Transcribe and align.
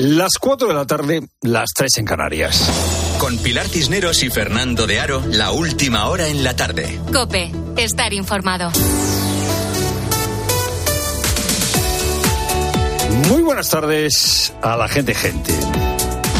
Las 0.00 0.38
4 0.40 0.68
de 0.68 0.74
la 0.74 0.86
tarde, 0.86 1.28
las 1.42 1.70
3 1.74 1.98
en 1.98 2.04
Canarias. 2.04 3.16
Con 3.18 3.36
Pilar 3.38 3.66
Cisneros 3.66 4.22
y 4.22 4.30
Fernando 4.30 4.86
de 4.86 5.00
Aro, 5.00 5.24
la 5.26 5.50
última 5.50 6.06
hora 6.06 6.28
en 6.28 6.44
la 6.44 6.54
tarde. 6.54 7.00
Cope, 7.12 7.50
estar 7.76 8.12
informado. 8.12 8.70
Muy 13.28 13.42
buenas 13.42 13.68
tardes 13.70 14.52
a 14.62 14.76
la 14.76 14.86
gente 14.86 15.16
gente. 15.16 15.52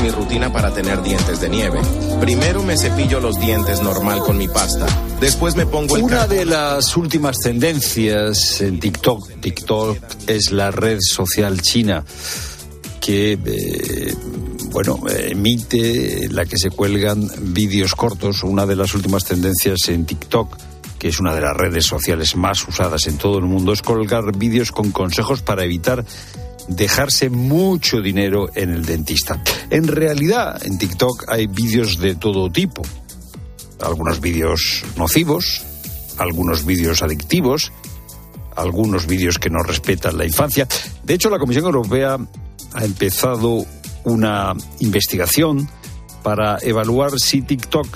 Mi 0.05 0.11
rutina 0.11 0.53
para 0.53 0.73
tener 0.73 1.03
dientes 1.03 1.41
de 1.41 1.49
nieve. 1.49 1.81
Primero 2.21 2.63
me 2.63 2.79
cepillo 2.79 3.19
los 3.19 3.41
dientes 3.41 3.83
normal 3.83 4.21
con 4.21 4.39
mi 4.39 4.47
pasta. 4.47 4.87
Después 5.21 5.57
me 5.57 5.67
pongo 5.67 5.97
el 5.97 6.05
Una 6.05 6.29
de 6.29 6.45
las 6.45 6.97
últimas 6.97 7.41
tendencias 7.41 8.61
en 8.61 8.79
TikTok, 8.79 9.41
TikTok 9.41 9.99
es 10.29 10.53
la 10.53 10.71
red 10.71 10.99
social 11.01 11.61
china 11.61 12.05
que 13.09 13.39
eh, 13.43 14.15
bueno 14.71 15.01
emite 15.09 16.29
la 16.31 16.45
que 16.45 16.59
se 16.59 16.69
cuelgan 16.69 17.27
vídeos 17.55 17.95
cortos. 17.95 18.43
Una 18.43 18.67
de 18.67 18.77
las 18.77 18.95
últimas 18.95 19.25
tendencias 19.25 19.89
en 19.89 20.05
TikTok 20.05 20.55
que 20.99 21.09
es 21.09 21.19
una 21.19 21.35
de 21.35 21.41
las 21.41 21.57
redes 21.57 21.87
sociales 21.87 22.37
más 22.37 22.69
usadas 22.69 23.07
en 23.07 23.17
todo 23.17 23.39
el 23.39 23.45
mundo, 23.45 23.73
es 23.73 23.81
colgar 23.81 24.37
vídeos 24.37 24.73
con 24.73 24.91
consejos 24.91 25.41
para 25.41 25.65
evitar 25.65 26.05
dejarse 26.69 27.31
mucho 27.31 28.03
dinero 28.03 28.51
en 28.55 28.75
el 28.75 28.85
dentista. 28.85 29.43
En 29.71 29.89
realidad, 29.89 30.61
en 30.67 30.77
TikTok 30.77 31.25
hay 31.29 31.47
vídeos 31.47 31.99
de 32.01 32.15
todo 32.15 32.51
tipo. 32.51 32.83
Algunos 33.81 34.21
vídeos 34.21 34.85
nocivos, 34.99 35.63
algunos 36.19 36.67
vídeos 36.67 37.01
adictivos, 37.01 37.73
algunos 38.59 39.07
vídeos 39.07 39.39
que 39.39 39.51
no 39.51 39.63
respetan 39.63 40.19
la 40.19 40.27
infancia. 40.27 40.67
De 41.03 41.15
hecho, 41.15 41.31
la 41.31 41.39
Comisión 41.39 41.65
Europea 41.65 42.19
ha 42.75 42.85
empezado 42.85 43.65
una 44.05 44.55
investigación 44.81 45.69
para 46.23 46.59
evaluar 46.61 47.19
si 47.19 47.43
TikTok 47.43 47.87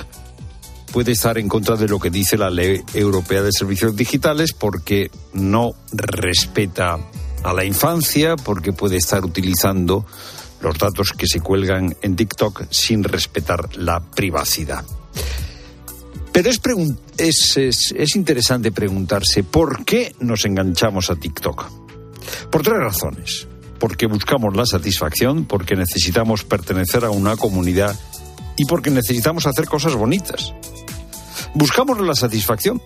puede 0.92 1.12
estar 1.12 1.38
en 1.38 1.48
contra 1.48 1.76
de 1.76 1.88
lo 1.88 1.98
que 1.98 2.10
dice 2.10 2.36
la 2.36 2.50
Ley 2.50 2.82
Europea 2.94 3.42
de 3.42 3.50
Servicios 3.52 3.96
Digitales 3.96 4.52
porque 4.52 5.10
no 5.32 5.72
respeta 5.92 6.98
a 7.42 7.52
la 7.52 7.64
infancia, 7.64 8.36
porque 8.36 8.72
puede 8.72 8.98
estar 8.98 9.24
utilizando 9.24 10.04
los 10.60 10.78
datos 10.78 11.12
que 11.12 11.26
se 11.26 11.40
cuelgan 11.40 11.96
en 12.02 12.14
TikTok 12.14 12.64
sin 12.70 13.02
respetar 13.02 13.76
la 13.76 14.00
privacidad. 14.00 14.84
Pero 16.32 16.48
es, 16.48 16.60
es, 17.18 17.56
es, 17.58 17.94
es 17.96 18.16
interesante 18.16 18.72
preguntarse 18.72 19.44
por 19.44 19.84
qué 19.84 20.14
nos 20.20 20.44
enganchamos 20.46 21.10
a 21.10 21.16
TikTok. 21.16 21.70
Por 22.50 22.62
tres 22.62 22.78
razones. 22.78 23.46
Porque 23.78 24.06
buscamos 24.06 24.56
la 24.56 24.64
satisfacción, 24.64 25.44
porque 25.44 25.76
necesitamos 25.76 26.44
pertenecer 26.44 27.04
a 27.04 27.10
una 27.10 27.36
comunidad 27.36 27.98
y 28.56 28.64
porque 28.64 28.90
necesitamos 28.90 29.46
hacer 29.46 29.66
cosas 29.66 29.94
bonitas. 29.94 30.54
Buscamos 31.54 32.00
la 32.00 32.14
satisfacción. 32.14 32.80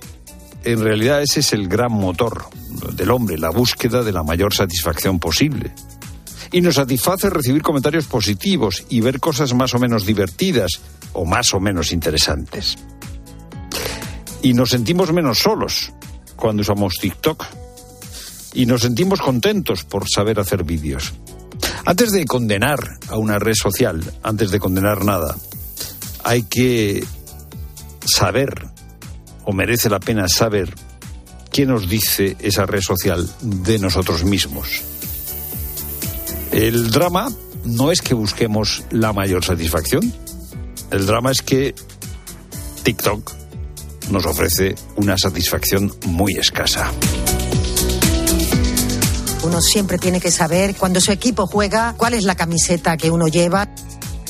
En 0.64 0.81
realidad 0.81 1.22
ese 1.22 1.41
es 1.41 1.53
el 1.53 1.69
gran 1.69 1.92
motor 1.92 2.47
del 2.94 3.10
hombre, 3.10 3.38
la 3.38 3.50
búsqueda 3.50 4.03
de 4.03 4.12
la 4.12 4.25
mayor 4.25 4.53
satisfacción 4.55 5.20
posible. 5.20 5.72
Y 6.50 6.60
nos 6.60 6.77
satisface 6.77 7.31
recibir 7.31 7.62
comentarios 7.62 8.06
positivos 8.06 8.84
y 8.88 9.00
ver 9.00 9.20
cosas 9.20 9.55
más 9.55 9.75
o 9.75 9.78
menos 9.78 10.06
divertidas 10.06 10.81
o 11.12 11.25
más 11.25 11.53
o 11.55 11.60
menos 11.60 11.92
interesantes. 11.92 12.77
Y 14.47 14.55
nos 14.55 14.70
sentimos 14.70 15.12
menos 15.12 15.41
solos 15.41 15.91
cuando 16.36 16.61
usamos 16.61 16.94
TikTok. 17.00 17.44
Y 18.55 18.64
nos 18.64 18.83
sentimos 18.83 19.20
contentos 19.20 19.83
por 19.83 20.08
saber 20.08 20.38
hacer 20.38 20.62
vídeos. 20.62 21.14
Antes 21.84 22.12
de 22.12 22.25
condenar 22.27 22.78
a 23.08 23.19
una 23.19 23.41
red 23.41 23.55
social, 23.61 24.00
antes 24.22 24.53
de 24.53 24.61
condenar 24.61 25.05
nada, 25.05 25.36
hay 26.22 26.44
que 26.44 27.05
saber, 28.05 28.69
o 29.44 29.53
merece 29.53 29.91
la 29.91 29.98
pena 29.98 30.28
saber, 30.28 30.72
qué 31.50 31.66
nos 31.66 31.88
dice 31.88 32.37
esa 32.38 32.66
red 32.66 32.82
social 32.82 33.28
de 33.41 33.81
nosotros 33.81 34.22
mismos. 34.22 34.81
El 36.53 36.92
drama 36.92 37.32
no 37.65 37.91
es 37.91 38.00
que 38.00 38.15
busquemos 38.15 38.84
la 38.92 39.12
mayor 39.12 39.44
satisfacción, 39.44 40.15
el 40.92 41.04
drama 41.04 41.32
es 41.32 41.42
que 41.42 41.75
TikTok 42.84 43.46
nos 44.11 44.27
ofrece 44.27 44.75
una 44.97 45.17
satisfacción 45.19 45.93
muy 46.06 46.34
escasa. 46.34 46.91
Uno 49.43 49.61
siempre 49.61 49.99
tiene 49.99 50.21
que 50.21 50.31
saber 50.31 50.75
cuando 50.75 51.00
su 51.00 51.12
equipo 51.12 51.47
juega 51.47 51.94
cuál 51.97 52.15
es 52.15 52.25
la 52.25 52.34
camiseta 52.34 52.97
que 52.97 53.11
uno 53.11 53.28
lleva. 53.28 53.69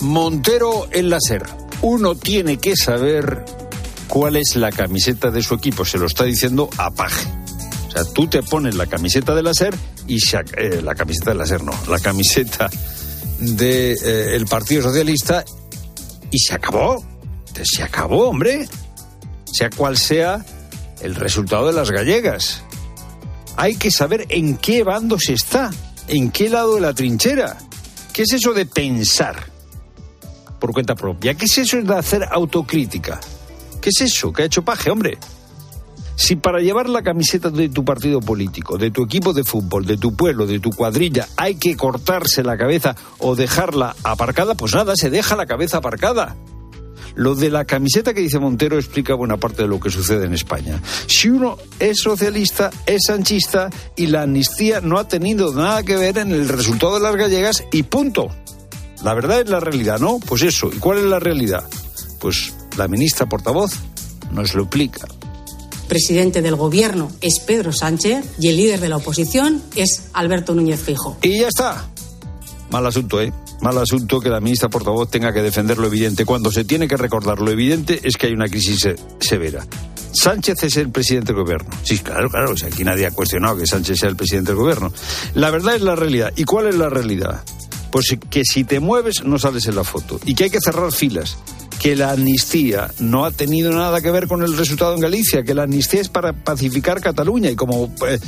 Montero 0.03 0.88
en 0.91 1.09
la 1.09 1.19
SER. 1.20 1.44
Uno 1.81 2.15
tiene 2.15 2.59
que 2.59 2.76
saber 2.76 3.44
cuál 4.09 4.36
es 4.36 4.56
la 4.56 4.70
camiseta 4.70 5.31
de 5.31 5.42
su 5.42 5.54
equipo. 5.54 5.84
Se 5.84 5.98
lo 5.98 6.06
está 6.06 6.25
diciendo 6.25 6.69
a 6.76 6.91
Paje. 6.91 7.26
O 7.88 7.91
sea, 7.91 8.04
tú 8.12 8.26
te 8.26 8.42
pones 8.42 8.75
la 8.75 8.86
camiseta 8.86 9.34
de 9.34 9.42
la 9.42 9.54
SER 9.54 9.75
y 10.06 10.20
se, 10.20 10.36
eh, 10.56 10.82
la 10.82 10.94
camiseta 10.94 11.31
de 11.31 11.36
la 11.36 11.47
SER 11.47 11.62
no, 11.62 11.72
la 11.88 11.98
camiseta 11.98 12.69
del 13.38 13.56
de, 13.56 13.92
eh, 13.92 14.36
el 14.36 14.47
Partido 14.47 14.82
Socialista 14.82 15.44
y 16.31 16.38
se 16.38 16.54
acabó. 16.54 17.03
Se 17.62 17.82
acabó, 17.82 18.28
hombre. 18.28 18.69
Sea 19.56 19.70
cual 19.70 19.96
sea 19.96 20.44
el 21.00 21.14
resultado 21.14 21.68
de 21.68 21.72
las 21.72 21.90
gallegas. 21.90 22.62
Hay 23.56 23.76
que 23.76 23.90
saber 23.90 24.26
en 24.28 24.58
qué 24.58 24.84
bando 24.84 25.18
se 25.18 25.32
está, 25.32 25.70
en 26.08 26.30
qué 26.30 26.50
lado 26.50 26.74
de 26.74 26.82
la 26.82 26.92
trinchera. 26.92 27.56
¿Qué 28.12 28.24
es 28.24 28.34
eso 28.34 28.52
de 28.52 28.66
pensar 28.66 29.46
por 30.60 30.72
cuenta 30.72 30.94
propia? 30.94 31.32
¿Qué 31.32 31.46
es 31.46 31.56
eso 31.56 31.80
de 31.80 31.94
hacer 31.94 32.28
autocrítica? 32.30 33.18
¿Qué 33.80 33.88
es 33.88 34.02
eso? 34.02 34.30
¿Qué 34.30 34.42
ha 34.42 34.44
hecho 34.44 34.62
Paje, 34.62 34.90
hombre? 34.90 35.16
Si 36.16 36.36
para 36.36 36.60
llevar 36.60 36.90
la 36.90 37.02
camiseta 37.02 37.48
de 37.48 37.70
tu 37.70 37.82
partido 37.82 38.20
político, 38.20 38.76
de 38.76 38.90
tu 38.90 39.04
equipo 39.04 39.32
de 39.32 39.42
fútbol, 39.42 39.86
de 39.86 39.96
tu 39.96 40.14
pueblo, 40.14 40.46
de 40.46 40.60
tu 40.60 40.68
cuadrilla, 40.68 41.28
hay 41.38 41.54
que 41.54 41.78
cortarse 41.78 42.42
la 42.42 42.58
cabeza 42.58 42.94
o 43.20 43.36
dejarla 43.36 43.96
aparcada, 44.04 44.54
pues 44.54 44.74
nada, 44.74 44.96
se 44.96 45.08
deja 45.08 45.34
la 45.34 45.46
cabeza 45.46 45.78
aparcada. 45.78 46.36
Lo 47.16 47.34
de 47.34 47.50
la 47.50 47.65
camiseta 47.65 48.12
que 48.12 48.21
dice 48.21 48.38
Montero 48.38 48.77
explica 48.77 49.15
buena 49.15 49.38
parte 49.38 49.62
de 49.62 49.69
lo 49.69 49.81
que 49.81 49.91
sucede 49.91 50.27
en 50.27 50.34
España. 50.34 50.82
Si 51.06 51.31
uno 51.31 51.56
es 51.78 51.99
socialista, 52.03 52.71
es 52.84 53.04
sanchista 53.06 53.71
y 53.97 54.06
la 54.06 54.22
amnistía 54.22 54.82
no 54.82 54.99
ha 54.99 55.09
tenido 55.09 55.53
nada 55.54 55.82
que 55.82 55.97
ver 55.97 56.19
en 56.19 56.31
el 56.32 56.47
resultado 56.47 56.94
de 56.94 57.00
las 57.00 57.16
gallegas 57.16 57.65
y 57.72 57.84
punto. 57.84 58.28
La 59.03 59.15
verdad 59.15 59.41
es 59.41 59.49
la 59.49 59.60
realidad, 59.60 59.99
¿no? 59.99 60.19
Pues 60.19 60.43
eso. 60.43 60.71
¿Y 60.72 60.78
cuál 60.78 60.99
es 60.99 61.04
la 61.04 61.19
realidad? 61.19 61.65
Pues 62.21 62.53
la 62.77 62.87
ministra 62.87 63.27
portavoz 63.27 63.72
nos 64.31 64.54
lo 64.54 64.65
explica. 64.65 65.09
Presidente 65.88 66.43
del 66.43 66.56
gobierno 66.56 67.10
es 67.22 67.38
Pedro 67.38 67.72
Sánchez 67.72 68.27
y 68.38 68.48
el 68.48 68.56
líder 68.56 68.81
de 68.81 68.88
la 68.88 68.97
oposición 68.97 69.62
es 69.75 70.09
Alberto 70.12 70.54
Núñez 70.54 70.81
Fijo. 70.81 71.16
Y 71.22 71.41
ya 71.41 71.48
está. 71.48 71.88
Mal 72.71 72.87
asunto, 72.87 73.21
¿eh? 73.21 73.32
Mal 73.60 73.78
asunto 73.78 74.21
que 74.21 74.28
la 74.28 74.41
ministra 74.41 74.69
portavoz 74.69 75.10
tenga 75.10 75.32
que 75.32 75.43
defender 75.43 75.78
lo 75.78 75.87
evidente. 75.87 76.25
Cuando 76.25 76.50
se 76.50 76.65
tiene 76.65 76.88
que 76.88 76.97
recordar 76.97 77.41
lo 77.41 77.50
evidente 77.50 78.00
es 78.03 78.16
que 78.16 78.27
hay 78.27 78.32
una 78.32 78.49
crisis 78.49 78.81
se 78.81 78.97
severa. 79.21 79.65
Sánchez 80.12 80.62
es 80.65 80.77
el 80.78 80.91
presidente 80.91 81.32
del 81.32 81.43
gobierno. 81.43 81.71
Sí, 81.82 81.99
claro, 81.99 82.28
claro. 82.31 82.53
O 82.53 82.56
sea, 82.56 82.69
aquí 82.69 82.84
nadie 82.84 83.06
ha 83.06 83.10
cuestionado 83.10 83.56
que 83.56 83.66
Sánchez 83.66 84.00
sea 84.00 84.09
el 84.09 84.16
presidente 84.16 84.53
del 84.53 84.60
gobierno. 84.60 84.93
La 85.34 85.50
verdad 85.50 85.77
es 85.77 85.82
la 85.82 85.94
realidad. 85.94 86.32
¿Y 86.37 86.44
cuál 86.44 86.66
es 86.66 86.77
la 86.77 86.88
realidad? 86.88 87.43
Pues 87.91 88.16
que 88.31 88.43
si 88.44 88.65
te 88.65 88.81
mueves 88.81 89.25
no 89.25 89.38
sales 89.38 89.66
en 89.66 89.77
la 89.77 89.84
foto. 89.84 90.19
Y 90.25 90.34
que 90.34 90.44
hay 90.44 90.50
que 90.50 90.60
cerrar 90.60 90.93
filas 90.93 91.38
que 91.81 91.97
la 91.97 92.12
amnistía 92.12 92.91
no 92.98 93.25
ha 93.25 93.31
tenido 93.31 93.72
nada 93.72 94.00
que 94.00 94.10
ver 94.10 94.26
con 94.26 94.42
el 94.42 94.56
resultado 94.56 94.94
en 94.94 95.00
Galicia, 95.00 95.42
que 95.42 95.54
la 95.54 95.64
amnistía 95.64 96.00
es 96.00 96.09
para 96.09 96.32
pacificar 96.32 97.00
Cataluña 97.00 97.50
y 97.50 97.56
como 97.56 97.92
eh, 98.06 98.19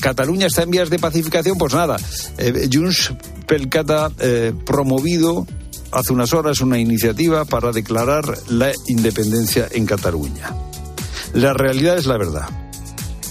Cataluña 0.00 0.46
está 0.46 0.62
en 0.62 0.70
vías 0.70 0.90
de 0.90 0.98
pacificación, 0.98 1.58
pues 1.58 1.74
nada, 1.74 1.96
eh, 2.38 2.68
Junts 2.72 3.12
Pelcata 3.46 4.10
eh, 4.18 4.52
promovido 4.64 5.46
hace 5.90 6.12
unas 6.12 6.32
horas 6.32 6.60
una 6.60 6.78
iniciativa 6.78 7.44
para 7.44 7.72
declarar 7.72 8.24
la 8.48 8.72
independencia 8.86 9.68
en 9.70 9.86
Cataluña. 9.86 10.50
La 11.34 11.52
realidad 11.52 11.96
es 11.96 12.06
la 12.06 12.16
verdad. 12.16 12.48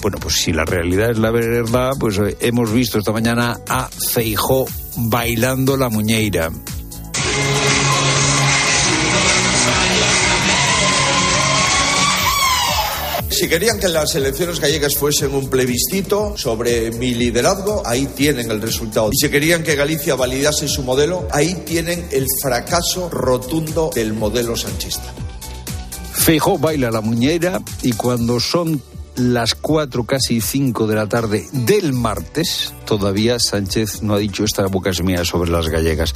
Bueno, 0.01 0.17
pues 0.19 0.35
si 0.41 0.51
la 0.51 0.65
realidad 0.65 1.11
es 1.11 1.19
la 1.19 1.31
verdad, 1.31 1.91
pues 1.99 2.19
hemos 2.39 2.71
visto 2.71 2.97
esta 2.97 3.11
mañana 3.11 3.59
a 3.67 3.87
Feijó 3.87 4.65
bailando 4.95 5.77
la 5.77 5.89
muñeira. 5.89 6.51
Si 13.41 13.49
querían 13.49 13.79
que 13.79 13.89
las 13.89 14.13
elecciones 14.13 14.59
gallegas 14.59 14.95
fuesen 14.95 15.33
un 15.33 15.49
plebiscito 15.49 16.37
sobre 16.37 16.91
mi 16.91 17.15
liderazgo, 17.15 17.81
ahí 17.87 18.05
tienen 18.05 18.51
el 18.51 18.61
resultado. 18.61 19.09
Y 19.11 19.17
si 19.17 19.31
querían 19.31 19.63
que 19.63 19.75
Galicia 19.75 20.13
validase 20.13 20.67
su 20.67 20.83
modelo, 20.83 21.27
ahí 21.31 21.55
tienen 21.65 22.07
el 22.11 22.27
fracaso 22.39 23.09
rotundo 23.09 23.89
del 23.95 24.13
modelo 24.13 24.55
sanchista. 24.55 25.11
Feijó 26.13 26.59
baila 26.59 26.91
la 26.91 27.01
muñeira 27.01 27.59
y 27.81 27.93
cuando 27.93 28.39
son 28.39 28.79
las 29.15 29.55
cuatro, 29.55 30.03
casi 30.03 30.39
cinco 30.39 30.85
de 30.85 30.93
la 30.93 31.07
tarde 31.07 31.47
del 31.51 31.93
martes, 31.93 32.75
todavía 32.85 33.39
Sánchez 33.39 34.03
no 34.03 34.13
ha 34.13 34.19
dicho 34.19 34.43
esta 34.43 34.67
boca 34.67 34.91
es 34.91 35.01
mía 35.01 35.25
sobre 35.25 35.49
las 35.49 35.67
gallegas. 35.67 36.13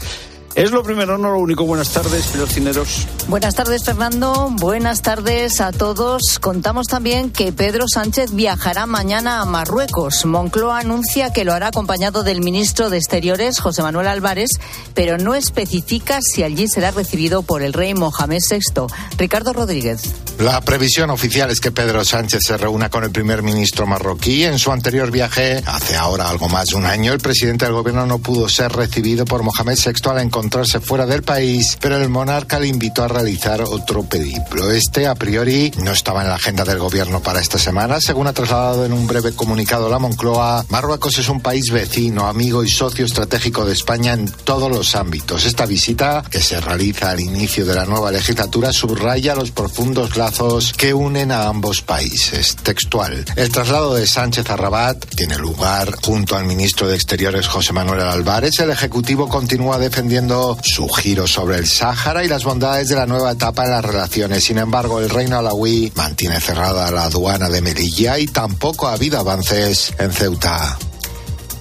Es 0.56 0.72
lo 0.72 0.84
primero, 0.84 1.18
no 1.18 1.32
lo 1.32 1.40
único. 1.40 1.66
Buenas 1.66 1.92
tardes, 1.92 2.32
Cineros. 2.48 3.06
Buenas 3.28 3.56
tardes, 3.56 3.84
Fernando. 3.84 4.50
Buenas 4.54 5.02
tardes 5.02 5.60
a 5.60 5.74
todos. 5.74 6.40
Contamos 6.40 6.88
también 6.88 7.30
que 7.30 7.52
Pedro 7.52 7.90
Sánchez 7.90 8.34
viajará 8.34 8.86
mañana 8.86 9.42
a 9.42 9.46
Marruecos. 9.46 10.26
Moncloa 10.26 10.80
anuncia 10.80 11.34
que 11.34 11.44
lo 11.44 11.52
hará 11.52 11.68
acompañado 11.68 12.24
del 12.24 12.40
ministro 12.40 12.90
de 12.90 12.96
Exteriores, 12.96 13.60
José 13.60 13.82
Manuel 13.82 14.08
Álvarez, 14.08 14.48
pero 14.94 15.18
no 15.18 15.36
especifica 15.36 16.20
si 16.22 16.44
allí 16.44 16.70
será 16.70 16.92
recibido 16.92 17.44
por 17.44 17.62
el 17.62 17.74
rey 17.74 17.94
Mohamed 17.94 18.40
VI. 18.50 18.86
Ricardo 19.18 19.52
Rodríguez. 19.52 20.14
La 20.40 20.62
previsión 20.62 21.10
oficial 21.10 21.50
es 21.50 21.60
que 21.60 21.72
Pedro 21.72 22.06
Sánchez 22.06 22.42
se 22.46 22.58
reúna 22.58 22.90
con 22.90 23.04
el 23.04 23.12
primer 23.12 23.44
ministro 23.44 23.88
marroquí. 23.88 24.46
En 24.46 24.58
su 24.58 24.72
anterior 24.72 25.12
viaje, 25.12 25.62
hace 25.66 25.98
ahora 25.98 26.30
algo 26.30 26.48
más 26.48 26.68
de 26.68 26.76
un 26.76 26.86
año, 26.86 27.12
el 27.12 27.20
presidente 27.20 27.66
del 27.66 27.74
gobierno 27.74 28.06
no 28.06 28.20
pudo 28.20 28.48
ser 28.48 28.72
recibido 28.72 29.26
por 29.26 29.44
Mohamed 29.44 29.78
VI 29.78 30.10
al 30.10 30.20
encontrar 30.20 30.45
encontrarse 30.46 30.80
fuera 30.80 31.08
del 31.08 31.24
país, 31.24 31.76
pero 31.82 31.98
el 31.98 32.08
monarca 32.08 32.60
le 32.60 32.68
invitó 32.68 33.04
a 33.04 33.08
realizar 33.08 33.64
otro 33.64 34.04
periplo. 34.04 34.70
Este, 34.70 35.08
a 35.08 35.16
priori, 35.16 35.72
no 35.80 35.92
estaba 35.92 36.22
en 36.22 36.30
la 36.30 36.36
agenda 36.36 36.64
del 36.64 36.78
gobierno 36.78 37.20
para 37.20 37.40
esta 37.40 37.58
semana. 37.58 38.00
Según 38.00 38.28
ha 38.28 38.34
trasladado 38.34 38.86
en 38.86 38.94
un 38.94 39.08
breve 39.08 39.34
comunicado 39.34 39.90
la 39.90 39.98
Moncloa, 39.98 40.64
Marruecos 40.70 41.18
es 41.18 41.30
un 41.30 41.42
país 41.42 41.72
vecino, 41.72 42.28
amigo 42.28 42.64
y 42.64 42.70
socio 42.70 43.06
estratégico 43.06 43.66
de 43.66 43.74
España 43.74 44.14
en 44.14 44.28
todos 44.28 44.70
los 44.70 44.96
ámbitos. 44.96 45.46
Esta 45.46 45.66
visita, 45.66 46.24
que 46.30 46.42
se 46.42 46.62
realiza 46.62 47.10
al 47.10 47.22
inicio 47.22 47.66
de 47.66 47.74
la 47.74 47.86
nueva 47.86 48.12
legislatura, 48.12 48.72
subraya 48.72 49.34
los 49.34 49.50
profundos 49.50 50.16
lazos 50.16 50.74
que 50.74 50.94
unen 50.94 51.32
a 51.32 51.48
ambos 51.48 51.82
países. 51.82 52.56
Textual. 52.58 53.26
El 53.36 53.50
traslado 53.50 53.96
de 53.96 54.06
Sánchez 54.06 54.48
a 54.52 54.58
Rabat 54.58 55.04
tiene 55.16 55.40
lugar 55.40 55.96
junto 56.04 56.36
al 56.36 56.46
ministro 56.46 56.88
de 56.88 56.94
Exteriores 56.94 57.48
José 57.48 57.74
Manuel 57.74 58.02
Álvarez. 58.02 58.60
El 58.60 58.70
Ejecutivo 58.70 59.28
continúa 59.28 59.80
defendiendo 59.80 60.35
su 60.62 60.88
giro 60.90 61.28
sobre 61.28 61.58
el 61.58 61.68
Sáhara 61.68 62.24
y 62.24 62.28
las 62.28 62.44
bondades 62.44 62.90
de 62.90 62.96
la 62.96 63.06
nueva 63.06 63.32
etapa 63.32 63.66
en 63.66 63.72
las 63.72 63.86
relaciones. 63.86 64.44
Sin 64.44 64.58
embargo, 64.58 65.00
el 65.00 65.10
reino 65.10 65.38
alawí 65.38 65.92
mantiene 65.96 66.40
cerrada 66.40 66.92
la 66.92 67.06
aduana 67.06 67.50
de 67.50 67.62
Melilla 67.62 68.20
y 68.20 68.28
tampoco 68.28 68.88
ha 68.88 68.94
habido 68.94 69.20
avances 69.20 69.94
en 69.98 70.12
Ceuta 70.12 70.78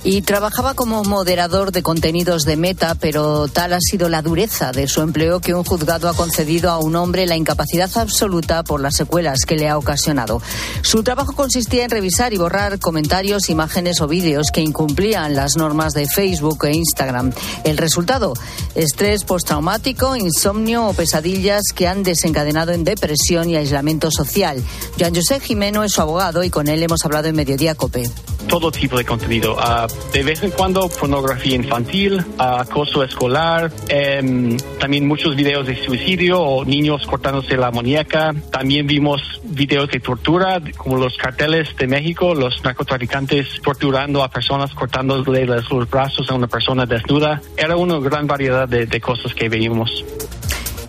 y 0.05 0.21
trabajaba 0.21 0.75
como 0.75 1.03
moderador 1.03 1.73
de 1.73 1.83
contenidos 1.83 2.45
de 2.45 2.57
Meta, 2.57 2.95
pero 2.95 3.49
tal 3.49 3.73
ha 3.73 3.81
sido 3.81 4.11
la 4.11 4.21
dureza 4.21 4.71
de 4.71 4.87
su 4.87 5.01
empleo 5.01 5.41
que 5.41 5.55
un 5.55 5.65
juzgado 5.65 6.11
ha 6.11 6.15
concedido 6.15 6.71
a 6.71 6.79
un 6.79 6.95
hombre 6.95 7.27
la 7.27 7.37
incapacidad 7.37 7.91
absoluta 7.97 8.63
por 8.65 8.83
las 8.83 8.97
secuelas 8.97 9.47
que 9.47 9.57
le 9.57 9.67
ha 9.67 9.79
ocasionado. 9.79 10.43
Su 10.83 11.03
trabajo 11.03 11.33
consistía 11.33 11.85
en 11.85 11.91
revisar 11.91 12.35
y 12.35 12.37
borrar 12.37 12.79
comentarios, 12.79 13.49
imágenes 13.49 14.03
o 14.03 14.07
vídeos 14.07 14.51
que 14.53 14.61
incumplían 14.61 15.35
las 15.35 15.57
normas 15.57 15.95
de 15.95 16.07
Facebook 16.07 16.67
e 16.67 16.77
Instagram. 16.77 17.33
El 17.65 17.79
resultado, 17.79 18.35
estrés 18.75 19.25
postraumático, 19.25 20.17
insomnio 20.17 20.87
o 20.87 20.93
pesadillas 20.93 21.63
que 21.75 21.89
han 21.89 22.03
desencadenado 22.03 22.73
en 22.73 22.85
depresión 22.85 23.49
y 23.49 23.57
aislamiento 23.57 24.11
social. 24.11 24.63
Joan 24.99 25.15
José 25.15 25.41
Jimeno 25.41 25.83
es 25.83 25.93
su 25.93 26.03
abogado 26.03 26.45
y 26.45 26.51
con 26.51 26.69
él 26.69 26.83
hemos 26.83 27.07
hablado 27.07 27.29
en 27.29 27.37
Mediodía 27.37 27.75
Cope. 27.75 28.11
Todo 28.47 28.71
tipo 28.71 28.99
de 28.99 29.07
contenido. 29.07 29.55
Uh 29.55 29.94
de 30.13 30.23
vez 30.23 30.43
en 30.45 30.51
cuando 30.53 30.89
pornografía 30.89 31.57
infantil, 31.57 32.25
acoso 32.39 33.03
escolar, 33.03 33.73
em, 33.89 34.57
también 34.79 35.09
muchos 35.09 35.35
videos 35.35 35.67
de 35.67 35.77
suicidio 35.85 36.41
o 36.41 36.65
niños 36.65 37.05
cortándose 37.07 37.57
la 37.57 37.71
muñeca. 37.71 38.33
También 38.53 38.87
vimos 38.87 39.41
videos 39.43 39.91
de 39.91 39.99
tortura, 40.01 40.61
como 40.77 40.97
los 40.97 41.17
carteles 41.17 41.75
de 41.77 41.87
México, 41.89 42.35
los 42.35 42.63
narcotraficantes 42.63 43.61
torturando 43.63 44.23
a 44.23 44.29
personas, 44.29 44.73
cortándole 44.73 45.47
los 45.47 45.91
brazos 45.91 46.31
a 46.31 46.35
una 46.35 46.47
persona 46.47 46.87
desnuda. 46.87 47.41
Era 47.57 47.77
una 47.77 47.99
gran 47.99 48.27
variedad 48.27 48.69
de, 48.69 48.87
de 48.87 49.01
cosas 49.01 49.35
que 49.35 49.49
veíamos. 49.49 50.05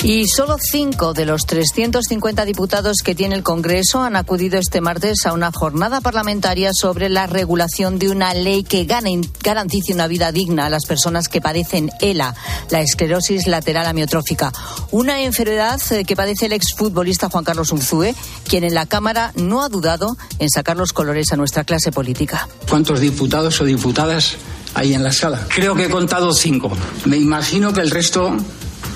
Y 0.05 0.27
solo 0.27 0.57
cinco 0.61 1.13
de 1.13 1.25
los 1.25 1.47
350 1.47 2.45
diputados 2.45 2.97
que 3.03 3.15
tiene 3.15 3.33
el 3.33 3.41
Congreso 3.41 4.03
han 4.03 4.15
acudido 4.15 4.59
este 4.59 4.79
martes 4.79 5.25
a 5.25 5.33
una 5.33 5.51
jornada 5.51 5.99
parlamentaria 5.99 6.73
sobre 6.75 7.09
la 7.09 7.25
regulación 7.25 7.97
de 7.97 8.09
una 8.09 8.35
ley 8.35 8.61
que 8.61 8.85
garantice 8.85 9.93
una 9.93 10.05
vida 10.05 10.31
digna 10.31 10.67
a 10.67 10.69
las 10.69 10.85
personas 10.85 11.27
que 11.27 11.41
padecen 11.41 11.89
ELA, 12.01 12.35
la 12.69 12.81
esclerosis 12.81 13.47
lateral 13.47 13.87
amiotrófica, 13.87 14.53
una 14.91 15.23
enfermedad 15.23 15.81
eh, 15.89 16.05
que 16.05 16.15
padece 16.15 16.45
el 16.45 16.53
exfutbolista 16.53 17.31
Juan 17.31 17.43
Carlos 17.43 17.71
Unzúe, 17.71 18.13
quien 18.47 18.63
en 18.63 18.75
la 18.75 18.85
Cámara 18.85 19.31
no 19.33 19.63
ha 19.63 19.69
dudado 19.69 20.17
en 20.37 20.51
sacar 20.51 20.77
los 20.77 20.93
colores 20.93 21.33
a 21.33 21.35
nuestra 21.35 21.63
clase 21.63 21.91
política. 21.91 22.47
¿Cuántos 22.69 22.99
diputados 22.99 23.59
o 23.59 23.65
diputadas 23.65 24.35
hay 24.75 24.93
en 24.93 25.03
la 25.03 25.11
sala? 25.11 25.47
Creo 25.49 25.73
que 25.73 25.85
he 25.85 25.89
contado 25.89 26.31
cinco. 26.31 26.71
Me 27.05 27.17
imagino 27.17 27.73
que 27.73 27.81
el 27.81 27.89
resto 27.89 28.37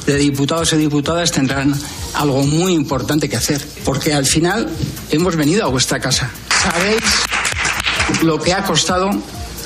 de 0.09 0.17
diputados 0.17 0.73
y 0.73 0.77
diputadas 0.77 1.31
tendrán 1.31 1.73
algo 2.15 2.41
muy 2.43 2.73
importante 2.73 3.29
que 3.29 3.37
hacer, 3.37 3.63
porque 3.85 4.11
al 4.13 4.25
final 4.25 4.67
hemos 5.11 5.35
venido 5.35 5.63
a 5.63 5.67
vuestra 5.67 5.99
casa. 5.99 6.31
Sabéis 6.63 7.03
lo 8.23 8.39
que 8.39 8.53
ha 8.53 8.63
costado 8.63 9.11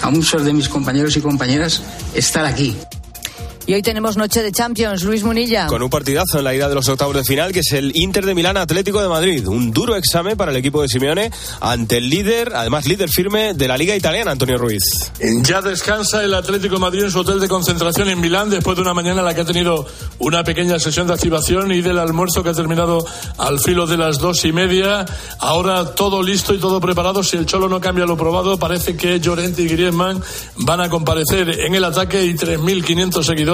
a 0.01 0.09
muchos 0.09 0.43
de 0.43 0.51
mis 0.51 0.67
compañeros 0.67 1.15
y 1.15 1.21
compañeras 1.21 1.81
estar 2.13 2.45
aquí. 2.45 2.75
Y 3.65 3.73
hoy 3.73 3.81
tenemos 3.81 4.17
noche 4.17 4.43
de 4.43 4.51
Champions, 4.51 5.03
Luis 5.03 5.23
Munilla. 5.23 5.67
Con 5.67 5.81
un 5.81 5.89
partidazo 5.89 6.39
en 6.39 6.43
la 6.43 6.53
ida 6.53 6.67
de 6.67 6.75
los 6.75 6.89
octavos 6.89 7.15
de 7.15 7.23
final, 7.23 7.53
que 7.53 7.59
es 7.59 7.71
el 7.71 7.95
Inter 7.95 8.25
de 8.25 8.35
Milán 8.35 8.57
Atlético 8.57 9.01
de 9.01 9.07
Madrid. 9.07 9.47
Un 9.47 9.71
duro 9.71 9.95
examen 9.95 10.35
para 10.35 10.51
el 10.51 10.57
equipo 10.57 10.81
de 10.81 10.89
Simeone 10.89 11.31
ante 11.61 11.99
el 11.99 12.09
líder, 12.09 12.51
además 12.55 12.85
líder 12.85 13.07
firme 13.07 13.53
de 13.53 13.67
la 13.69 13.77
Liga 13.77 13.95
Italiana, 13.95 14.31
Antonio 14.31 14.57
Ruiz. 14.57 14.83
Ya 15.43 15.61
descansa 15.61 16.21
el 16.25 16.33
Atlético 16.33 16.75
de 16.75 16.81
Madrid 16.81 17.03
en 17.03 17.11
su 17.11 17.19
hotel 17.19 17.39
de 17.39 17.47
concentración 17.47 18.09
en 18.09 18.19
Milán 18.19 18.49
después 18.49 18.75
de 18.75 18.81
una 18.81 18.93
mañana 18.93 19.21
en 19.21 19.25
la 19.25 19.33
que 19.33 19.41
ha 19.41 19.45
tenido 19.45 19.85
una 20.19 20.43
pequeña 20.43 20.77
sesión 20.77 21.07
de 21.07 21.13
activación 21.13 21.71
y 21.71 21.81
del 21.81 21.99
almuerzo 21.99 22.43
que 22.43 22.49
ha 22.49 22.53
terminado 22.53 23.05
al 23.37 23.61
filo 23.61 23.87
de 23.87 23.95
las 23.95 24.19
dos 24.19 24.43
y 24.43 24.51
media. 24.51 25.05
Ahora 25.39 25.95
todo 25.95 26.21
listo 26.21 26.53
y 26.53 26.57
todo 26.57 26.81
preparado. 26.81 27.23
Si 27.23 27.37
el 27.37 27.45
Cholo 27.45 27.69
no 27.69 27.79
cambia 27.79 28.05
lo 28.05 28.17
probado, 28.17 28.59
parece 28.59 28.97
que 28.97 29.21
Llorente 29.21 29.61
y 29.61 29.69
Griezmann 29.69 30.21
van 30.57 30.81
a 30.81 30.89
comparecer 30.89 31.61
en 31.61 31.75
el 31.75 31.85
ataque 31.85 32.25
y 32.25 32.33
3.500 32.33 33.23
seguidores 33.23 33.52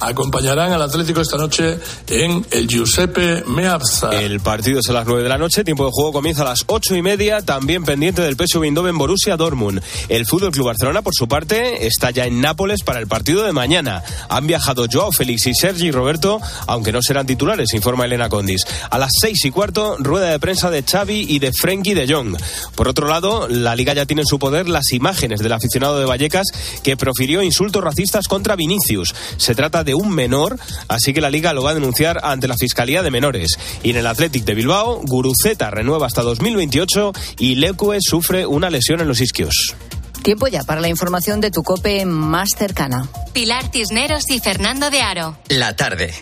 acompañarán 0.00 0.72
al 0.72 0.82
Atlético 0.82 1.20
esta 1.20 1.36
noche 1.36 1.78
en 2.08 2.44
el 2.50 2.66
Giuseppe 2.66 3.44
Meazza. 3.46 4.10
El 4.10 4.40
partido 4.40 4.80
es 4.80 4.88
a 4.88 4.92
las 4.92 5.06
9 5.06 5.22
de 5.22 5.28
la 5.28 5.38
noche, 5.38 5.64
tiempo 5.64 5.84
de 5.84 5.90
juego 5.92 6.12
comienza 6.12 6.42
a 6.42 6.46
las 6.46 6.64
8 6.66 6.96
y 6.96 7.02
media, 7.02 7.42
también 7.42 7.84
pendiente 7.84 8.22
del 8.22 8.36
PSV 8.36 8.64
Eindhoven 8.64 8.98
Borussia 8.98 9.36
Dortmund. 9.36 9.82
El 10.08 10.26
Fútbol 10.26 10.50
Club 10.50 10.66
Barcelona, 10.66 11.02
por 11.02 11.14
su 11.14 11.28
parte, 11.28 11.86
está 11.86 12.10
ya 12.10 12.26
en 12.26 12.40
Nápoles 12.40 12.82
para 12.82 12.98
el 12.98 13.06
partido 13.06 13.44
de 13.44 13.52
mañana. 13.52 14.02
Han 14.28 14.46
viajado 14.46 14.86
Joao 14.90 15.12
Félix 15.12 15.46
y 15.46 15.54
Sergi 15.54 15.90
Roberto, 15.90 16.40
aunque 16.66 16.92
no 16.92 17.02
serán 17.02 17.26
titulares, 17.26 17.72
informa 17.74 18.04
Elena 18.04 18.28
Condis. 18.28 18.64
A 18.90 18.98
las 18.98 19.10
6 19.20 19.44
y 19.44 19.50
cuarto, 19.50 19.96
rueda 19.98 20.30
de 20.30 20.38
prensa 20.40 20.70
de 20.70 20.82
Xavi 20.82 21.26
y 21.28 21.38
de 21.38 21.52
Frenkie 21.52 21.94
de 21.94 22.12
Jong. 22.12 22.36
Por 22.74 22.88
otro 22.88 23.08
lado, 23.08 23.48
la 23.48 23.74
Liga 23.76 23.94
ya 23.94 24.06
tiene 24.06 24.22
en 24.22 24.26
su 24.26 24.38
poder 24.38 24.68
las 24.68 24.92
imágenes 24.92 25.40
del 25.40 25.52
aficionado 25.52 25.98
de 25.98 26.04
Vallecas 26.04 26.46
que 26.82 26.96
profirió 26.96 27.42
insultos 27.42 27.82
racistas 27.82 28.28
contra 28.28 28.56
Vinicius. 28.56 29.14
Se 29.36 29.54
trata 29.54 29.84
de 29.84 29.94
un 29.94 30.10
menor, 30.10 30.58
así 30.88 31.12
que 31.12 31.20
la 31.20 31.30
liga 31.30 31.52
lo 31.52 31.62
va 31.62 31.70
a 31.70 31.74
denunciar 31.74 32.20
ante 32.22 32.48
la 32.48 32.56
Fiscalía 32.56 33.02
de 33.02 33.10
Menores. 33.10 33.58
Y 33.82 33.90
en 33.90 33.96
el 33.96 34.06
Athletic 34.06 34.44
de 34.44 34.54
Bilbao, 34.54 35.00
Guruceta 35.02 35.70
renueva 35.70 36.06
hasta 36.06 36.22
2028 36.22 37.12
y 37.38 37.56
Leque 37.56 37.98
sufre 38.00 38.46
una 38.46 38.70
lesión 38.70 39.00
en 39.00 39.08
los 39.08 39.20
isquios. 39.20 39.74
Tiempo 40.22 40.48
ya 40.48 40.64
para 40.64 40.80
la 40.80 40.88
información 40.88 41.40
de 41.40 41.50
tu 41.50 41.62
cope 41.62 42.04
más 42.04 42.50
cercana. 42.58 43.08
Pilar 43.32 43.70
Cisneros 43.72 44.28
y 44.30 44.40
Fernando 44.40 44.90
de 44.90 45.00
Aro. 45.02 45.38
La 45.48 45.76
tarde. 45.76 46.12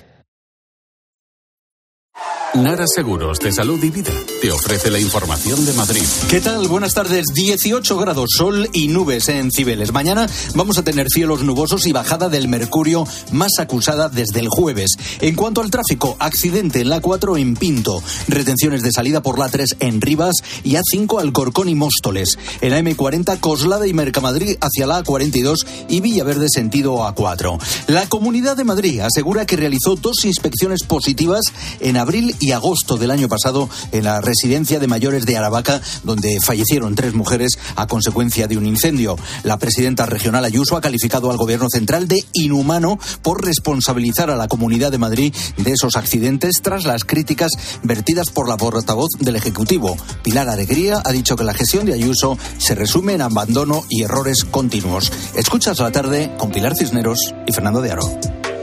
Nara 2.54 2.84
Seguros 2.86 3.40
de 3.40 3.50
Salud 3.50 3.82
y 3.82 3.90
Vida 3.90 4.12
te 4.40 4.52
ofrece 4.52 4.88
la 4.88 5.00
información 5.00 5.66
de 5.66 5.72
Madrid. 5.72 6.04
¿Qué 6.30 6.40
tal? 6.40 6.68
Buenas 6.68 6.94
tardes. 6.94 7.26
18 7.34 7.98
grados, 7.98 8.30
sol 8.36 8.68
y 8.72 8.86
nubes 8.86 9.28
en 9.28 9.50
Cibeles. 9.50 9.92
Mañana 9.92 10.28
vamos 10.54 10.78
a 10.78 10.84
tener 10.84 11.08
cielos 11.12 11.42
nubosos 11.42 11.84
y 11.88 11.92
bajada 11.92 12.28
del 12.28 12.46
mercurio 12.46 13.08
más 13.32 13.58
acusada 13.58 14.08
desde 14.08 14.38
el 14.38 14.48
jueves. 14.48 14.92
En 15.20 15.34
cuanto 15.34 15.62
al 15.62 15.72
tráfico, 15.72 16.16
accidente 16.20 16.80
en 16.80 16.90
la 16.90 17.00
4 17.00 17.36
en 17.38 17.56
Pinto, 17.56 18.00
retenciones 18.28 18.82
de 18.82 18.92
salida 18.92 19.20
por 19.20 19.36
la 19.36 19.48
3 19.48 19.76
en 19.80 20.00
Rivas 20.00 20.36
y 20.62 20.74
A5 20.74 21.20
Alcorcón 21.20 21.68
y 21.68 21.74
Móstoles. 21.74 22.38
En 22.60 22.70
la 22.70 22.78
M40 22.78 23.40
Coslada 23.40 23.88
y 23.88 23.94
Mercamadrid 23.94 24.58
hacia 24.60 24.86
la 24.86 25.02
A42 25.02 25.66
y 25.88 26.00
Villaverde 26.00 26.48
sentido 26.48 26.98
A4. 26.98 27.58
La 27.88 28.06
Comunidad 28.08 28.56
de 28.56 28.62
Madrid 28.62 29.00
asegura 29.00 29.44
que 29.44 29.56
realizó 29.56 29.96
dos 29.96 30.24
inspecciones 30.24 30.84
positivas 30.84 31.46
en 31.80 31.96
abril 31.96 32.36
y 32.44 32.52
agosto 32.52 32.98
del 32.98 33.10
año 33.10 33.26
pasado 33.26 33.70
en 33.90 34.04
la 34.04 34.20
residencia 34.20 34.78
de 34.78 34.86
mayores 34.86 35.24
de 35.24 35.38
Aravaca, 35.38 35.80
donde 36.02 36.38
fallecieron 36.42 36.94
tres 36.94 37.14
mujeres 37.14 37.58
a 37.74 37.86
consecuencia 37.86 38.46
de 38.46 38.58
un 38.58 38.66
incendio. 38.66 39.16
La 39.44 39.58
presidenta 39.58 40.04
regional 40.04 40.44
Ayuso 40.44 40.76
ha 40.76 40.82
calificado 40.82 41.30
al 41.30 41.38
gobierno 41.38 41.68
central 41.70 42.06
de 42.06 42.22
inhumano 42.34 42.98
por 43.22 43.42
responsabilizar 43.42 44.30
a 44.30 44.36
la 44.36 44.46
Comunidad 44.46 44.92
de 44.92 44.98
Madrid 44.98 45.34
de 45.56 45.72
esos 45.72 45.96
accidentes 45.96 46.60
tras 46.62 46.84
las 46.84 47.04
críticas 47.04 47.52
vertidas 47.82 48.28
por 48.28 48.46
la 48.46 48.58
portavoz 48.58 49.08
del 49.18 49.36
Ejecutivo. 49.36 49.96
Pilar 50.22 50.50
Alegría 50.50 51.02
ha 51.02 51.12
dicho 51.12 51.36
que 51.36 51.44
la 51.44 51.54
gestión 51.54 51.86
de 51.86 51.94
Ayuso 51.94 52.36
se 52.58 52.74
resume 52.74 53.14
en 53.14 53.22
abandono 53.22 53.84
y 53.88 54.02
errores 54.02 54.44
continuos. 54.44 55.10
Escuchas 55.34 55.78
la 55.78 55.92
tarde 55.92 56.34
con 56.36 56.50
Pilar 56.50 56.74
Cisneros 56.76 57.18
y 57.46 57.52
Fernando 57.52 57.80
de 57.80 57.92
Aro. 57.92 58.53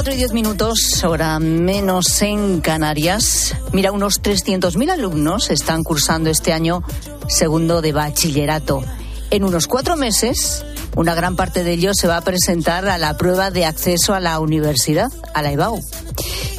4 0.00 0.14
y 0.14 0.16
10 0.16 0.32
minutos, 0.32 1.04
hora 1.04 1.38
menos 1.40 2.22
en 2.22 2.62
Canarias. 2.62 3.54
Mira, 3.74 3.92
unos 3.92 4.22
300.000 4.22 4.90
alumnos 4.90 5.50
están 5.50 5.82
cursando 5.82 6.30
este 6.30 6.54
año 6.54 6.82
segundo 7.28 7.82
de 7.82 7.92
bachillerato. 7.92 8.82
En 9.30 9.44
unos 9.44 9.66
cuatro 9.66 9.96
meses, 9.96 10.64
una 10.96 11.14
gran 11.14 11.36
parte 11.36 11.64
de 11.64 11.72
ellos 11.72 11.98
se 11.98 12.08
va 12.08 12.16
a 12.16 12.22
presentar 12.22 12.88
a 12.88 12.96
la 12.96 13.18
prueba 13.18 13.50
de 13.50 13.66
acceso 13.66 14.14
a 14.14 14.20
la 14.20 14.40
universidad, 14.40 15.12
a 15.34 15.42
la 15.42 15.52
EBAU. 15.52 15.82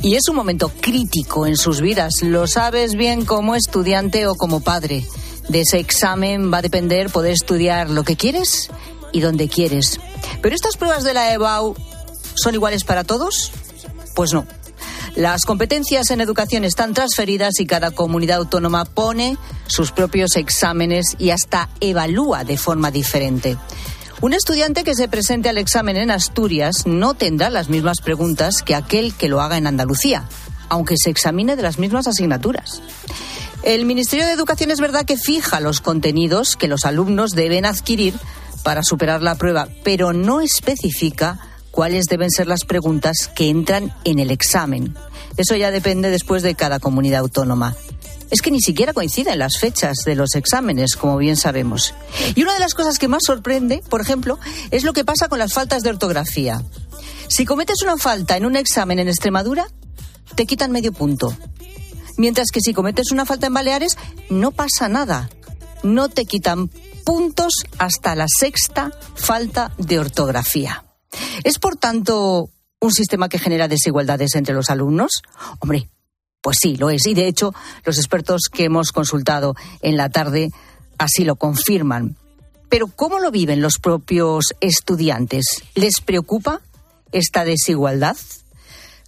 Y 0.03 0.17
es 0.17 0.29
un 0.29 0.35
momento 0.35 0.71
crítico 0.79 1.47
en 1.47 1.57
sus 1.57 1.81
vidas. 1.81 2.21
Lo 2.21 2.45
sabes 2.45 2.93
bien 2.93 3.25
como 3.25 3.55
estudiante 3.55 4.27
o 4.27 4.35
como 4.35 4.59
padre. 4.59 5.03
De 5.49 5.61
ese 5.61 5.79
examen 5.79 6.53
va 6.53 6.59
a 6.59 6.61
depender 6.61 7.09
poder 7.09 7.31
estudiar 7.31 7.89
lo 7.89 8.03
que 8.03 8.17
quieres 8.17 8.69
y 9.11 9.21
donde 9.21 9.49
quieres. 9.49 9.99
Pero 10.43 10.53
estas 10.53 10.77
pruebas 10.77 11.03
de 11.03 11.15
la 11.15 11.33
EBAU 11.33 11.73
son 12.35 12.55
iguales 12.55 12.83
para 12.83 13.03
todos? 13.03 13.51
Pues 14.15 14.33
no. 14.33 14.45
Las 15.15 15.45
competencias 15.45 16.09
en 16.11 16.21
educación 16.21 16.63
están 16.63 16.93
transferidas 16.93 17.59
y 17.59 17.65
cada 17.65 17.91
comunidad 17.91 18.37
autónoma 18.37 18.85
pone 18.85 19.37
sus 19.67 19.91
propios 19.91 20.37
exámenes 20.37 21.15
y 21.19 21.31
hasta 21.31 21.69
evalúa 21.81 22.45
de 22.45 22.57
forma 22.57 22.91
diferente. 22.91 23.57
Un 24.21 24.33
estudiante 24.33 24.83
que 24.83 24.95
se 24.95 25.09
presente 25.09 25.49
al 25.49 25.57
examen 25.57 25.97
en 25.97 26.11
Asturias 26.11 26.85
no 26.85 27.15
tendrá 27.15 27.49
las 27.49 27.69
mismas 27.69 28.01
preguntas 28.01 28.61
que 28.61 28.75
aquel 28.75 29.13
que 29.13 29.27
lo 29.27 29.41
haga 29.41 29.57
en 29.57 29.67
Andalucía, 29.67 30.29
aunque 30.69 30.95
se 30.95 31.09
examine 31.09 31.55
de 31.55 31.63
las 31.63 31.79
mismas 31.79 32.07
asignaturas. 32.07 32.81
El 33.63 33.85
Ministerio 33.85 34.25
de 34.25 34.31
Educación 34.31 34.71
es 34.71 34.79
verdad 34.79 35.05
que 35.05 35.17
fija 35.17 35.59
los 35.59 35.81
contenidos 35.81 36.55
que 36.55 36.67
los 36.67 36.85
alumnos 36.85 37.31
deben 37.31 37.65
adquirir 37.65 38.13
para 38.63 38.83
superar 38.83 39.21
la 39.21 39.35
prueba, 39.35 39.67
pero 39.83 40.13
no 40.13 40.39
especifica 40.39 41.39
cuáles 41.71 42.05
deben 42.05 42.29
ser 42.29 42.47
las 42.47 42.65
preguntas 42.65 43.29
que 43.33 43.49
entran 43.49 43.93
en 44.03 44.19
el 44.19 44.29
examen. 44.29 44.95
Eso 45.37 45.55
ya 45.55 45.71
depende 45.71 46.09
después 46.09 46.43
de 46.43 46.55
cada 46.55 46.79
comunidad 46.79 47.21
autónoma. 47.21 47.75
Es 48.29 48.41
que 48.41 48.51
ni 48.51 48.61
siquiera 48.61 48.93
coinciden 48.93 49.39
las 49.39 49.57
fechas 49.57 49.97
de 50.05 50.15
los 50.15 50.35
exámenes, 50.35 50.95
como 50.95 51.17
bien 51.17 51.35
sabemos. 51.35 51.93
Y 52.33 52.43
una 52.43 52.53
de 52.53 52.59
las 52.59 52.73
cosas 52.73 52.97
que 52.97 53.09
más 53.09 53.23
sorprende, 53.25 53.83
por 53.89 53.99
ejemplo, 53.99 54.39
es 54.71 54.83
lo 54.83 54.93
que 54.93 55.03
pasa 55.03 55.27
con 55.27 55.39
las 55.39 55.53
faltas 55.53 55.83
de 55.83 55.89
ortografía. 55.89 56.63
Si 57.27 57.45
cometes 57.45 57.81
una 57.81 57.97
falta 57.97 58.37
en 58.37 58.45
un 58.45 58.55
examen 58.55 58.99
en 58.99 59.09
Extremadura, 59.09 59.67
te 60.35 60.45
quitan 60.45 60.71
medio 60.71 60.93
punto. 60.93 61.35
Mientras 62.17 62.51
que 62.51 62.61
si 62.61 62.73
cometes 62.73 63.11
una 63.11 63.25
falta 63.25 63.47
en 63.47 63.53
Baleares, 63.53 63.97
no 64.29 64.51
pasa 64.51 64.87
nada. 64.87 65.29
No 65.83 66.07
te 66.07 66.25
quitan 66.25 66.69
puntos 67.03 67.53
hasta 67.79 68.15
la 68.15 68.27
sexta 68.27 68.91
falta 69.15 69.73
de 69.77 69.99
ortografía. 69.99 70.85
¿Es, 71.43 71.59
por 71.59 71.75
tanto, 71.75 72.49
un 72.79 72.91
sistema 72.91 73.29
que 73.29 73.39
genera 73.39 73.67
desigualdades 73.67 74.35
entre 74.35 74.53
los 74.53 74.69
alumnos? 74.69 75.21
Hombre, 75.59 75.89
pues 76.41 76.57
sí, 76.59 76.75
lo 76.75 76.89
es. 76.89 77.05
Y 77.05 77.13
de 77.13 77.27
hecho, 77.27 77.53
los 77.85 77.97
expertos 77.97 78.43
que 78.51 78.65
hemos 78.65 78.91
consultado 78.91 79.55
en 79.81 79.97
la 79.97 80.09
tarde 80.09 80.49
así 80.97 81.23
lo 81.23 81.35
confirman. 81.35 82.15
Pero 82.69 82.87
¿cómo 82.87 83.19
lo 83.19 83.31
viven 83.31 83.61
los 83.61 83.79
propios 83.79 84.53
estudiantes? 84.61 85.45
¿Les 85.75 85.99
preocupa 86.01 86.61
esta 87.11 87.43
desigualdad? 87.43 88.15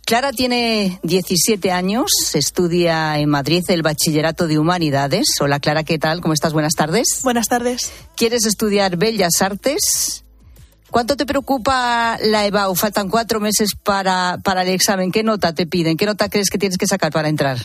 Clara 0.05 0.33
tiene 0.33 0.99
17 1.03 1.71
años, 1.71 2.11
estudia 2.33 3.17
en 3.19 3.29
Madrid 3.29 3.63
el 3.69 3.83
bachillerato 3.83 4.47
de 4.47 4.59
humanidades. 4.59 5.27
Hola 5.39 5.61
Clara, 5.61 5.85
¿qué 5.85 5.97
tal? 5.97 6.19
¿Cómo 6.19 6.33
estás? 6.33 6.51
Buenas 6.51 6.73
tardes. 6.73 7.21
Buenas 7.23 7.47
tardes. 7.47 7.89
¿Quieres 8.17 8.45
estudiar 8.45 8.97
bellas 8.97 9.41
artes? 9.41 10.22
¿Cuánto 10.93 11.17
te 11.17 11.25
preocupa 11.25 12.19
la 12.21 12.45
EBAU? 12.45 12.75
Faltan 12.75 13.09
cuatro 13.09 13.39
meses 13.39 13.71
para, 13.81 14.37
para 14.43 14.61
el 14.61 14.69
examen. 14.69 15.11
¿Qué 15.11 15.23
nota 15.23 15.51
te 15.51 15.65
piden? 15.65 15.97
¿Qué 15.97 16.05
nota 16.05 16.29
crees 16.29 16.51
que 16.51 16.59
tienes 16.59 16.77
que 16.77 16.85
sacar 16.85 17.11
para 17.11 17.29
entrar? 17.29 17.57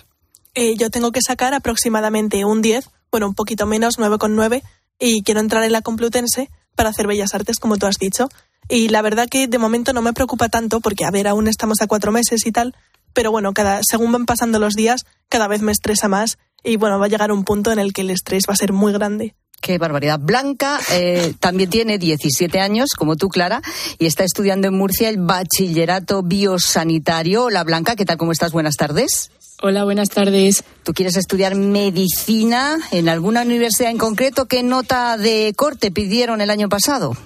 Eh, 0.54 0.76
yo 0.78 0.88
tengo 0.88 1.12
que 1.12 1.20
sacar 1.20 1.52
aproximadamente 1.52 2.46
un 2.46 2.62
10, 2.62 2.88
bueno, 3.10 3.28
un 3.28 3.34
poquito 3.34 3.66
menos, 3.66 3.98
9,9, 3.98 4.62
y 4.98 5.22
quiero 5.24 5.40
entrar 5.40 5.62
en 5.62 5.72
la 5.72 5.82
Complutense 5.82 6.48
para 6.74 6.88
hacer 6.88 7.06
Bellas 7.06 7.34
Artes, 7.34 7.58
como 7.58 7.76
tú 7.76 7.84
has 7.84 7.98
dicho. 7.98 8.30
Y 8.66 8.88
la 8.88 9.02
verdad 9.02 9.28
que 9.28 9.46
de 9.46 9.58
momento 9.58 9.92
no 9.92 10.00
me 10.00 10.14
preocupa 10.14 10.48
tanto, 10.48 10.80
porque, 10.80 11.04
a 11.04 11.10
ver, 11.10 11.28
aún 11.28 11.48
estamos 11.48 11.82
a 11.82 11.86
cuatro 11.86 12.12
meses 12.12 12.46
y 12.46 12.50
tal, 12.50 12.74
pero 13.12 13.30
bueno, 13.30 13.52
cada, 13.52 13.80
según 13.86 14.10
van 14.10 14.24
pasando 14.24 14.58
los 14.58 14.72
días, 14.72 15.04
cada 15.28 15.48
vez 15.48 15.60
me 15.60 15.72
estresa 15.72 16.08
más 16.08 16.38
y 16.64 16.76
bueno, 16.76 16.98
va 16.98 17.04
a 17.04 17.08
llegar 17.10 17.30
un 17.30 17.44
punto 17.44 17.72
en 17.72 17.78
el 17.78 17.92
que 17.92 18.00
el 18.00 18.10
estrés 18.10 18.44
va 18.48 18.54
a 18.54 18.56
ser 18.56 18.72
muy 18.72 18.94
grande. 18.94 19.34
Qué 19.60 19.78
barbaridad. 19.78 20.20
Blanca 20.20 20.78
eh, 20.92 21.34
también 21.40 21.68
tiene 21.68 21.98
17 21.98 22.60
años, 22.60 22.90
como 22.96 23.16
tú, 23.16 23.28
Clara, 23.28 23.60
y 23.98 24.06
está 24.06 24.24
estudiando 24.24 24.68
en 24.68 24.74
Murcia 24.74 25.08
el 25.08 25.18
bachillerato 25.18 26.22
biosanitario. 26.22 27.44
Hola, 27.44 27.64
Blanca, 27.64 27.96
¿qué 27.96 28.04
tal? 28.04 28.18
¿Cómo 28.18 28.32
estás? 28.32 28.52
Buenas 28.52 28.76
tardes. 28.76 29.30
Hola, 29.60 29.82
buenas 29.82 30.08
tardes. 30.10 30.62
¿Tú 30.84 30.92
quieres 30.94 31.16
estudiar 31.16 31.56
medicina 31.56 32.78
en 32.92 33.08
alguna 33.08 33.42
universidad 33.42 33.90
en 33.90 33.98
concreto? 33.98 34.46
¿Qué 34.46 34.62
nota 34.62 35.16
de 35.16 35.52
corte 35.56 35.90
pidieron 35.90 36.40
el 36.40 36.50
año 36.50 36.68
pasado? 36.68 37.16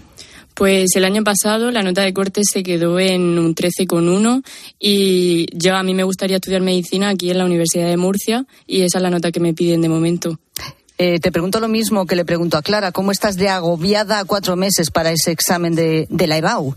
Pues 0.55 0.97
el 0.97 1.05
año 1.05 1.25
pasado 1.25 1.71
la 1.71 1.83
nota 1.83 2.03
de 2.03 2.12
corte 2.15 2.43
se 2.45 2.62
quedó 2.62 2.99
en 2.99 3.39
un 3.39 3.55
13,1 3.55 4.43
y 4.79 5.47
yo 5.57 5.77
a 5.77 5.83
mí 5.83 5.95
me 5.95 6.05
gustaría 6.05 6.37
estudiar 6.37 6.62
medicina 6.62 7.11
aquí 7.11 7.31
en 7.31 7.39
la 7.39 7.45
Universidad 7.45 7.87
de 7.87 7.97
Murcia 7.97 8.47
y 8.67 8.83
esa 8.83 8.99
es 8.99 9.03
la 9.03 9.11
nota 9.11 9.31
que 9.31 9.41
me 9.41 9.55
piden 9.55 9.83
de 9.83 9.89
momento. 9.89 10.39
Eh, 11.04 11.18
te 11.18 11.32
pregunto 11.32 11.59
lo 11.59 11.66
mismo 11.66 12.06
que 12.06 12.14
le 12.14 12.25
pregunto 12.25 12.56
a 12.56 12.62
Clara. 12.62 12.92
¿Cómo 12.92 13.11
estás 13.11 13.35
de 13.35 13.49
agobiada 13.49 14.21
a 14.21 14.25
cuatro 14.25 14.54
meses 14.54 14.92
para 14.92 15.11
ese 15.11 15.32
examen 15.32 15.75
de, 15.75 16.06
la 16.28 16.37
EBAU? 16.37 16.76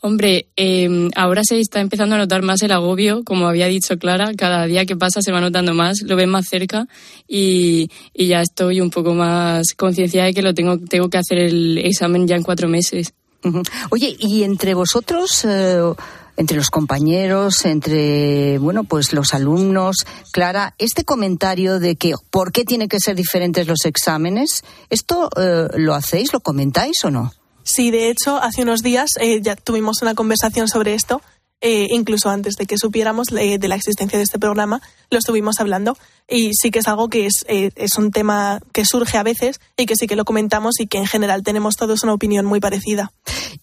Hombre, 0.00 0.46
em, 0.54 1.10
ahora 1.16 1.42
se 1.42 1.58
está 1.58 1.80
empezando 1.80 2.14
a 2.14 2.18
notar 2.18 2.42
más 2.42 2.62
el 2.62 2.70
agobio, 2.70 3.24
como 3.24 3.48
había 3.48 3.66
dicho 3.66 3.98
Clara, 3.98 4.30
cada 4.36 4.66
día 4.66 4.86
que 4.86 4.94
pasa 4.94 5.22
se 5.22 5.32
va 5.32 5.40
notando 5.40 5.74
más, 5.74 6.02
lo 6.02 6.14
ven 6.14 6.30
más 6.30 6.46
cerca 6.46 6.86
y, 7.26 7.90
ya 8.14 8.42
estoy 8.42 8.80
un 8.80 8.90
poco 8.90 9.12
más 9.14 9.72
concienciada 9.76 10.28
de 10.28 10.34
que 10.34 10.42
lo 10.42 10.54
tengo, 10.54 10.78
tengo 10.78 11.08
que 11.08 11.18
hacer 11.18 11.38
el 11.38 11.78
examen 11.78 12.28
ya 12.28 12.36
en 12.36 12.44
cuatro 12.44 12.68
meses. 12.68 13.12
Oye, 13.90 14.14
¿y 14.20 14.44
entre 14.44 14.74
vosotros, 14.74 15.44
eh, 15.44 15.80
entre 16.38 16.56
los 16.56 16.70
compañeros, 16.70 17.64
entre, 17.66 18.58
bueno, 18.58 18.84
pues 18.84 19.12
los 19.12 19.34
alumnos. 19.34 20.06
Clara, 20.32 20.74
este 20.78 21.04
comentario 21.04 21.80
de 21.80 21.96
que 21.96 22.14
por 22.30 22.52
qué 22.52 22.64
tienen 22.64 22.88
que 22.88 23.00
ser 23.00 23.16
diferentes 23.16 23.66
los 23.66 23.84
exámenes, 23.84 24.62
¿esto 24.88 25.28
eh, 25.36 25.66
lo 25.76 25.94
hacéis, 25.94 26.32
lo 26.32 26.40
comentáis 26.40 27.04
o 27.04 27.10
no? 27.10 27.32
Sí, 27.64 27.90
de 27.90 28.08
hecho, 28.08 28.36
hace 28.36 28.62
unos 28.62 28.82
días 28.82 29.10
eh, 29.20 29.42
ya 29.42 29.56
tuvimos 29.56 30.00
una 30.00 30.14
conversación 30.14 30.68
sobre 30.68 30.94
esto 30.94 31.20
eh, 31.60 31.88
incluso 31.90 32.30
antes 32.30 32.54
de 32.56 32.66
que 32.66 32.78
supiéramos 32.78 33.28
de 33.28 33.68
la 33.68 33.74
existencia 33.74 34.18
de 34.18 34.24
este 34.24 34.38
programa, 34.38 34.80
lo 35.10 35.18
estuvimos 35.18 35.60
hablando. 35.60 35.96
Y 36.30 36.50
sí 36.52 36.70
que 36.70 36.80
es 36.80 36.88
algo 36.88 37.08
que 37.08 37.24
es, 37.24 37.44
eh, 37.48 37.70
es 37.76 37.96
un 37.96 38.10
tema 38.10 38.60
que 38.72 38.84
surge 38.84 39.16
a 39.16 39.22
veces 39.22 39.60
y 39.78 39.86
que 39.86 39.96
sí 39.96 40.06
que 40.06 40.14
lo 40.14 40.26
comentamos 40.26 40.78
y 40.78 40.86
que 40.86 40.98
en 40.98 41.06
general 41.06 41.42
tenemos 41.42 41.76
todos 41.76 42.02
una 42.02 42.12
opinión 42.12 42.44
muy 42.44 42.60
parecida. 42.60 43.12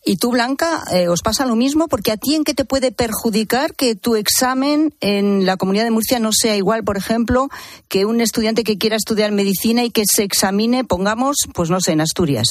¿Y 0.04 0.18
tú, 0.18 0.32
Blanca, 0.32 0.84
eh, 0.92 1.08
os 1.08 1.22
pasa 1.22 1.46
lo 1.46 1.56
mismo? 1.56 1.88
Porque 1.88 2.12
a 2.12 2.18
ti 2.18 2.34
en 2.34 2.44
qué 2.44 2.56
te 2.56 2.66
puede 2.66 2.92
perjudicar 2.92 3.76
que 3.76 3.96
tu 3.96 4.16
examen 4.16 4.96
en 5.00 5.46
la 5.46 5.58
comunidad 5.58 5.84
de 5.84 5.92
Murcia 5.92 6.20
no 6.20 6.32
sea 6.34 6.56
igual, 6.56 6.84
por 6.84 6.98
ejemplo, 6.98 7.50
que 7.88 8.06
un 8.06 8.20
estudiante 8.20 8.64
que 8.64 8.80
quiera 8.80 8.96
estudiar 8.96 9.32
medicina 9.32 9.84
y 9.84 9.92
que 9.92 10.04
se 10.12 10.24
examine, 10.24 10.84
pongamos, 10.84 11.38
pues 11.54 11.70
no 11.70 11.80
sé, 11.82 11.92
en 11.92 12.02
Asturias. 12.02 12.48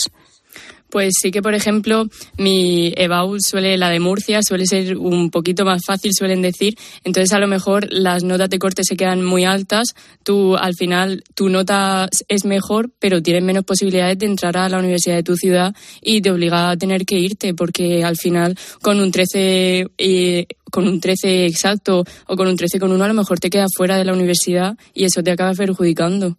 Pues 0.95 1.15
sí 1.21 1.33
que, 1.33 1.43
por 1.43 1.55
ejemplo, 1.55 2.07
mi 2.39 2.95
EBAU 2.97 3.39
suele, 3.41 3.77
la 3.77 3.91
de 3.91 3.99
Murcia, 3.99 4.45
suele 4.45 4.65
ser 4.65 4.97
un 4.97 5.29
poquito 5.29 5.65
más 5.65 5.83
fácil, 5.85 6.13
suelen 6.17 6.41
decir. 6.41 6.77
Entonces, 7.03 7.33
a 7.33 7.41
lo 7.41 7.49
mejor 7.49 7.89
las 7.91 8.23
notas 8.23 8.49
de 8.49 8.61
corte 8.61 8.85
se 8.85 8.97
quedan 8.97 9.25
muy 9.25 9.45
altas. 9.45 9.89
Tú, 10.23 10.57
al 10.57 10.77
final, 10.77 11.25
tu 11.35 11.49
nota 11.49 12.09
es 12.29 12.45
mejor, 12.45 12.93
pero 13.01 13.21
tienes 13.21 13.43
menos 13.43 13.65
posibilidades 13.65 14.21
de 14.21 14.27
entrar 14.27 14.57
a 14.57 14.69
la 14.69 14.79
universidad 14.79 15.17
de 15.17 15.25
tu 15.25 15.35
ciudad 15.35 15.75
y 16.01 16.23
te 16.23 16.31
obliga 16.31 16.71
a 16.71 16.77
tener 16.77 17.05
que 17.05 17.19
irte, 17.19 17.55
porque 17.55 18.05
al 18.05 18.17
final, 18.17 18.57
con 18.81 19.01
un 19.01 19.11
13, 19.11 19.89
eh, 19.99 20.47
con 20.71 20.87
un 20.87 21.01
13 21.01 21.47
exacto 21.47 22.05
o 22.29 22.37
con 22.37 22.47
un 22.47 22.57
13 22.57 22.79
con 22.79 22.93
uno, 22.93 23.03
a 23.03 23.09
lo 23.09 23.15
mejor 23.15 23.41
te 23.41 23.51
quedas 23.51 23.73
fuera 23.77 23.97
de 23.97 24.05
la 24.05 24.13
universidad 24.13 24.77
y 24.95 25.07
eso 25.07 25.25
te 25.25 25.33
acaba 25.33 25.55
perjudicando. 25.55 26.37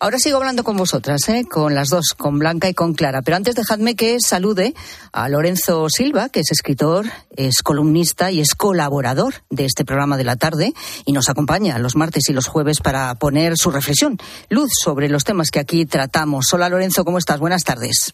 Ahora 0.00 0.18
sigo 0.20 0.36
hablando 0.36 0.62
con 0.62 0.76
vosotras, 0.76 1.28
¿eh? 1.28 1.44
con 1.50 1.74
las 1.74 1.88
dos, 1.88 2.14
con 2.16 2.38
Blanca 2.38 2.68
y 2.68 2.74
con 2.74 2.94
Clara. 2.94 3.20
Pero 3.22 3.36
antes 3.36 3.56
dejadme 3.56 3.96
que 3.96 4.18
salude 4.20 4.72
a 5.12 5.28
Lorenzo 5.28 5.88
Silva, 5.88 6.28
que 6.28 6.38
es 6.38 6.52
escritor, 6.52 7.06
es 7.34 7.62
columnista 7.64 8.30
y 8.30 8.40
es 8.40 8.54
colaborador 8.54 9.34
de 9.50 9.64
este 9.64 9.84
programa 9.84 10.16
de 10.16 10.22
la 10.22 10.36
tarde 10.36 10.72
y 11.04 11.10
nos 11.10 11.28
acompaña 11.28 11.80
los 11.80 11.96
martes 11.96 12.28
y 12.28 12.32
los 12.32 12.46
jueves 12.46 12.78
para 12.78 13.12
poner 13.16 13.56
su 13.56 13.72
reflexión, 13.72 14.18
luz 14.48 14.70
sobre 14.84 15.08
los 15.08 15.24
temas 15.24 15.50
que 15.50 15.58
aquí 15.58 15.84
tratamos. 15.84 16.46
Hola 16.52 16.68
Lorenzo, 16.68 17.04
¿cómo 17.04 17.18
estás? 17.18 17.40
Buenas 17.40 17.64
tardes. 17.64 18.12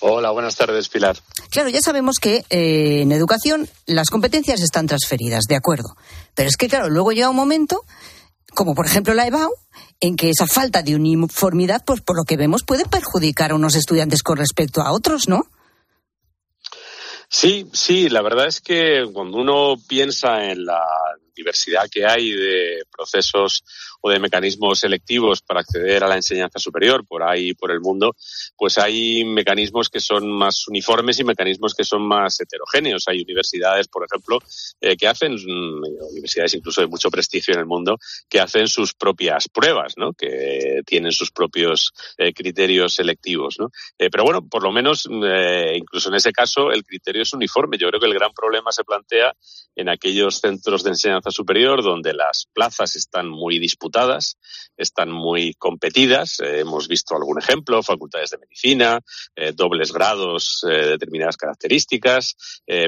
Hola, 0.00 0.30
buenas 0.32 0.56
tardes, 0.56 0.88
Pilar. 0.88 1.18
Claro, 1.50 1.68
ya 1.68 1.82
sabemos 1.82 2.18
que 2.18 2.44
eh, 2.50 3.02
en 3.02 3.12
educación 3.12 3.68
las 3.86 4.08
competencias 4.08 4.60
están 4.60 4.88
transferidas, 4.88 5.44
de 5.44 5.56
acuerdo. 5.56 5.94
Pero 6.34 6.48
es 6.48 6.56
que, 6.56 6.68
claro, 6.68 6.88
luego 6.88 7.12
llega 7.12 7.28
un 7.28 7.36
momento 7.36 7.84
como 8.54 8.74
por 8.74 8.86
ejemplo 8.86 9.14
la 9.14 9.26
EBAU, 9.26 9.50
en 10.00 10.16
que 10.16 10.30
esa 10.30 10.46
falta 10.46 10.82
de 10.82 10.94
uniformidad, 10.94 11.84
pues 11.84 12.00
por 12.00 12.16
lo 12.16 12.24
que 12.24 12.36
vemos, 12.36 12.64
puede 12.64 12.84
perjudicar 12.86 13.52
a 13.52 13.54
unos 13.54 13.76
estudiantes 13.76 14.22
con 14.22 14.36
respecto 14.36 14.82
a 14.82 14.92
otros, 14.92 15.28
¿no? 15.28 15.42
Sí, 17.28 17.68
sí, 17.72 18.08
la 18.08 18.22
verdad 18.22 18.48
es 18.48 18.60
que 18.60 19.04
cuando 19.12 19.38
uno 19.38 19.76
piensa 19.86 20.50
en 20.50 20.64
la 20.64 20.84
diversidad 21.32 21.88
que 21.88 22.04
hay 22.04 22.32
de 22.32 22.82
procesos 22.90 23.62
o 24.00 24.10
de 24.10 24.18
mecanismos 24.18 24.80
selectivos 24.80 25.42
para 25.42 25.60
acceder 25.60 26.04
a 26.04 26.08
la 26.08 26.16
enseñanza 26.16 26.58
superior 26.58 27.06
por 27.06 27.22
ahí 27.22 27.54
por 27.54 27.70
el 27.70 27.80
mundo, 27.80 28.16
pues 28.56 28.78
hay 28.78 29.24
mecanismos 29.24 29.88
que 29.88 30.00
son 30.00 30.30
más 30.30 30.66
uniformes 30.68 31.18
y 31.20 31.24
mecanismos 31.24 31.74
que 31.74 31.84
son 31.84 32.02
más 32.02 32.40
heterogéneos. 32.40 33.04
Hay 33.08 33.22
universidades, 33.22 33.88
por 33.88 34.04
ejemplo, 34.04 34.38
eh, 34.80 34.96
que 34.96 35.06
hacen, 35.06 35.34
mm, 35.34 35.82
universidades 36.12 36.54
incluso 36.54 36.80
de 36.80 36.86
mucho 36.86 37.10
prestigio 37.10 37.54
en 37.54 37.60
el 37.60 37.66
mundo, 37.66 37.98
que 38.28 38.40
hacen 38.40 38.68
sus 38.68 38.94
propias 38.94 39.48
pruebas, 39.48 39.94
¿no? 39.96 40.12
que 40.12 40.82
tienen 40.86 41.12
sus 41.12 41.30
propios 41.30 41.92
eh, 42.18 42.32
criterios 42.32 42.94
selectivos. 42.94 43.58
¿no? 43.58 43.70
Eh, 43.98 44.10
pero 44.10 44.24
bueno, 44.24 44.46
por 44.46 44.62
lo 44.62 44.72
menos, 44.72 45.08
incluso 45.74 46.08
en 46.08 46.14
ese 46.14 46.32
caso, 46.32 46.70
el 46.70 46.84
criterio 46.84 47.22
es 47.22 47.32
uniforme. 47.32 47.78
Yo 47.78 47.88
creo 47.88 48.00
que 48.00 48.06
el 48.06 48.14
gran 48.14 48.32
problema 48.32 48.72
se 48.72 48.84
plantea 48.84 49.34
en 49.76 49.88
aquellos 49.88 50.40
centros 50.40 50.82
de 50.82 50.90
enseñanza 50.90 51.30
superior 51.30 51.82
donde 51.82 52.12
las 52.12 52.46
plazas 52.52 52.96
están 52.96 53.28
muy 53.28 53.58
disputadas, 53.58 53.89
están 54.76 55.10
muy 55.10 55.54
competidas. 55.54 56.40
Eh, 56.40 56.60
hemos 56.60 56.88
visto 56.88 57.14
algún 57.14 57.38
ejemplo, 57.38 57.82
facultades 57.82 58.30
de 58.30 58.38
medicina, 58.38 59.00
eh, 59.36 59.52
dobles 59.54 59.92
grados, 59.92 60.64
eh, 60.68 60.86
determinadas 60.86 61.36
características. 61.36 62.36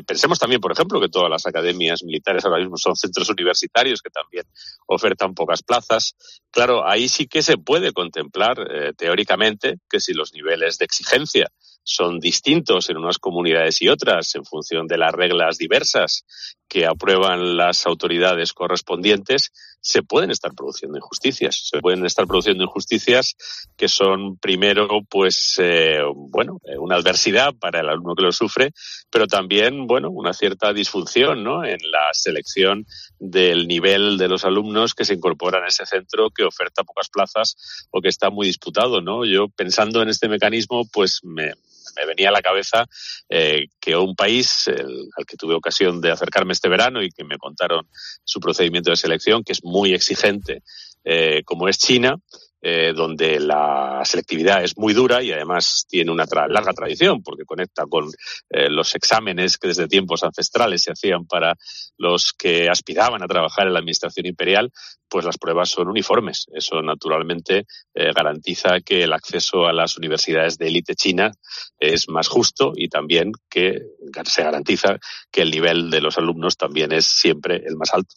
pensemos 0.06 0.38
también, 0.38 0.60
por 0.60 0.72
ejemplo, 0.72 1.00
que 1.00 1.08
todas 1.08 1.28
las 1.28 1.46
academias 1.46 2.02
militares 2.04 2.44
ahora 2.44 2.58
mismo 2.58 2.76
son 2.76 2.94
centros 2.96 3.28
universitarios 3.28 4.00
que 4.00 4.10
también 4.10 4.44
ofertan 4.86 5.34
pocas 5.34 5.62
plazas. 5.62 6.14
Claro, 6.50 6.86
ahí 6.86 7.08
sí 7.08 7.26
que 7.26 7.42
se 7.42 7.58
puede 7.58 7.92
contemplar 7.92 8.94
teóricamente 8.96 9.78
que 9.88 10.00
si 10.00 10.12
los 10.12 10.32
niveles 10.32 10.78
de 10.78 10.84
exigencia 10.84 11.50
son 11.84 12.20
distintos 12.20 12.90
en 12.90 12.96
unas 12.96 13.18
comunidades 13.18 13.82
y 13.82 13.88
otras 13.88 14.34
en 14.34 14.44
función 14.44 14.86
de 14.86 14.98
las 14.98 15.12
reglas 15.12 15.58
diversas 15.58 16.24
que 16.68 16.86
aprueban 16.86 17.56
las 17.56 17.86
autoridades 17.86 18.52
correspondientes, 18.52 19.52
se 19.82 20.02
pueden 20.02 20.30
estar 20.30 20.52
produciendo 20.54 20.96
injusticias. 20.96 21.68
Se 21.68 21.80
pueden 21.80 22.06
estar 22.06 22.26
produciendo 22.26 22.62
injusticias 22.62 23.34
que 23.76 23.88
son, 23.88 24.38
primero, 24.38 24.86
pues, 25.08 25.56
eh, 25.58 26.00
bueno, 26.14 26.60
eh, 26.64 26.78
una 26.78 26.96
adversidad 26.96 27.52
para 27.58 27.80
el 27.80 27.88
alumno 27.88 28.14
que 28.14 28.22
lo 28.22 28.32
sufre, 28.32 28.70
pero 29.10 29.26
también, 29.26 29.88
bueno, 29.88 30.08
una 30.10 30.32
cierta 30.32 30.72
disfunción, 30.72 31.42
¿no? 31.42 31.64
En 31.64 31.78
la 31.90 32.10
selección 32.12 32.86
del 33.18 33.66
nivel 33.66 34.18
de 34.18 34.28
los 34.28 34.44
alumnos 34.44 34.94
que 34.94 35.04
se 35.04 35.14
incorporan 35.14 35.64
a 35.64 35.68
ese 35.68 35.84
centro 35.84 36.30
que 36.30 36.44
oferta 36.44 36.84
pocas 36.84 37.08
plazas 37.10 37.88
o 37.90 38.00
que 38.00 38.08
está 38.08 38.30
muy 38.30 38.46
disputado, 38.46 39.00
¿no? 39.00 39.24
Yo, 39.24 39.48
pensando 39.48 40.00
en 40.00 40.08
este 40.08 40.28
mecanismo, 40.28 40.86
pues 40.92 41.20
me, 41.24 41.54
me 41.96 42.06
venía 42.06 42.28
a 42.28 42.32
la 42.32 42.42
cabeza 42.42 42.86
eh, 43.28 43.66
que 43.80 43.96
un 43.96 44.14
país 44.14 44.68
al 44.68 45.26
que 45.26 45.36
tuve 45.36 45.54
ocasión 45.54 46.00
de 46.00 46.10
acercarme 46.10 46.52
este 46.52 46.68
verano 46.68 47.02
y 47.02 47.10
que 47.10 47.24
me 47.24 47.38
contaron 47.38 47.86
su 48.24 48.40
procedimiento 48.40 48.90
de 48.90 48.96
selección, 48.96 49.44
que 49.44 49.52
es 49.52 49.64
muy 49.64 49.92
exigente, 49.92 50.62
eh, 51.04 51.42
como 51.44 51.68
es 51.68 51.78
China, 51.78 52.16
eh, 52.64 52.92
donde 52.94 53.40
la 53.40 54.02
selectividad 54.04 54.62
es 54.62 54.78
muy 54.78 54.94
dura 54.94 55.20
y 55.20 55.32
además 55.32 55.84
tiene 55.88 56.12
una 56.12 56.26
larga 56.48 56.72
tradición 56.72 57.20
porque 57.20 57.44
conecta 57.44 57.86
con 57.86 58.08
eh, 58.50 58.70
los 58.70 58.94
exámenes 58.94 59.58
que 59.58 59.66
desde 59.66 59.88
tiempos 59.88 60.22
ancestrales 60.22 60.82
se 60.82 60.92
hacían 60.92 61.26
para 61.26 61.56
los 61.98 62.32
que 62.32 62.68
aspiraban 62.68 63.20
a 63.20 63.26
trabajar 63.26 63.66
en 63.66 63.72
la 63.72 63.80
administración 63.80 64.26
imperial, 64.26 64.70
pues 65.08 65.24
las 65.24 65.38
pruebas 65.38 65.70
son 65.70 65.88
uniformes. 65.88 66.46
Eso 66.52 66.80
naturalmente 66.82 67.66
eh, 67.94 68.12
garantiza 68.14 68.80
que 68.80 69.02
el 69.02 69.12
acceso 69.12 69.66
a 69.66 69.72
las 69.72 69.98
universidades 69.98 70.56
de 70.56 70.68
élite 70.68 70.94
china 70.94 71.32
es 71.80 72.08
más 72.08 72.28
justo 72.28 72.74
y 72.76 72.88
también 72.88 73.32
que 73.50 73.82
se 74.24 74.42
garantiza 74.44 74.98
que 75.32 75.42
el 75.42 75.50
nivel 75.50 75.90
de 75.90 76.00
los 76.00 76.16
alumnos 76.16 76.56
también 76.56 76.92
es 76.92 77.06
siempre 77.06 77.56
el 77.66 77.76
más 77.76 77.92
alto. 77.92 78.14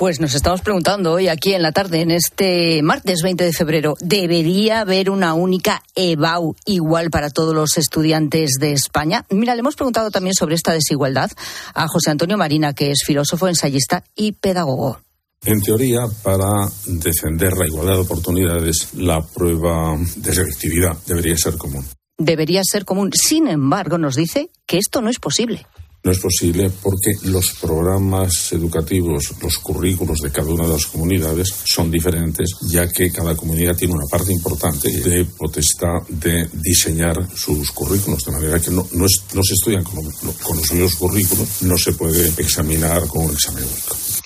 Pues 0.00 0.18
nos 0.18 0.34
estamos 0.34 0.62
preguntando 0.62 1.12
hoy 1.12 1.28
aquí 1.28 1.52
en 1.52 1.60
la 1.60 1.72
tarde, 1.72 2.00
en 2.00 2.10
este 2.10 2.82
martes 2.82 3.20
20 3.22 3.44
de 3.44 3.52
febrero, 3.52 3.96
¿debería 4.00 4.80
haber 4.80 5.10
una 5.10 5.34
única 5.34 5.82
EBAU 5.94 6.56
igual 6.64 7.10
para 7.10 7.28
todos 7.28 7.54
los 7.54 7.76
estudiantes 7.76 8.52
de 8.58 8.72
España? 8.72 9.26
Mira, 9.28 9.54
le 9.54 9.60
hemos 9.60 9.76
preguntado 9.76 10.10
también 10.10 10.32
sobre 10.34 10.54
esta 10.54 10.72
desigualdad 10.72 11.30
a 11.74 11.86
José 11.86 12.12
Antonio 12.12 12.38
Marina, 12.38 12.72
que 12.72 12.90
es 12.90 13.02
filósofo, 13.04 13.46
ensayista 13.46 14.02
y 14.16 14.32
pedagogo. 14.32 15.02
En 15.44 15.60
teoría, 15.60 16.06
para 16.22 16.48
defender 16.86 17.52
la 17.58 17.66
igualdad 17.66 17.96
de 17.96 18.00
oportunidades, 18.00 18.94
la 18.94 19.20
prueba 19.20 19.98
de 20.16 20.34
selectividad 20.34 20.96
debería 21.06 21.36
ser 21.36 21.58
común. 21.58 21.84
Debería 22.16 22.62
ser 22.64 22.86
común. 22.86 23.10
Sin 23.12 23.48
embargo, 23.48 23.98
nos 23.98 24.14
dice 24.14 24.48
que 24.64 24.78
esto 24.78 25.02
no 25.02 25.10
es 25.10 25.18
posible. 25.18 25.66
No 26.02 26.12
es 26.12 26.18
posible 26.18 26.70
porque 26.82 27.12
los 27.24 27.52
programas 27.60 28.52
educativos, 28.52 29.34
los 29.42 29.58
currículos 29.58 30.20
de 30.20 30.30
cada 30.30 30.50
una 30.50 30.66
de 30.66 30.72
las 30.72 30.86
comunidades 30.86 31.54
son 31.66 31.90
diferentes, 31.90 32.56
ya 32.68 32.88
que 32.88 33.12
cada 33.12 33.36
comunidad 33.36 33.76
tiene 33.76 33.94
una 33.94 34.06
parte 34.06 34.32
importante 34.32 34.90
de 34.90 35.26
potestad 35.26 36.00
de 36.08 36.48
diseñar 36.54 37.28
sus 37.36 37.70
currículos, 37.72 38.24
de 38.24 38.32
manera 38.32 38.60
que 38.60 38.70
no, 38.70 38.86
no, 38.92 39.06
se 39.08 39.54
estudian 39.54 39.84
con, 39.84 40.10
con 40.42 40.56
los 40.56 40.72
mismos 40.72 40.96
currículos, 40.96 41.62
no 41.62 41.76
se 41.76 41.92
puede 41.92 42.28
examinar 42.38 43.06
con 43.06 43.26
un 43.26 43.32
examen 43.32 43.64
único. 43.64 44.19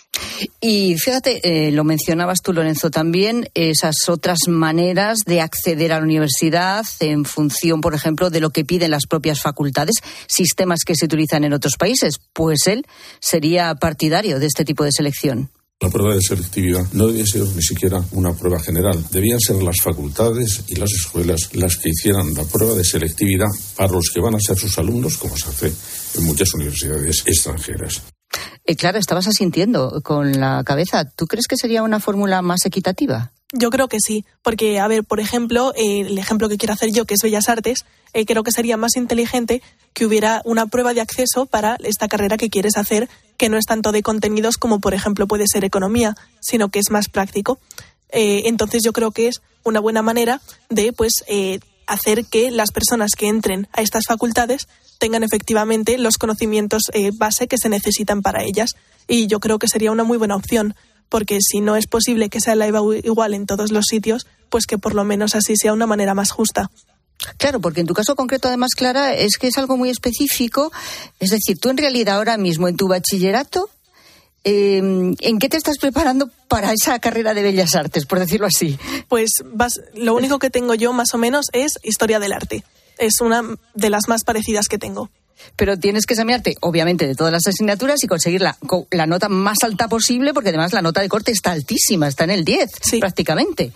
Y 0.61 0.96
fíjate, 0.96 1.40
eh, 1.66 1.70
lo 1.70 1.85
mencionabas 1.85 2.40
tú, 2.42 2.53
Lorenzo, 2.53 2.90
también 2.90 3.48
esas 3.55 4.09
otras 4.09 4.38
maneras 4.48 5.18
de 5.27 5.40
acceder 5.40 5.92
a 5.92 5.98
la 5.98 6.05
universidad 6.05 6.85
en 7.00 7.24
función, 7.24 7.81
por 7.81 7.94
ejemplo, 7.94 8.31
de 8.31 8.40
lo 8.40 8.50
que 8.50 8.64
piden 8.64 8.90
las 8.90 9.07
propias 9.07 9.40
facultades, 9.40 9.96
sistemas 10.27 10.81
que 10.85 10.94
se 10.94 11.07
utilizan 11.07 11.44
en 11.44 11.53
otros 11.53 11.74
países. 11.77 12.20
Pues 12.33 12.66
él 12.66 12.87
sería 13.20 13.74
partidario 13.74 14.38
de 14.38 14.46
este 14.46 14.64
tipo 14.64 14.85
de 14.85 14.92
selección. 14.92 15.50
La 15.81 15.90
prueba 15.90 16.14
de 16.14 16.22
selectividad 16.22 16.87
no 16.92 17.09
debía 17.09 17.27
ser 17.27 17.42
ni 17.42 17.62
siquiera 17.62 18.03
una 18.12 18.33
prueba 18.33 18.59
general. 18.61 19.05
Debían 19.11 19.40
ser 19.40 19.62
las 19.62 19.77
facultades 19.83 20.64
y 20.68 20.77
las 20.77 20.90
escuelas 20.92 21.50
las 21.53 21.77
que 21.77 21.90
hicieran 21.90 22.33
la 22.33 22.44
prueba 22.44 22.74
de 22.74 22.85
selectividad 22.85 23.48
para 23.77 23.92
los 23.92 24.09
que 24.14 24.20
van 24.20 24.35
a 24.35 24.40
ser 24.40 24.57
sus 24.57 24.79
alumnos, 24.79 25.18
como 25.18 25.37
se 25.37 25.50
hace 25.50 25.72
en 26.14 26.24
muchas 26.24 26.55
universidades 26.55 27.22
extranjeras. 27.27 28.03
Eh, 28.66 28.76
claro, 28.76 28.98
estabas 28.98 29.26
asintiendo 29.26 30.00
con 30.02 30.40
la 30.40 30.62
cabeza. 30.64 31.04
¿Tú 31.04 31.26
crees 31.26 31.46
que 31.46 31.56
sería 31.56 31.82
una 31.82 32.00
fórmula 32.00 32.40
más 32.42 32.64
equitativa? 32.64 33.32
Yo 33.52 33.70
creo 33.70 33.88
que 33.88 33.98
sí, 34.00 34.24
porque, 34.42 34.80
a 34.80 34.88
ver, 34.88 35.04
por 35.04 35.20
ejemplo, 35.20 35.72
eh, 35.76 36.00
el 36.00 36.18
ejemplo 36.18 36.48
que 36.48 36.56
quiero 36.56 36.72
hacer 36.72 36.90
yo, 36.90 37.04
que 37.04 37.14
es 37.14 37.22
Bellas 37.22 37.48
Artes, 37.48 37.84
eh, 38.12 38.24
creo 38.24 38.42
que 38.42 38.50
sería 38.50 38.76
más 38.76 38.96
inteligente 38.96 39.62
que 39.92 40.06
hubiera 40.06 40.40
una 40.44 40.66
prueba 40.66 40.94
de 40.94 41.02
acceso 41.02 41.46
para 41.46 41.76
esta 41.84 42.08
carrera 42.08 42.36
que 42.36 42.50
quieres 42.50 42.76
hacer, 42.76 43.08
que 43.36 43.48
no 43.48 43.58
es 43.58 43.66
tanto 43.66 43.92
de 43.92 44.02
contenidos 44.02 44.56
como, 44.56 44.80
por 44.80 44.94
ejemplo, 44.94 45.28
puede 45.28 45.44
ser 45.46 45.64
economía, 45.64 46.16
sino 46.40 46.68
que 46.70 46.80
es 46.80 46.90
más 46.90 47.08
práctico. 47.08 47.58
entonces 48.10 48.82
yo 48.84 48.92
creo 48.92 49.10
que 49.10 49.28
es 49.28 49.42
una 49.64 49.80
buena 49.80 50.02
manera 50.02 50.40
de, 50.68 50.92
pues, 50.92 51.24
hacer 51.86 52.24
que 52.24 52.50
las 52.50 52.70
personas 52.72 53.12
que 53.16 53.28
entren 53.28 53.68
a 53.72 53.82
estas 53.82 54.04
facultades 54.06 54.68
tengan 54.98 55.22
efectivamente 55.22 55.98
los 55.98 56.18
conocimientos 56.18 56.82
eh, 56.92 57.10
base 57.12 57.48
que 57.48 57.58
se 57.58 57.68
necesitan 57.68 58.22
para 58.22 58.42
ellas. 58.42 58.70
Y 59.06 59.26
yo 59.26 59.40
creo 59.40 59.58
que 59.58 59.68
sería 59.68 59.92
una 59.92 60.04
muy 60.04 60.18
buena 60.18 60.36
opción, 60.36 60.74
porque 61.08 61.38
si 61.40 61.60
no 61.60 61.76
es 61.76 61.86
posible 61.86 62.28
que 62.28 62.40
sea 62.40 62.54
la 62.54 62.66
IVA 62.66 62.80
igual 63.02 63.34
en 63.34 63.46
todos 63.46 63.70
los 63.70 63.86
sitios, 63.86 64.26
pues 64.48 64.66
que 64.66 64.78
por 64.78 64.94
lo 64.94 65.04
menos 65.04 65.34
así 65.34 65.56
sea 65.56 65.72
una 65.72 65.86
manera 65.86 66.14
más 66.14 66.30
justa. 66.30 66.70
Claro, 67.38 67.60
porque 67.60 67.80
en 67.80 67.86
tu 67.86 67.94
caso 67.94 68.16
concreto, 68.16 68.48
además, 68.48 68.74
Clara, 68.74 69.14
es 69.14 69.38
que 69.38 69.46
es 69.46 69.56
algo 69.58 69.76
muy 69.76 69.90
específico. 69.90 70.72
Es 71.20 71.30
decir, 71.30 71.58
tú 71.58 71.70
en 71.70 71.76
realidad 71.76 72.16
ahora 72.16 72.36
mismo 72.36 72.68
en 72.68 72.76
tu 72.76 72.88
bachillerato, 72.88 73.70
eh, 74.44 74.76
¿en 74.78 75.38
qué 75.38 75.48
te 75.48 75.57
estás 75.57 75.78
preparando 75.78 76.30
para 76.48 76.72
esa 76.72 76.98
carrera 76.98 77.35
de 77.35 77.42
bellas 77.42 77.74
artes, 77.74 78.07
por 78.07 78.18
decirlo 78.18 78.46
así? 78.46 78.78
Pues 79.09 79.30
vas, 79.44 79.80
lo 79.94 80.14
único 80.14 80.38
que 80.38 80.50
tengo 80.50 80.74
yo, 80.74 80.92
más 80.92 81.14
o 81.14 81.18
menos, 81.18 81.46
es 81.52 81.78
historia 81.83 82.20
del 82.20 82.33
arte. 82.33 82.62
Es 82.98 83.20
una 83.20 83.42
de 83.74 83.90
las 83.90 84.09
más 84.09 84.22
parecidas 84.24 84.68
que 84.68 84.78
tengo. 84.78 85.11
Pero 85.57 85.78
tienes 85.78 86.07
que 86.07 86.14
examinarte, 86.14 86.57
obviamente, 86.61 87.07
de 87.07 87.14
todas 87.14 87.33
las 87.33 87.46
asignaturas 87.46 88.02
y 88.02 88.07
conseguir 88.07 88.40
la, 88.40 88.57
la 88.90 89.07
nota 89.07 89.28
más 89.28 89.59
alta 89.62 89.88
posible, 89.88 90.33
porque 90.33 90.50
además 90.50 90.72
la 90.72 90.83
nota 90.83 91.00
de 91.00 91.09
corte 91.09 91.33
está 91.33 91.52
altísima, 91.52 92.07
está 92.07 92.24
en 92.24 92.30
el 92.30 92.44
10, 92.44 92.70
prácticamente. 93.00 93.72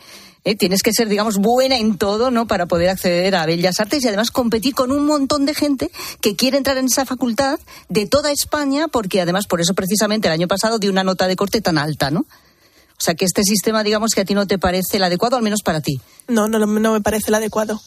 Eh, 0.48 0.56
Tienes 0.56 0.82
que 0.82 0.94
ser, 0.94 1.10
digamos, 1.10 1.36
buena 1.36 1.76
en 1.76 1.98
todo, 1.98 2.30
¿no? 2.30 2.46
Para 2.46 2.64
poder 2.64 2.88
acceder 2.88 3.34
a 3.34 3.44
Bellas 3.44 3.80
Artes 3.80 4.02
y 4.02 4.08
además 4.08 4.30
competir 4.30 4.74
con 4.74 4.92
un 4.92 5.04
montón 5.04 5.44
de 5.44 5.52
gente 5.52 5.90
que 6.22 6.36
quiere 6.36 6.56
entrar 6.56 6.78
en 6.78 6.86
esa 6.86 7.04
facultad 7.04 7.60
de 7.90 8.06
toda 8.06 8.32
España, 8.32 8.88
porque 8.88 9.20
además 9.20 9.46
por 9.46 9.60
eso 9.60 9.74
precisamente 9.74 10.26
el 10.26 10.32
año 10.32 10.48
pasado 10.48 10.78
dio 10.78 10.90
una 10.90 11.04
nota 11.04 11.28
de 11.28 11.36
corte 11.36 11.60
tan 11.60 11.76
alta, 11.76 12.10
¿no? 12.10 12.20
O 12.20 13.00
sea 13.00 13.14
que 13.14 13.26
este 13.26 13.42
sistema, 13.42 13.84
digamos, 13.84 14.12
que 14.14 14.22
a 14.22 14.24
ti 14.24 14.32
no 14.32 14.46
te 14.46 14.58
parece 14.58 14.96
el 14.96 15.04
adecuado, 15.04 15.36
al 15.36 15.42
menos 15.42 15.60
para 15.62 15.82
ti. 15.82 16.00
No, 16.28 16.48
no, 16.48 16.58
no 16.58 16.92
me 16.94 17.00
parece 17.02 17.26
el 17.28 17.34
adecuado. 17.34 17.82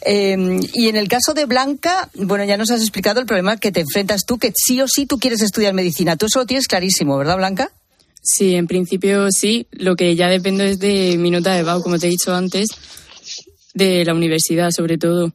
Eh, 0.00 0.60
y 0.72 0.88
en 0.88 0.96
el 0.96 1.08
caso 1.08 1.34
de 1.34 1.44
Blanca, 1.44 2.08
bueno, 2.14 2.44
ya 2.44 2.56
nos 2.56 2.70
has 2.70 2.80
explicado 2.80 3.20
el 3.20 3.26
problema 3.26 3.58
que 3.58 3.70
te 3.70 3.80
enfrentas 3.80 4.22
tú, 4.26 4.38
que 4.38 4.50
sí 4.56 4.80
o 4.80 4.88
sí 4.88 5.04
tú 5.04 5.18
quieres 5.18 5.42
estudiar 5.42 5.74
medicina. 5.74 6.16
Tú 6.16 6.24
eso 6.24 6.38
lo 6.38 6.46
tienes 6.46 6.68
clarísimo, 6.68 7.18
¿verdad, 7.18 7.36
Blanca? 7.36 7.70
Sí, 8.22 8.54
en 8.54 8.66
principio 8.66 9.26
sí. 9.30 9.66
Lo 9.72 9.96
que 9.96 10.14
ya 10.14 10.28
depende 10.28 10.70
es 10.70 10.78
de 10.78 11.16
mi 11.18 11.30
nota 11.30 11.54
de 11.54 11.64
BAU, 11.64 11.82
como 11.82 11.98
te 11.98 12.06
he 12.06 12.10
dicho 12.10 12.32
antes, 12.32 12.68
de 13.74 14.04
la 14.04 14.14
universidad 14.14 14.70
sobre 14.70 14.96
todo. 14.96 15.32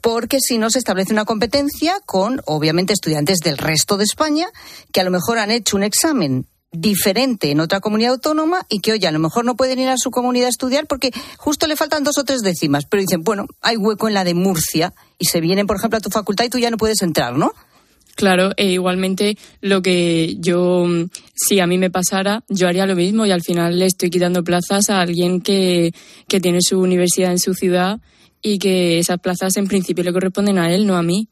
Porque 0.00 0.40
si 0.40 0.58
no 0.58 0.70
se 0.70 0.78
establece 0.78 1.12
una 1.12 1.24
competencia 1.24 1.96
con, 2.06 2.40
obviamente, 2.46 2.92
estudiantes 2.92 3.38
del 3.38 3.58
resto 3.58 3.96
de 3.96 4.04
España 4.04 4.46
que 4.92 5.00
a 5.00 5.04
lo 5.04 5.10
mejor 5.10 5.38
han 5.38 5.50
hecho 5.50 5.76
un 5.76 5.82
examen 5.82 6.46
diferente 6.72 7.50
en 7.50 7.60
otra 7.60 7.80
comunidad 7.80 8.12
autónoma 8.12 8.66
y 8.68 8.80
que, 8.80 8.92
oye, 8.92 9.06
a 9.06 9.12
lo 9.12 9.18
mejor 9.18 9.44
no 9.44 9.56
pueden 9.56 9.78
ir 9.78 9.88
a 9.88 9.96
su 9.96 10.10
comunidad 10.10 10.46
a 10.46 10.50
estudiar 10.50 10.86
porque 10.86 11.10
justo 11.38 11.66
le 11.66 11.76
faltan 11.76 12.04
dos 12.04 12.18
o 12.18 12.24
tres 12.24 12.42
décimas, 12.42 12.84
pero 12.86 13.00
dicen, 13.00 13.22
bueno, 13.22 13.46
hay 13.62 13.76
hueco 13.76 14.08
en 14.08 14.14
la 14.14 14.24
de 14.24 14.34
Murcia 14.34 14.92
y 15.18 15.26
se 15.26 15.40
vienen, 15.40 15.66
por 15.66 15.76
ejemplo, 15.76 15.98
a 15.98 16.02
tu 16.02 16.10
facultad 16.10 16.44
y 16.44 16.50
tú 16.50 16.58
ya 16.58 16.70
no 16.70 16.76
puedes 16.76 17.02
entrar, 17.02 17.36
¿no? 17.36 17.52
Claro, 18.16 18.52
e 18.56 18.72
igualmente 18.72 19.36
lo 19.60 19.82
que 19.82 20.36
yo, 20.40 20.86
mm, 20.86 21.10
si 21.34 21.60
a 21.60 21.66
mí 21.66 21.76
me 21.76 21.90
pasara, 21.90 22.42
yo 22.48 22.66
haría 22.66 22.86
lo 22.86 22.96
mismo 22.96 23.26
y 23.26 23.30
al 23.30 23.42
final 23.42 23.78
le 23.78 23.84
estoy 23.84 24.08
quitando 24.08 24.42
plazas 24.42 24.88
a 24.88 25.02
alguien 25.02 25.42
que, 25.42 25.92
que 26.26 26.40
tiene 26.40 26.60
su 26.62 26.80
universidad 26.80 27.30
en 27.30 27.38
su 27.38 27.52
ciudad 27.52 28.00
y 28.40 28.58
que 28.58 28.98
esas 28.98 29.18
plazas 29.18 29.56
en 29.58 29.66
principio 29.66 30.02
le 30.02 30.14
corresponden 30.14 30.56
a 30.58 30.72
él, 30.72 30.86
no 30.86 30.96
a 30.96 31.02
mí. 31.02 31.28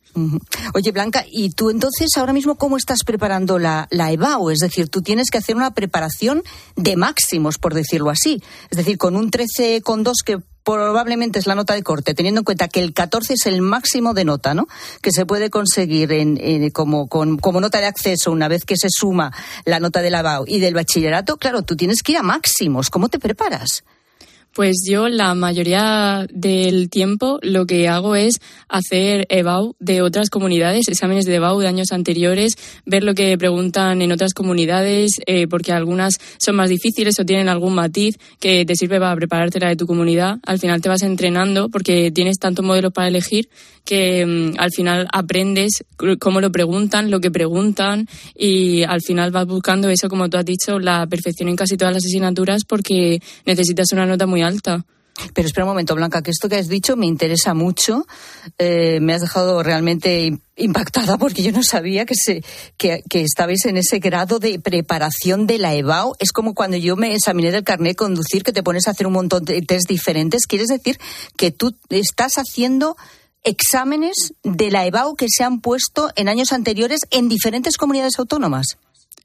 Oye, 0.74 0.92
Blanca, 0.92 1.24
¿y 1.30 1.50
tú 1.50 1.70
entonces 1.70 2.10
ahora 2.16 2.34
mismo 2.34 2.56
cómo 2.56 2.76
estás 2.76 3.02
preparando 3.04 3.58
la, 3.58 3.88
la 3.90 4.12
EBAU? 4.12 4.50
Es 4.50 4.58
decir, 4.58 4.88
tú 4.88 5.00
tienes 5.00 5.30
que 5.30 5.38
hacer 5.38 5.56
una 5.56 5.72
preparación 5.72 6.42
de 6.76 6.96
máximos, 6.96 7.56
por 7.56 7.72
decirlo 7.72 8.10
así. 8.10 8.42
Es 8.70 8.76
decir, 8.76 8.98
con 8.98 9.16
un 9.16 9.30
13,2 9.30 10.12
que 10.24 10.38
probablemente 10.64 11.38
es 11.38 11.46
la 11.46 11.54
nota 11.54 11.74
de 11.74 11.82
corte, 11.82 12.14
teniendo 12.14 12.40
en 12.40 12.44
cuenta 12.44 12.68
que 12.68 12.80
el 12.80 12.92
14 12.94 13.34
es 13.34 13.46
el 13.46 13.60
máximo 13.62 14.14
de 14.14 14.24
nota, 14.24 14.54
¿no? 14.54 14.66
Que 15.02 15.12
se 15.12 15.26
puede 15.26 15.50
conseguir 15.50 16.10
en, 16.12 16.38
en- 16.40 16.70
como, 16.70 17.06
con- 17.08 17.38
como 17.38 17.60
nota 17.60 17.80
de 17.80 17.86
acceso 17.86 18.32
una 18.32 18.48
vez 18.48 18.64
que 18.64 18.76
se 18.76 18.88
suma 18.90 19.30
la 19.66 19.78
nota 19.78 20.00
de 20.02 20.10
la 20.10 20.42
y 20.46 20.58
del 20.60 20.74
bachillerato. 20.74 21.36
Claro, 21.36 21.62
tú 21.62 21.76
tienes 21.76 22.02
que 22.02 22.12
ir 22.12 22.18
a 22.18 22.22
máximos. 22.22 22.88
¿Cómo 22.90 23.08
te 23.08 23.18
preparas? 23.18 23.84
Pues 24.54 24.84
yo 24.88 25.08
la 25.08 25.34
mayoría 25.34 26.28
del 26.32 26.88
tiempo 26.88 27.40
lo 27.42 27.66
que 27.66 27.88
hago 27.88 28.14
es 28.14 28.40
hacer 28.68 29.26
EBAU 29.28 29.74
de 29.80 30.00
otras 30.00 30.30
comunidades, 30.30 30.86
exámenes 30.86 31.24
de 31.24 31.34
EBAU 31.34 31.58
de 31.58 31.66
años 31.66 31.90
anteriores, 31.90 32.54
ver 32.86 33.02
lo 33.02 33.14
que 33.14 33.36
preguntan 33.36 34.00
en 34.00 34.12
otras 34.12 34.32
comunidades, 34.32 35.20
eh, 35.26 35.48
porque 35.48 35.72
algunas 35.72 36.20
son 36.38 36.54
más 36.54 36.70
difíciles 36.70 37.18
o 37.18 37.24
tienen 37.24 37.48
algún 37.48 37.74
matiz 37.74 38.16
que 38.38 38.64
te 38.64 38.76
sirve 38.76 39.00
para 39.00 39.16
prepararte 39.16 39.58
la 39.58 39.70
de 39.70 39.76
tu 39.76 39.86
comunidad. 39.86 40.38
Al 40.46 40.60
final 40.60 40.80
te 40.80 40.88
vas 40.88 41.02
entrenando 41.02 41.68
porque 41.68 42.12
tienes 42.12 42.38
tantos 42.38 42.64
modelos 42.64 42.92
para 42.92 43.08
elegir 43.08 43.48
que 43.84 44.24
mm, 44.24 44.54
al 44.58 44.70
final 44.70 45.08
aprendes 45.12 45.84
cómo 46.18 46.40
lo 46.40 46.50
preguntan, 46.50 47.10
lo 47.10 47.20
que 47.20 47.30
preguntan 47.30 48.08
y 48.34 48.82
al 48.82 49.02
final 49.02 49.30
vas 49.30 49.46
buscando 49.46 49.88
eso, 49.88 50.08
como 50.08 50.28
tú 50.30 50.38
has 50.38 50.44
dicho, 50.44 50.78
la 50.78 51.06
perfección 51.06 51.48
en 51.48 51.56
casi 51.56 51.76
todas 51.76 51.92
las 51.92 52.04
asignaturas 52.04 52.64
porque 52.64 53.20
necesitas 53.44 53.92
una 53.92 54.06
nota 54.06 54.26
muy 54.26 54.42
alta. 54.44 54.84
Pero 55.32 55.46
espera 55.46 55.64
un 55.64 55.70
momento, 55.70 55.94
Blanca, 55.94 56.22
que 56.22 56.32
esto 56.32 56.48
que 56.48 56.56
has 56.56 56.66
dicho 56.66 56.96
me 56.96 57.06
interesa 57.06 57.54
mucho. 57.54 58.04
Eh, 58.58 58.98
me 59.00 59.14
has 59.14 59.20
dejado 59.20 59.62
realmente 59.62 60.26
im- 60.26 60.40
impactada 60.56 61.18
porque 61.18 61.44
yo 61.44 61.52
no 61.52 61.62
sabía 61.62 62.04
que, 62.04 62.16
se, 62.16 62.42
que, 62.76 63.04
que 63.08 63.22
estabais 63.22 63.64
en 63.66 63.76
ese 63.76 64.00
grado 64.00 64.40
de 64.40 64.58
preparación 64.58 65.46
de 65.46 65.58
la 65.58 65.72
EBAU. 65.74 66.14
Es 66.18 66.32
como 66.32 66.52
cuando 66.54 66.76
yo 66.78 66.96
me 66.96 67.14
examiné 67.14 67.52
del 67.52 67.62
carnet 67.62 67.96
conducir, 67.96 68.42
que 68.42 68.52
te 68.52 68.64
pones 68.64 68.88
a 68.88 68.90
hacer 68.90 69.06
un 69.06 69.12
montón 69.12 69.44
de 69.44 69.62
test 69.62 69.88
diferentes. 69.88 70.46
¿Quieres 70.48 70.66
decir 70.66 70.98
que 71.36 71.52
tú 71.52 71.76
estás 71.90 72.32
haciendo 72.34 72.96
exámenes 73.44 74.32
de 74.42 74.72
la 74.72 74.84
EBAU 74.84 75.14
que 75.14 75.26
se 75.28 75.44
han 75.44 75.60
puesto 75.60 76.10
en 76.16 76.28
años 76.28 76.50
anteriores 76.52 77.02
en 77.12 77.28
diferentes 77.28 77.76
comunidades 77.76 78.18
autónomas? 78.18 78.78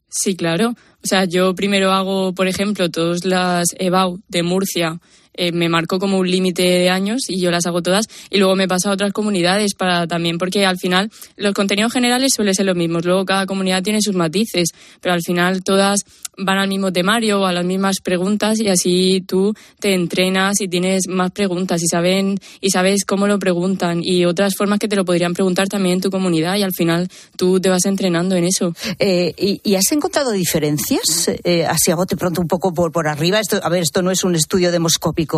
Sí, 0.09 0.35
claro. 0.35 0.71
O 0.71 1.07
sea, 1.07 1.25
yo 1.25 1.55
primero 1.55 1.91
hago, 1.91 2.33
por 2.33 2.47
ejemplo, 2.47 2.89
todas 2.89 3.25
las 3.25 3.67
EBAU 3.77 4.19
de 4.27 4.43
Murcia. 4.43 4.99
Eh, 5.41 5.53
me 5.53 5.69
marco 5.69 5.99
como 5.99 6.17
un 6.17 6.29
límite 6.29 6.63
de 6.63 6.89
años 6.89 7.21
y 7.29 7.39
yo 7.39 7.49
las 7.49 7.65
hago 7.65 7.81
todas 7.81 8.07
y 8.29 8.39
luego 8.39 8.57
me 8.57 8.67
paso 8.67 8.89
a 8.89 8.91
otras 8.91 9.13
comunidades 9.13 9.73
para 9.73 10.05
también 10.05 10.37
porque 10.37 10.65
al 10.65 10.77
final 10.77 11.09
los 11.37 11.53
contenidos 11.53 11.93
generales 11.93 12.33
suelen 12.35 12.53
ser 12.53 12.65
los 12.65 12.75
mismos 12.75 13.05
luego 13.05 13.23
cada 13.23 13.45
comunidad 13.45 13.81
tiene 13.81 14.01
sus 14.01 14.15
matices 14.15 14.67
pero 14.99 15.13
al 15.13 15.21
final 15.21 15.63
todas 15.63 16.03
van 16.37 16.57
al 16.57 16.67
mismo 16.67 16.91
temario 16.91 17.41
o 17.41 17.45
a 17.45 17.53
las 17.53 17.65
mismas 17.65 17.97
preguntas 18.03 18.59
y 18.59 18.67
así 18.69 19.23
tú 19.25 19.53
te 19.79 19.93
entrenas 19.93 20.61
y 20.61 20.67
tienes 20.67 21.07
más 21.07 21.31
preguntas 21.31 21.81
y 21.83 21.87
saben 21.87 22.39
y 22.61 22.69
sabes 22.71 23.05
cómo 23.05 23.27
lo 23.27 23.39
preguntan 23.39 24.01
y 24.03 24.25
otras 24.25 24.55
formas 24.55 24.79
que 24.79 24.87
te 24.87 24.95
lo 24.95 25.05
podrían 25.05 25.33
preguntar 25.33 25.67
también 25.67 25.95
en 25.95 26.01
tu 26.01 26.09
comunidad 26.09 26.55
y 26.55 26.63
al 26.63 26.73
final 26.73 27.09
tú 27.35 27.59
te 27.59 27.69
vas 27.69 27.85
entrenando 27.85 28.35
en 28.35 28.45
eso. 28.45 28.73
Eh, 28.97 29.33
y, 29.37 29.75
has 29.75 29.91
encontrado 29.91 30.31
diferencias? 30.31 31.29
Eh, 31.43 31.65
así 31.65 31.91
a 31.91 31.95
bote 31.95 32.17
pronto 32.17 32.41
un 32.41 32.47
poco 32.47 32.73
por, 32.73 32.91
por 32.91 33.07
arriba. 33.07 33.39
A 33.61 33.69
ver, 33.69 33.83
esto 33.83 34.01
no 34.01 34.11
es 34.11 34.23
un 34.23 34.35
estudio 34.35 34.71
demoscópico. 34.71 35.28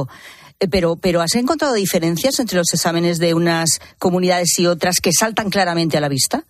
Eh, 0.60 0.67
pero, 0.67 0.95
pero 0.95 1.21
¿has 1.21 1.36
encontrado 1.36 1.73
diferencias 1.73 2.39
entre 2.39 2.58
los 2.58 2.73
exámenes 2.73 3.17
de 3.17 3.34
unas 3.34 3.80
comunidades 3.97 4.58
y 4.60 4.67
otras 4.67 4.97
que 5.01 5.12
saltan 5.12 5.49
claramente 5.49 5.97
a 5.97 6.01
la 6.01 6.10
vista? 6.10 6.45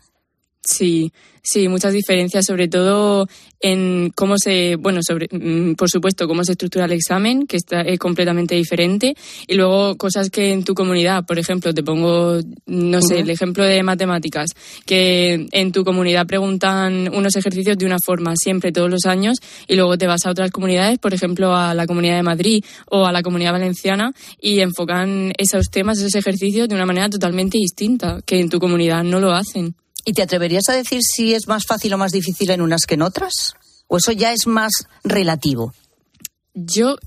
Sí, 0.64 1.12
sí, 1.42 1.68
muchas 1.68 1.92
diferencias, 1.92 2.46
sobre 2.46 2.68
todo 2.68 3.28
en 3.60 4.12
cómo 4.16 4.36
se, 4.38 4.76
bueno, 4.76 5.02
sobre, 5.02 5.28
mm, 5.32 5.74
por 5.74 5.90
supuesto, 5.90 6.28
cómo 6.28 6.44
se 6.44 6.52
estructura 6.52 6.86
el 6.86 6.92
examen, 6.92 7.48
que 7.48 7.58
está 7.58 7.82
es 7.82 7.98
completamente 7.98 8.54
diferente, 8.54 9.16
y 9.48 9.56
luego 9.56 9.98
cosas 9.98 10.30
que 10.30 10.52
en 10.52 10.64
tu 10.64 10.76
comunidad, 10.76 11.26
por 11.26 11.40
ejemplo, 11.40 11.74
te 11.74 11.82
pongo, 11.82 12.40
no 12.68 13.02
sé, 13.02 13.20
el 13.20 13.30
ejemplo 13.32 13.64
de 13.64 13.82
matemáticas, 13.82 14.52
que 14.86 15.48
en 15.52 15.72
tu 15.72 15.84
comunidad 15.84 16.28
preguntan 16.28 17.10
unos 17.12 17.36
ejercicios 17.36 17.76
de 17.76 17.88
una 17.88 17.98
forma 18.04 18.36
siempre, 18.36 18.72
todos 18.72 18.92
los 18.92 19.06
años, 19.06 19.38
y 19.68 19.76
luego 19.76 19.98
te 19.98 20.06
vas 20.06 20.28
a 20.28 20.32
otras 20.32 20.52
comunidades, 20.52 21.00
por 21.00 21.16
ejemplo, 21.16 21.56
a 21.56 21.74
la 21.74 21.88
Comunidad 21.88 22.18
de 22.18 22.24
Madrid 22.24 22.64
o 22.88 23.08
a 23.08 23.12
la 23.12 23.24
Comunidad 23.24 23.54
Valenciana, 23.54 24.14
y 24.40 24.60
enfocan 24.60 25.34
esos 25.40 25.72
temas, 25.72 25.98
esos 25.98 26.14
ejercicios 26.14 26.70
de 26.70 26.76
una 26.76 26.86
manera 26.86 27.10
totalmente 27.10 27.58
distinta, 27.58 28.20
que 28.24 28.40
en 28.40 28.50
tu 28.50 28.60
comunidad 28.60 29.04
no 29.04 29.20
lo 29.20 29.32
hacen. 29.32 29.76
¿Y 30.06 30.14
te 30.14 30.22
atreverías 30.22 30.70
a 30.70 30.74
decir 30.74 31.02
si 31.02 31.34
es 31.34 31.48
más 31.48 31.66
fácil 31.66 31.94
o 31.94 31.98
más 31.98 32.12
difícil 32.12 32.50
en 32.52 32.62
unas 32.62 32.86
que 32.86 32.96
en 32.96 33.02
otras? 33.02 33.56
¿O 33.88 33.98
eso 33.98 34.12
ya 34.12 34.34
es 34.34 34.48
más 34.48 34.72
relativo? 35.04 35.74
Yo 36.54 36.98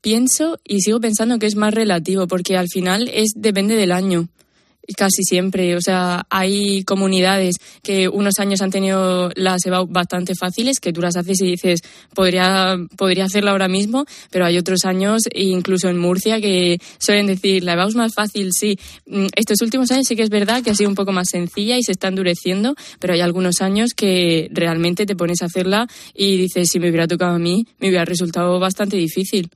pienso 0.00 0.58
y 0.64 0.80
sigo 0.80 1.00
pensando 1.00 1.38
que 1.38 1.46
es 1.46 1.54
más 1.54 1.72
relativo 1.72 2.26
porque 2.26 2.56
al 2.56 2.68
final 2.68 3.08
es 3.12 3.32
depende 3.34 3.76
del 3.76 3.92
año. 3.92 4.28
Casi 4.96 5.22
siempre, 5.22 5.76
o 5.76 5.80
sea, 5.80 6.26
hay 6.28 6.82
comunidades 6.84 7.56
que 7.82 8.08
unos 8.08 8.38
años 8.40 8.60
han 8.62 8.70
tenido 8.70 9.30
las 9.36 9.64
EBAU 9.64 9.86
bastante 9.86 10.34
fáciles, 10.34 10.80
que 10.80 10.92
tú 10.92 11.00
las 11.00 11.16
haces 11.16 11.40
y 11.40 11.46
dices, 11.46 11.80
podría, 12.14 12.76
podría 12.96 13.26
hacerla 13.26 13.52
ahora 13.52 13.68
mismo, 13.68 14.06
pero 14.30 14.44
hay 14.44 14.58
otros 14.58 14.84
años, 14.84 15.22
incluso 15.34 15.88
en 15.88 15.98
Murcia, 15.98 16.40
que 16.40 16.78
suelen 16.98 17.28
decir, 17.28 17.62
la 17.62 17.74
EBAU 17.74 17.88
es 17.88 17.94
más 17.94 18.14
fácil, 18.14 18.50
sí. 18.52 18.78
Mm, 19.06 19.26
Estos 19.36 19.62
últimos 19.62 19.90
años 19.92 20.06
sí 20.06 20.16
que 20.16 20.22
es 20.22 20.30
verdad 20.30 20.62
que 20.62 20.70
ha 20.70 20.74
sido 20.74 20.90
un 20.90 20.96
poco 20.96 21.12
más 21.12 21.28
sencilla 21.30 21.78
y 21.78 21.82
se 21.82 21.92
está 21.92 22.08
endureciendo, 22.08 22.74
pero 22.98 23.14
hay 23.14 23.20
algunos 23.20 23.60
años 23.60 23.94
que 23.94 24.48
realmente 24.52 25.06
te 25.06 25.16
pones 25.16 25.42
a 25.42 25.46
hacerla 25.46 25.86
y 26.14 26.36
dices, 26.36 26.68
si 26.70 26.80
me 26.80 26.88
hubiera 26.88 27.06
tocado 27.06 27.36
a 27.36 27.38
mí, 27.38 27.66
me 27.78 27.88
hubiera 27.88 28.04
resultado 28.04 28.58
bastante 28.58 28.96
difícil. 28.96 29.50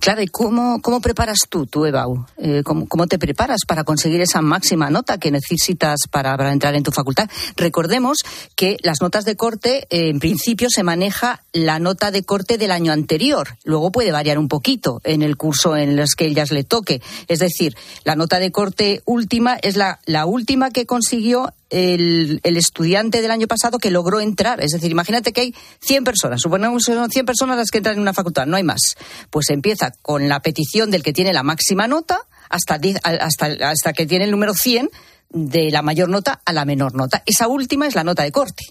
Claro, 0.00 0.22
¿y 0.22 0.26
cómo, 0.26 0.80
cómo 0.80 1.00
preparas 1.00 1.40
tú 1.48 1.66
tu 1.66 1.84
EBAU? 1.84 2.24
Eh, 2.38 2.62
¿cómo, 2.64 2.88
¿cómo, 2.88 3.06
te 3.06 3.18
preparas 3.18 3.60
para 3.66 3.84
conseguir 3.84 4.20
esa 4.20 4.40
máxima 4.40 4.90
nota 4.90 5.18
que 5.18 5.30
necesitas 5.30 6.00
para, 6.10 6.36
para 6.36 6.52
entrar 6.52 6.74
en 6.74 6.82
tu 6.82 6.90
facultad? 6.90 7.28
Recordemos 7.56 8.18
que 8.56 8.76
las 8.82 9.02
notas 9.02 9.24
de 9.24 9.36
corte, 9.36 9.86
eh, 9.90 10.08
en 10.08 10.20
principio, 10.20 10.68
se 10.70 10.82
maneja 10.82 11.42
la 11.52 11.78
nota 11.78 12.10
de 12.10 12.22
corte 12.22 12.58
del 12.58 12.70
año 12.70 12.92
anterior. 12.92 13.56
Luego 13.64 13.92
puede 13.92 14.12
variar 14.12 14.38
un 14.38 14.48
poquito 14.48 15.00
en 15.04 15.22
el 15.22 15.36
curso 15.36 15.76
en 15.76 15.96
los 15.96 16.14
que 16.14 16.26
ellas 16.26 16.50
le 16.52 16.64
toque. 16.64 17.02
Es 17.26 17.40
decir, 17.40 17.76
la 18.04 18.16
nota 18.16 18.38
de 18.38 18.50
corte 18.50 19.02
última 19.04 19.56
es 19.60 19.76
la, 19.76 20.00
la 20.06 20.26
última 20.26 20.70
que 20.70 20.86
consiguió 20.86 21.52
el, 21.70 22.40
estudiante 22.42 23.20
del 23.20 23.30
año 23.30 23.46
pasado 23.46 23.78
que 23.78 23.90
logró 23.90 24.20
entrar. 24.20 24.60
Es 24.62 24.72
decir, 24.72 24.90
imagínate 24.90 25.32
que 25.32 25.40
hay 25.40 25.54
100 25.80 26.04
personas, 26.04 26.40
suponemos 26.40 26.84
que 26.84 26.94
son 26.94 27.10
100 27.10 27.26
personas 27.26 27.56
las 27.56 27.70
que 27.70 27.78
entran 27.78 27.96
en 27.96 28.02
una 28.02 28.14
facultad, 28.14 28.46
no 28.46 28.56
hay 28.56 28.62
más. 28.62 28.80
Pues 29.30 29.50
empieza 29.50 29.92
con 30.02 30.28
la 30.28 30.40
petición 30.40 30.90
del 30.90 31.02
que 31.02 31.12
tiene 31.12 31.32
la 31.32 31.42
máxima 31.42 31.86
nota 31.86 32.20
hasta, 32.48 32.80
hasta, 33.02 33.46
hasta 33.68 33.92
que 33.92 34.06
tiene 34.06 34.24
el 34.24 34.30
número 34.30 34.54
100 34.54 34.88
de 35.30 35.70
la 35.70 35.82
mayor 35.82 36.08
nota 36.08 36.40
a 36.44 36.52
la 36.52 36.64
menor 36.64 36.94
nota. 36.94 37.22
Esa 37.26 37.48
última 37.48 37.86
es 37.86 37.94
la 37.94 38.04
nota 38.04 38.22
de 38.22 38.32
corte. 38.32 38.64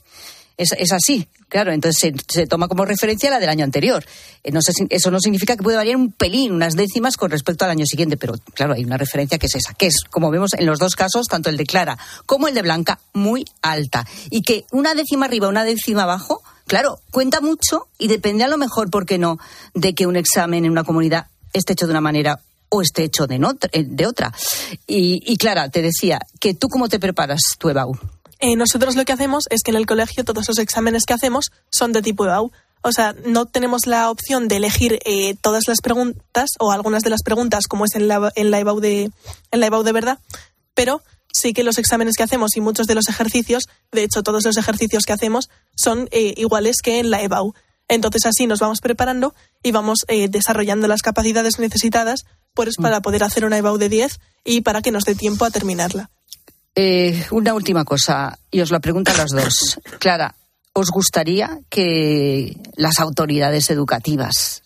Es, 0.58 0.92
así, 0.92 1.28
claro. 1.50 1.72
Entonces 1.72 2.14
se, 2.28 2.48
toma 2.48 2.68
como 2.68 2.84
referencia 2.84 3.30
la 3.30 3.40
del 3.40 3.50
año 3.50 3.64
anterior. 3.64 4.04
Eh, 4.44 4.52
no 4.52 4.62
sé, 4.62 4.74
eso 4.90 5.12
no 5.12 5.20
significa 5.20 5.56
que 5.56 5.62
puede 5.62 5.78
variar 5.78 5.96
un 5.96 6.12
pelín, 6.12 6.52
unas 6.52 6.76
décimas 6.76 7.16
con 7.16 7.30
respecto 7.30 7.64
al 7.64 7.72
año 7.72 7.86
siguiente, 7.86 8.18
pero 8.18 8.34
claro, 8.56 8.74
hay 8.74 8.84
una 8.84 8.98
referencia 8.98 9.38
que 9.38 9.46
es 9.46 9.56
esa, 9.56 9.76
que 9.76 9.86
es, 9.86 10.04
como 10.10 10.32
vemos 10.32 10.54
en 10.56 10.66
los 10.66 10.80
dos 10.80 10.96
casos, 10.96 11.28
tanto 11.28 11.50
el 11.50 11.58
de 11.58 11.66
Clara 11.66 11.98
como 12.26 12.48
el 12.48 12.56
de 12.56 12.64
Blanca, 12.64 13.00
muy 13.14 13.46
alta. 13.62 14.08
Y 14.32 14.42
que 14.42 14.66
una 14.72 14.96
décima 14.96 15.28
arriba, 15.28 15.48
una 15.48 15.64
décima 15.64 16.04
abajo, 16.04 16.42
claro, 16.66 17.02
cuenta 17.12 17.40
mucho 17.40 17.88
y 18.00 18.08
depende 18.08 18.44
a 18.44 18.48
lo 18.48 18.58
mejor, 18.58 18.90
¿por 18.90 19.06
qué 19.06 19.20
no?, 19.20 19.38
de 19.76 19.94
que 19.94 20.08
un 20.08 20.16
examen 20.16 20.66
en 20.66 20.72
una 20.72 20.84
comunidad 20.84 21.28
esté 21.54 21.74
hecho 21.74 21.86
de 21.86 21.92
una 21.92 22.02
manera 22.02 22.40
o 22.70 22.82
esté 22.82 23.04
hecho 23.04 23.28
de, 23.28 23.40
no, 23.40 23.54
de 23.54 24.06
otra. 24.08 24.34
Y, 24.88 25.22
y 25.26 25.38
Clara, 25.38 25.70
te 25.70 25.82
decía, 25.82 26.20
que 26.40 26.54
tú 26.54 26.68
cómo 26.68 26.90
te 26.90 27.00
preparas 27.00 27.42
tu 27.58 27.70
EBAU. 27.70 27.98
Eh, 28.40 28.56
nosotros 28.56 28.96
lo 28.96 29.06
que 29.06 29.14
hacemos 29.14 29.46
es 29.50 29.62
que 29.64 29.72
en 29.72 29.78
el 29.78 29.86
colegio 29.86 30.24
todos 30.24 30.48
los 30.48 30.60
exámenes 30.60 31.04
que 31.06 31.14
hacemos 31.14 31.52
son 31.72 31.92
de 31.94 32.02
tipo 32.02 32.26
EBAU. 32.26 32.52
O 32.82 32.92
sea, 32.92 33.16
no 33.26 33.46
tenemos 33.46 33.88
la 33.88 34.10
opción 34.10 34.48
de 34.48 34.58
elegir 34.58 35.00
eh, 35.06 35.36
todas 35.42 35.68
las 35.68 35.82
preguntas 35.82 36.52
o 36.60 36.72
algunas 36.72 37.04
de 37.04 37.10
las 37.10 37.24
preguntas 37.24 37.68
como 37.68 37.86
es 37.86 37.96
en 37.96 38.08
la, 38.08 38.32
en 38.36 38.52
la, 38.52 38.60
EBAU, 38.60 38.80
de, 38.80 39.12
en 39.52 39.60
la 39.60 39.66
EBAU 39.66 39.84
de 39.84 39.92
verdad, 39.92 40.20
pero 40.74 41.02
sí 41.34 41.54
que 41.54 41.64
los 41.64 41.78
exámenes 41.78 42.16
que 42.16 42.24
hacemos 42.24 42.56
y 42.56 42.62
muchos 42.62 42.88
de 42.88 42.96
los 42.96 43.10
ejercicios, 43.10 43.68
de 43.92 44.04
hecho 44.04 44.24
todos 44.24 44.46
los 44.46 44.58
ejercicios 44.58 45.04
que 45.06 45.14
hacemos 45.14 45.50
son 45.76 46.08
eh, 46.12 46.34
iguales 46.38 46.78
que 46.84 47.00
en 47.00 47.10
la 47.10 47.22
EBAU. 47.22 47.54
Entonces 47.88 48.26
así 48.26 48.48
nos 48.48 48.60
vamos 48.60 48.82
preparando 48.82 49.34
y 49.64 49.72
vamos 49.72 50.00
eh, 50.08 50.28
desarrollando 50.30 50.88
las 50.88 51.02
capacidades 51.02 51.60
necesitadas 51.60 52.26
pues, 52.54 52.76
para 52.76 53.02
poder 53.02 53.24
hacer 53.24 53.46
una 53.46 53.58
EBAU 53.58 53.78
de 53.78 53.90
10 53.90 54.20
y 54.44 54.62
para 54.62 54.82
que 54.82 54.92
nos 54.92 55.06
dé 55.06 55.16
tiempo 55.16 55.46
a 55.46 55.52
terminarla. 55.52 56.10
Eh, 56.80 57.26
una 57.32 57.56
última 57.56 57.84
cosa, 57.86 58.38
y 58.52 58.62
os 58.62 58.70
la 58.70 58.80
pregunto 58.80 59.12
a 59.12 59.18
las 59.18 59.32
dos. 59.32 59.80
Clara, 60.00 60.36
¿os 60.74 60.92
gustaría 60.92 61.60
que 61.70 62.56
las 62.76 63.00
autoridades 63.00 63.72
educativas 63.72 64.62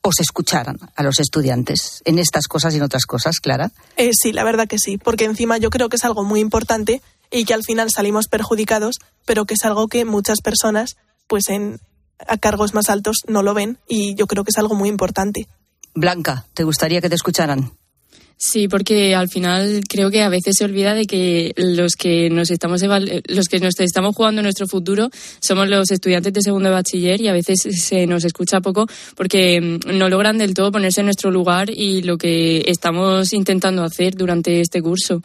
os 0.00 0.20
escucharan 0.20 0.78
a 0.96 1.02
los 1.02 1.20
estudiantes 1.20 2.00
en 2.06 2.18
estas 2.18 2.48
cosas 2.48 2.72
y 2.72 2.78
en 2.78 2.84
otras 2.84 3.04
cosas, 3.04 3.40
Clara? 3.40 3.72
Eh, 3.98 4.12
sí, 4.18 4.32
la 4.32 4.42
verdad 4.42 4.66
que 4.66 4.78
sí, 4.78 4.96
porque 4.96 5.26
encima 5.26 5.58
yo 5.58 5.68
creo 5.68 5.90
que 5.90 5.96
es 5.96 6.04
algo 6.06 6.24
muy 6.24 6.40
importante 6.40 7.02
y 7.30 7.44
que 7.44 7.52
al 7.52 7.62
final 7.62 7.90
salimos 7.94 8.28
perjudicados, 8.28 8.96
pero 9.26 9.44
que 9.44 9.52
es 9.52 9.66
algo 9.66 9.86
que 9.86 10.06
muchas 10.06 10.40
personas, 10.40 10.96
pues 11.26 11.50
en 11.50 11.78
a 12.26 12.38
cargos 12.38 12.72
más 12.72 12.88
altos, 12.88 13.18
no 13.28 13.42
lo 13.42 13.52
ven 13.52 13.76
y 13.86 14.14
yo 14.14 14.26
creo 14.26 14.44
que 14.44 14.50
es 14.50 14.58
algo 14.58 14.74
muy 14.74 14.88
importante. 14.88 15.46
Blanca, 15.94 16.46
¿te 16.54 16.64
gustaría 16.64 17.02
que 17.02 17.10
te 17.10 17.16
escucharan? 17.16 17.70
Sí, 18.36 18.68
porque 18.68 19.14
al 19.14 19.28
final 19.28 19.82
creo 19.88 20.10
que 20.10 20.22
a 20.22 20.28
veces 20.28 20.56
se 20.58 20.64
olvida 20.64 20.94
de 20.94 21.06
que 21.06 21.52
los 21.56 21.94
que 21.94 22.30
nos 22.30 22.50
estamos 22.50 22.82
los 22.82 23.48
que 23.48 23.60
nos 23.60 23.78
estamos 23.78 24.14
jugando 24.14 24.42
nuestro 24.42 24.66
futuro 24.66 25.08
somos 25.40 25.68
los 25.68 25.90
estudiantes 25.90 26.32
de 26.32 26.42
segundo 26.42 26.70
bachiller 26.70 27.20
y 27.20 27.28
a 27.28 27.32
veces 27.32 27.60
se 27.60 28.06
nos 28.06 28.24
escucha 28.24 28.60
poco 28.60 28.86
porque 29.14 29.60
mm, 29.60 29.96
no 29.96 30.08
logran 30.08 30.38
del 30.38 30.52
todo 30.52 30.72
ponerse 30.72 31.00
en 31.00 31.06
nuestro 31.06 31.30
lugar 31.30 31.70
y 31.70 32.02
lo 32.02 32.18
que 32.18 32.64
estamos 32.66 33.32
intentando 33.32 33.84
hacer 33.84 34.14
durante 34.14 34.60
este 34.60 34.82
curso. 34.82 35.22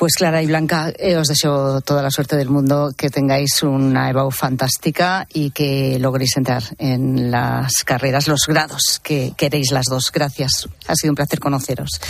Pues 0.00 0.14
Clara 0.14 0.42
y 0.42 0.46
Blanca, 0.46 0.90
eh, 0.98 1.18
os 1.18 1.28
deseo 1.28 1.82
toda 1.82 2.00
la 2.00 2.10
suerte 2.10 2.34
del 2.34 2.48
mundo, 2.48 2.94
que 2.96 3.10
tengáis 3.10 3.62
una 3.62 4.08
EBAU 4.08 4.30
fantástica 4.30 5.26
y 5.30 5.50
que 5.50 5.98
logréis 5.98 6.38
entrar 6.38 6.62
en 6.78 7.30
las 7.30 7.84
carreras, 7.84 8.26
los 8.26 8.46
grados 8.48 8.98
que 9.02 9.34
queréis 9.36 9.72
las 9.72 9.84
dos. 9.84 10.10
Gracias. 10.10 10.70
Ha 10.86 10.94
sido 10.94 11.12
un 11.12 11.16
placer 11.16 11.38
conoceros. 11.38 12.00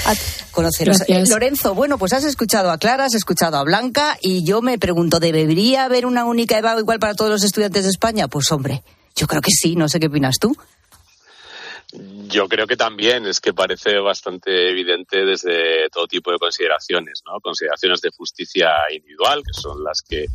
conoceros. 0.52 1.02
Eh, 1.08 1.24
Lorenzo, 1.26 1.74
bueno, 1.74 1.98
pues 1.98 2.12
has 2.12 2.22
escuchado 2.22 2.70
a 2.70 2.78
Clara, 2.78 3.06
has 3.06 3.14
escuchado 3.14 3.56
a 3.56 3.64
Blanca 3.64 4.16
y 4.22 4.44
yo 4.44 4.62
me 4.62 4.78
pregunto, 4.78 5.18
¿debería 5.18 5.82
haber 5.82 6.06
una 6.06 6.24
única 6.26 6.56
EBAU 6.58 6.78
igual 6.78 7.00
para 7.00 7.14
todos 7.14 7.32
los 7.32 7.42
estudiantes 7.42 7.82
de 7.82 7.90
España? 7.90 8.28
Pues 8.28 8.52
hombre, 8.52 8.84
yo 9.16 9.26
creo 9.26 9.42
que 9.42 9.50
sí, 9.50 9.74
no 9.74 9.88
sé 9.88 9.98
qué 9.98 10.06
opinas 10.06 10.36
tú. 10.40 10.56
Yo 11.92 12.48
creo 12.48 12.66
que 12.66 12.76
también 12.76 13.26
es 13.26 13.40
que 13.40 13.52
parece 13.52 13.98
bastante 13.98 14.70
evidente 14.70 15.24
desde 15.24 15.88
todo 15.90 16.06
tipo 16.06 16.30
de 16.30 16.38
consideraciones, 16.38 17.22
¿no? 17.26 17.40
Consideraciones 17.40 18.00
de 18.00 18.10
justicia 18.10 18.70
individual, 18.92 19.42
que 19.44 19.52
son 19.52 19.82
las 19.82 20.02
que 20.02 20.26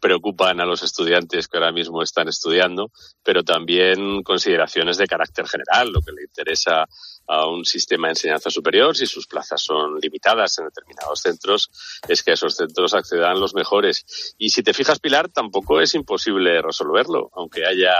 preocupan 0.00 0.60
a 0.60 0.64
los 0.64 0.82
estudiantes 0.82 1.48
que 1.48 1.58
ahora 1.58 1.72
mismo 1.72 2.02
están 2.02 2.28
estudiando, 2.28 2.90
pero 3.22 3.42
también 3.42 4.22
consideraciones 4.22 4.96
de 4.96 5.06
carácter 5.06 5.46
general, 5.46 5.92
lo 5.92 6.00
que 6.00 6.12
le 6.12 6.22
interesa 6.22 6.86
a 7.26 7.46
un 7.46 7.64
sistema 7.64 8.08
de 8.08 8.12
enseñanza 8.12 8.50
superior, 8.50 8.96
si 8.96 9.06
sus 9.06 9.26
plazas 9.26 9.62
son 9.62 9.98
limitadas 10.00 10.58
en 10.58 10.66
determinados 10.66 11.20
centros, 11.20 11.70
es 12.08 12.22
que 12.22 12.32
a 12.32 12.34
esos 12.34 12.56
centros 12.56 12.94
accedan 12.94 13.40
los 13.40 13.54
mejores. 13.54 14.34
Y 14.38 14.50
si 14.50 14.62
te 14.62 14.74
fijas, 14.74 14.98
Pilar, 14.98 15.28
tampoco 15.28 15.80
es 15.80 15.94
imposible 15.94 16.60
resolverlo, 16.60 17.30
aunque 17.34 17.64
haya 17.64 17.94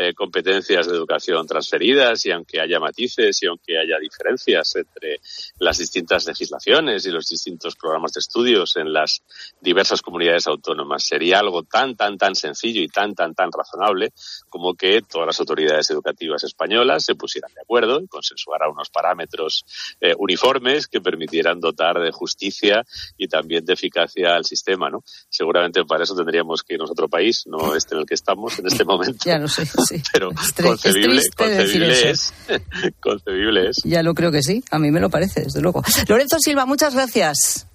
eh, 0.00 0.14
competencias 0.14 0.86
de 0.86 0.94
educación 0.94 1.44
transferidas 1.44 2.24
y 2.24 2.30
aunque 2.30 2.60
haya 2.60 2.78
matices 2.78 3.42
y 3.42 3.46
aunque 3.46 3.76
haya 3.76 3.98
diferencias 3.98 4.76
entre 4.76 5.20
las 5.58 5.78
distintas 5.78 6.24
legislaciones 6.24 7.04
y 7.04 7.10
los 7.10 7.26
distintos 7.26 7.74
programas 7.74 8.12
de 8.12 8.20
estudios 8.20 8.76
en 8.76 8.92
las 8.92 9.24
diversas 9.60 10.00
comunidades 10.00 10.46
autónomas. 10.46 11.02
Sería 11.02 11.40
algo 11.40 11.64
tan, 11.64 11.96
tan, 11.96 12.16
tan 12.16 12.36
sencillo 12.36 12.80
y 12.80 12.86
tan, 12.86 13.16
tan, 13.16 13.34
tan 13.34 13.50
razonable 13.50 14.12
como 14.48 14.74
que 14.74 15.02
todas 15.02 15.26
las 15.26 15.40
autoridades 15.40 15.90
educativas 15.90 16.44
españolas 16.44 17.04
se 17.04 17.16
pusieran 17.16 17.52
de 17.52 17.62
acuerdo 17.62 18.00
y 18.00 18.06
consensuaran 18.06 18.70
unos 18.70 18.90
parámetros 18.90 19.64
eh, 20.00 20.14
uniformes 20.16 20.86
que 20.86 21.00
permitieran 21.00 21.58
dotar 21.58 21.98
de 21.98 22.12
justicia 22.12 22.84
y 23.16 23.26
también 23.26 23.64
de 23.64 23.72
eficacia 23.72 24.36
al 24.36 24.44
sistema, 24.44 24.90
¿no? 24.90 25.02
Seguramente 25.28 25.84
para 25.84 26.04
eso 26.04 26.14
tendríamos 26.14 26.62
que 26.62 26.74
ir 26.74 26.82
a 26.82 26.84
otro 26.84 27.08
país, 27.08 27.48
no 27.48 27.74
este 27.74 27.96
en 27.96 28.02
el 28.02 28.06
que 28.06 28.14
estamos 28.14 28.56
en 28.60 28.68
este 28.68 28.84
momento. 28.84 29.24
Ya 29.24 29.38
lo 29.38 29.48
sé, 29.48 29.66
sí. 29.88 30.02
Pero 30.12 30.30
concebible, 30.62 31.20
es, 31.20 31.30
concebible 31.30 32.10
es, 32.10 32.32
concebible 33.00 33.70
es. 33.70 33.76
Ya 33.84 34.02
lo 34.02 34.14
creo 34.14 34.30
que 34.30 34.42
sí, 34.42 34.62
a 34.70 34.78
mí 34.78 34.90
me 34.90 35.00
lo 35.00 35.10
parece, 35.10 35.42
desde 35.42 35.60
luego. 35.60 35.82
Lorenzo 36.08 36.38
Silva, 36.40 36.66
muchas 36.66 36.94
gracias. 36.94 37.66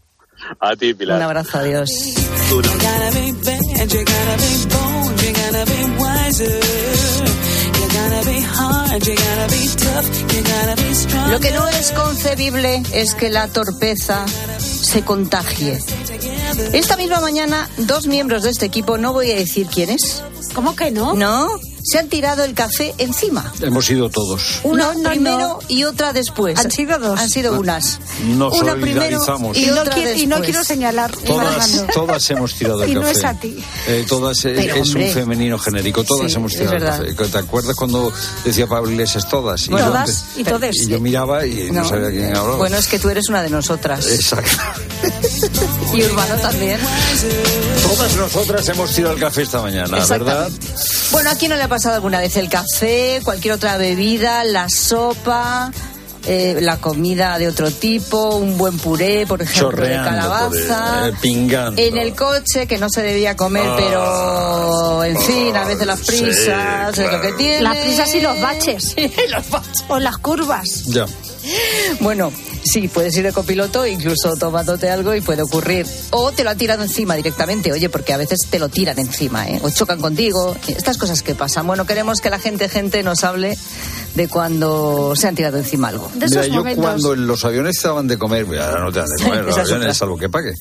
A 0.60 0.76
ti, 0.76 0.94
Pilar. 0.94 1.18
Un 1.18 1.24
abrazo, 1.24 1.58
adiós. 1.58 1.90
Lo 11.30 11.40
que 11.40 11.52
no 11.52 11.68
es 11.68 11.92
concebible 11.92 12.84
es 12.94 13.16
que 13.16 13.30
la 13.30 13.48
torpeza 13.48 14.26
se 14.60 15.04
contagie. 15.04 15.80
Esta 16.74 16.98
misma 16.98 17.20
mañana, 17.20 17.70
dos 17.78 18.08
miembros 18.08 18.44
de 18.44 18.52
este 18.52 18.66
equipo, 18.66 18.98
no 18.98 19.14
voy 19.14 19.32
a 19.32 19.36
decir 19.36 19.68
quiénes. 19.68 20.24
¿Cómo 20.54 20.76
que 20.76 20.92
no? 20.92 21.16
No, 21.16 21.48
se 21.84 22.00
han 22.00 22.08
tirado 22.10 22.44
el 22.44 22.54
café 22.54 22.94
encima. 22.98 23.54
Hemos 23.62 23.86
sido 23.86 24.10
todos. 24.10 24.60
Una 24.64 24.94
no, 24.94 25.10
primero 25.10 25.38
no. 25.40 25.60
y 25.68 25.84
otra 25.84 26.14
después. 26.14 26.58
Han 26.60 26.72
sido 26.72 26.98
dos. 27.00 27.20
Han 27.20 27.30
sido 27.30 27.60
unas. 27.60 28.00
Nos 28.26 28.60
Una 28.62 28.76
primero 28.76 29.10
y, 29.54 29.70
otra 29.70 29.94
quiero, 29.94 30.14
y 30.20 30.28
no 30.28 30.40
quiero 30.42 30.64
señalar. 30.64 31.12
Todas, 31.26 31.86
todas 31.94 32.30
hemos 32.32 32.54
tirado 32.56 32.84
el 32.84 32.92
Y 32.92 32.94
café. 32.94 33.06
no 33.06 33.10
es 33.12 33.24
a 33.26 33.34
ti. 33.40 33.58
Eh, 33.88 34.06
todas, 34.08 34.46
eh, 34.46 34.54
Pero, 34.56 34.76
es 34.76 34.88
hombre. 34.90 35.08
un 35.08 35.14
femenino 35.14 35.60
genérico. 35.60 36.04
Todas 36.04 36.32
Sí, 36.32 36.38
hemos 36.38 36.54
tirado 36.54 37.04
el 37.04 37.16
café. 37.16 37.32
¿Te 37.32 37.38
acuerdas 37.38 37.76
cuando 37.76 38.12
decía 38.46 38.66
Pablo 38.68 38.90
Iglesias 38.92 39.28
todas? 39.28 39.68
Y 39.68 39.72
yo 39.72 39.78
Todas 39.78 39.96
antes- 40.10 40.26
y 40.38 40.44
todes. 40.44 40.76
Y 40.84 40.88
yo 40.88 41.00
miraba 41.00 41.46
y 41.46 41.70
no, 41.72 41.82
No. 41.84 41.90
sabía 41.90 42.10
quién 42.10 42.26
hablaba. 42.36 42.56
Bueno, 42.58 42.78
es 42.78 42.88
que 42.88 43.00
tú 43.00 43.10
eres 43.10 43.28
una 43.30 43.42
de 43.44 43.50
nosotras. 43.50 44.08
Exacto. 44.08 44.52
Y 45.94 46.04
Urbano 46.04 46.36
también. 46.42 46.80
Todas 47.84 48.16
nosotras 48.16 48.68
hemos 48.70 48.92
tirado 48.94 49.14
el 49.14 49.20
café 49.20 49.44
esta 49.44 49.62
mañana, 49.62 50.04
¿verdad? 50.08 50.50
Bueno, 51.12 51.30
¿a 51.30 51.36
quién 51.36 51.52
no 51.52 51.58
le 51.58 51.64
ha 51.64 51.68
pasado 51.68 51.96
alguna 51.96 52.20
vez 52.20 52.36
el 52.38 52.50
café, 52.50 53.22
cualquier 53.24 53.54
otra 53.54 53.78
bebida, 53.78 54.44
la 54.44 54.68
sopa, 54.70 55.72
eh, 56.26 56.58
la 56.62 56.78
comida 56.78 57.38
de 57.38 57.48
otro 57.48 57.70
tipo, 57.70 58.36
un 58.38 58.58
buen 58.58 58.80
puré, 58.80 59.28
por 59.28 59.42
ejemplo, 59.44 59.86
de 59.86 59.94
calabaza? 59.96 61.10
eh, 61.10 61.14
pingando. 61.22 61.80
En 61.80 61.98
el 61.98 62.16
coche, 62.16 62.66
que 62.66 62.78
no 62.80 62.90
se 62.90 63.04
debía 63.04 63.36
comer, 63.36 63.68
Ah. 63.68 63.76
pero 63.78 65.04
en 65.04 65.22
fin, 65.22 65.56
a 65.56 65.66
veces 65.66 65.86
las 65.86 66.00
prisas, 66.00 66.98
es 66.98 67.12
lo 67.12 67.22
que 67.22 67.34
tiene. 67.34 67.62
Las 67.62 67.78
prisas 67.78 68.16
y 68.16 68.22
los 68.22 68.42
baches. 68.42 68.96
los 69.30 69.50
baches. 69.50 69.84
O 69.90 70.00
las 70.00 70.18
curvas. 70.18 70.86
Ya. 70.86 71.06
Bueno, 72.00 72.32
sí, 72.64 72.88
puedes 72.88 73.16
ir 73.18 73.24
de 73.24 73.32
copiloto, 73.34 73.86
incluso 73.86 74.36
tomándote 74.38 74.90
algo 74.90 75.14
y 75.16 75.22
puede 75.22 75.42
ocurrir. 75.44 75.86
O 76.12 76.32
te 76.32 76.44
lo 76.44 76.50
han 76.52 76.58
tirado 76.58 76.84
encima 76.84 77.16
directamente, 77.16 77.72
oye, 77.72 77.90
porque 77.90 78.14
a 78.14 78.18
veces 78.18 78.40
te 78.50 78.60
lo 78.60 78.70
tiran 78.70 78.98
encima, 79.00 79.48
¿eh? 79.50 79.60
O 79.64 79.70
chocan 79.70 80.00
contigo. 80.02 80.56
Estas 80.68 80.98
cosas 80.98 81.22
que 81.24 81.36
pasan. 81.36 81.68
Bueno, 81.68 81.86
queremos 81.86 82.22
que 82.22 82.30
la 82.30 82.40
gente, 82.40 82.70
gente, 82.70 83.04
nos 83.04 83.24
hable 83.24 83.58
de 84.16 84.28
cuando 84.28 85.16
se 85.16 85.28
han 85.28 85.36
tirado 85.36 85.58
encima 85.58 85.88
algo. 85.90 86.12
De 86.16 86.28
Mira, 86.28 86.46
yo 86.48 86.54
momentos. 86.56 86.84
cuando 86.86 87.14
en 87.14 87.28
los 87.28 87.44
aviones 87.46 87.78
estaban 87.78 88.08
de 88.08 88.18
comer, 88.18 88.46
ahora 88.60 88.80
no 88.82 88.92
te 88.92 89.00
dan 89.00 89.10
de 89.10 89.24
comer 89.24 89.44
los 89.46 89.58
aviones, 89.58 89.82
otra. 89.84 89.94
salvo 89.94 90.18
que 90.18 90.30
pague. 90.30 90.54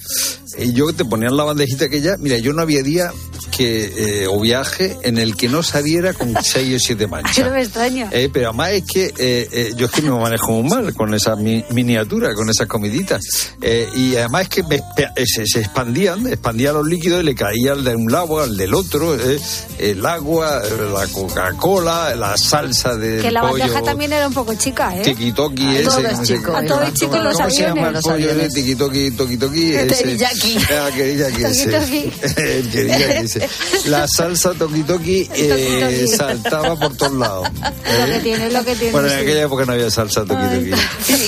Y 0.59 0.73
yo 0.73 0.93
te 0.95 1.05
ponían 1.05 1.37
la 1.37 1.45
bandejita 1.45 1.87
aquella, 1.87 2.17
mira, 2.19 2.39
yo 2.39 2.53
no 2.53 2.63
había 2.63 2.83
día 2.83 3.13
que, 3.51 4.23
eh, 4.23 4.27
o 4.27 4.41
viaje 4.41 4.97
en 5.03 5.19
el 5.19 5.37
que 5.37 5.49
no 5.49 5.63
saliera 5.63 6.15
con 6.15 6.35
seis 6.43 6.77
o 6.77 6.79
siete 6.79 7.07
manchas. 7.07 7.39
Ay, 7.39 7.45
no 7.45 7.51
me 7.51 7.63
extraña. 7.63 8.09
Eh, 8.13 8.31
pero 8.33 8.49
además 8.49 8.71
es 8.73 8.85
que 8.85 9.05
eh, 9.19 9.49
eh, 9.53 9.73
yo 9.77 9.87
es 9.87 9.93
que 9.93 10.03
me 10.03 10.11
manejo 10.11 10.53
muy 10.53 10.71
mal 10.71 10.95
con 10.95 11.13
esa 11.15 11.37
mi- 11.37 11.65
miniatura, 11.93 12.35
con 12.35 12.49
esas 12.49 12.67
comiditas. 12.67 13.23
Eh, 13.61 13.89
y 13.95 14.17
además 14.17 14.43
es 14.43 14.49
que 14.49 14.63
me 14.65 14.77
eh, 14.77 15.27
se, 15.27 15.47
se 15.47 15.61
expandían, 15.61 16.27
expandían 16.27 16.75
los 16.75 16.87
líquidos 16.87 17.23
y 17.23 17.25
le 17.27 17.35
caía 17.35 17.73
al 17.73 17.85
de 17.85 17.95
un 17.95 18.11
lado, 18.11 18.41
al 18.41 18.57
del 18.57 18.73
otro, 18.75 19.15
eh, 19.15 19.39
el 19.79 20.05
agua, 20.07 20.63
la 20.93 21.07
Coca-Cola, 21.09 22.15
la 22.15 22.37
salsa 22.37 22.97
de 22.97 23.21
Que 23.21 23.31
la 23.31 23.43
bandeja 23.43 23.69
pollo. 23.75 23.85
también 23.85 24.13
era 24.13 24.27
un 24.27 24.35
poco 24.35 24.55
chica, 24.55 24.97
¿eh? 24.97 25.03
Tiki-toki 25.05 25.67
A 25.67 25.79
ese. 25.81 25.85
todo 25.85 26.07
es 26.09 26.23
chico. 26.23 26.57
A 26.57 26.65
todo 26.65 26.83
es 26.83 26.95
chico 26.95 27.17
en 27.17 27.25
los 27.25 27.37
¿Cómo 27.37 27.51
se 27.51 27.63
llama 27.63 27.87
el 27.89 27.93
Los 27.95 28.03
pollo 28.05 28.15
aviones. 28.31 28.55
Tiki-toki, 28.55 29.11
toki-toki, 29.13 29.75
El 29.75 29.91
ese. 29.91 30.03
teriyaki. 30.03 30.57
Ah, 30.71 30.89
teriyaki 30.97 31.45
ese. 31.45 31.71
Toki-toki. 31.71 32.13
El 32.41 32.71
teriyaki 32.71 33.25
ese. 33.27 33.49
La 33.87 34.09
salsa 34.09 34.53
toki-toki 34.55 35.29
eh, 35.35 36.07
saltaba 36.17 36.79
por 36.79 36.97
todos 36.97 37.13
lados. 37.13 37.49
Lo 37.61 38.07
que 38.07 38.17
¿eh? 38.17 38.21
tiene, 38.23 38.51
lo 38.51 38.65
que 38.65 38.75
tiene. 38.77 38.93
Bueno, 38.93 39.09
en 39.09 39.15
sí. 39.15 39.21
aquella 39.23 39.43
época 39.43 39.65
no 39.67 39.73
había 39.73 39.91
salsa 39.91 40.25
toki-toki. 40.25 40.71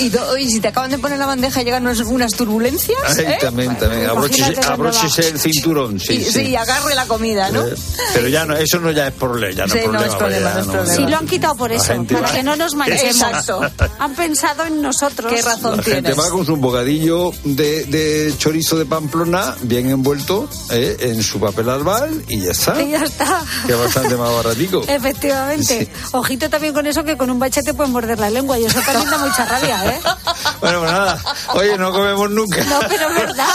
Y, 0.05 0.07
y 0.54 0.54
si 0.55 0.61
te 0.61 0.69
acaban 0.69 0.91
de 0.91 0.99
poner 0.99 1.19
la 1.19 1.27
bandeja 1.27 1.63
llegan 1.63 1.85
unas, 1.87 2.01
unas 2.01 2.33
turbulencias, 2.33 2.99
Ay, 3.19 3.25
¿eh? 3.27 3.39
también, 3.41 3.77
también. 3.79 4.09
Cuando 4.11 4.29
abróchese 4.73 5.29
el 5.29 5.39
cinturón, 5.41 6.01
sí, 6.01 6.15
y, 6.15 6.25
sí. 6.25 6.31
sí, 6.47 6.57
agarre 6.57 6.95
la 6.95 7.07
comida, 7.07 7.51
¿no? 7.51 7.67
Eh, 7.67 7.75
Pero 8.15 8.29
ya 8.29 8.45
no, 8.47 8.57
eso 8.57 8.79
no 8.81 8.91
ya 8.91 9.09
es 9.09 9.15
problema, 9.15 9.55
ya 9.55 9.67
no 9.67 9.73
Sí, 9.73 9.79
es 9.79 9.85
no 9.87 9.91
problema. 9.91 10.13
es 10.13 10.17
problema, 10.19 10.49
vaya, 10.51 10.55
no 10.55 10.61
es 10.63 10.67
problema. 10.77 10.95
Sí, 10.95 11.11
lo 11.11 11.17
han 11.19 11.27
quitado 11.27 11.55
por 11.57 11.73
eso, 11.73 12.05
para 12.07 12.21
va- 12.21 12.33
que 12.33 12.43
no 12.43 12.57
nos 12.57 12.75
manchemos. 12.77 13.05
Exacto. 13.17 13.61
Han 13.99 14.15
pensado 14.15 14.65
en 14.65 14.81
nosotros. 14.83 15.33
Qué 15.33 15.43
razón 15.43 15.77
La 15.77 15.83
gente 15.83 16.03
tienes. 16.03 16.19
va 16.19 16.31
con 16.31 16.47
su 16.47 16.57
bocadillo 16.57 17.33
de, 17.45 17.85
de 17.85 18.35
chorizo 18.39 18.77
de 18.79 18.87
Pamplona 18.87 19.55
bien 19.63 19.89
envuelto 19.91 20.49
eh, 20.71 20.97
en 21.01 21.23
su 21.23 21.41
papel 21.41 21.69
albal 21.69 22.25
y 22.29 22.41
ya 22.43 22.53
está. 22.53 22.81
Y 22.81 22.91
ya 22.91 23.03
está. 23.05 23.43
Que 23.67 23.75
bastante 23.75 24.17
más 24.17 24.33
baratico. 24.33 24.83
Efectivamente. 24.89 25.89
Ojito 26.13 26.49
también 26.49 26.73
con 26.75 26.87
eso 26.87 27.03
que 27.05 27.17
con 27.17 27.31
un 27.31 27.39
bachete 27.39 27.75
pueden 27.75 27.93
morder 27.93 28.19
la 28.21 28.31
lengua 28.31 28.59
y 28.59 28.65
eso 28.65 28.81
también 28.85 29.11
da 29.11 29.19
mucha 29.19 29.45
rabia, 29.47 29.85
¿eh? 29.95 30.01
Bueno, 30.61 30.81
pues 30.81 30.93
nada. 30.93 31.23
Oye, 31.55 31.79
no 31.79 31.93
comemos 31.93 32.31
nunca. 32.31 32.63
No, 32.65 32.81
pero 32.89 33.09
es 33.09 33.15
verdad. 33.15 33.47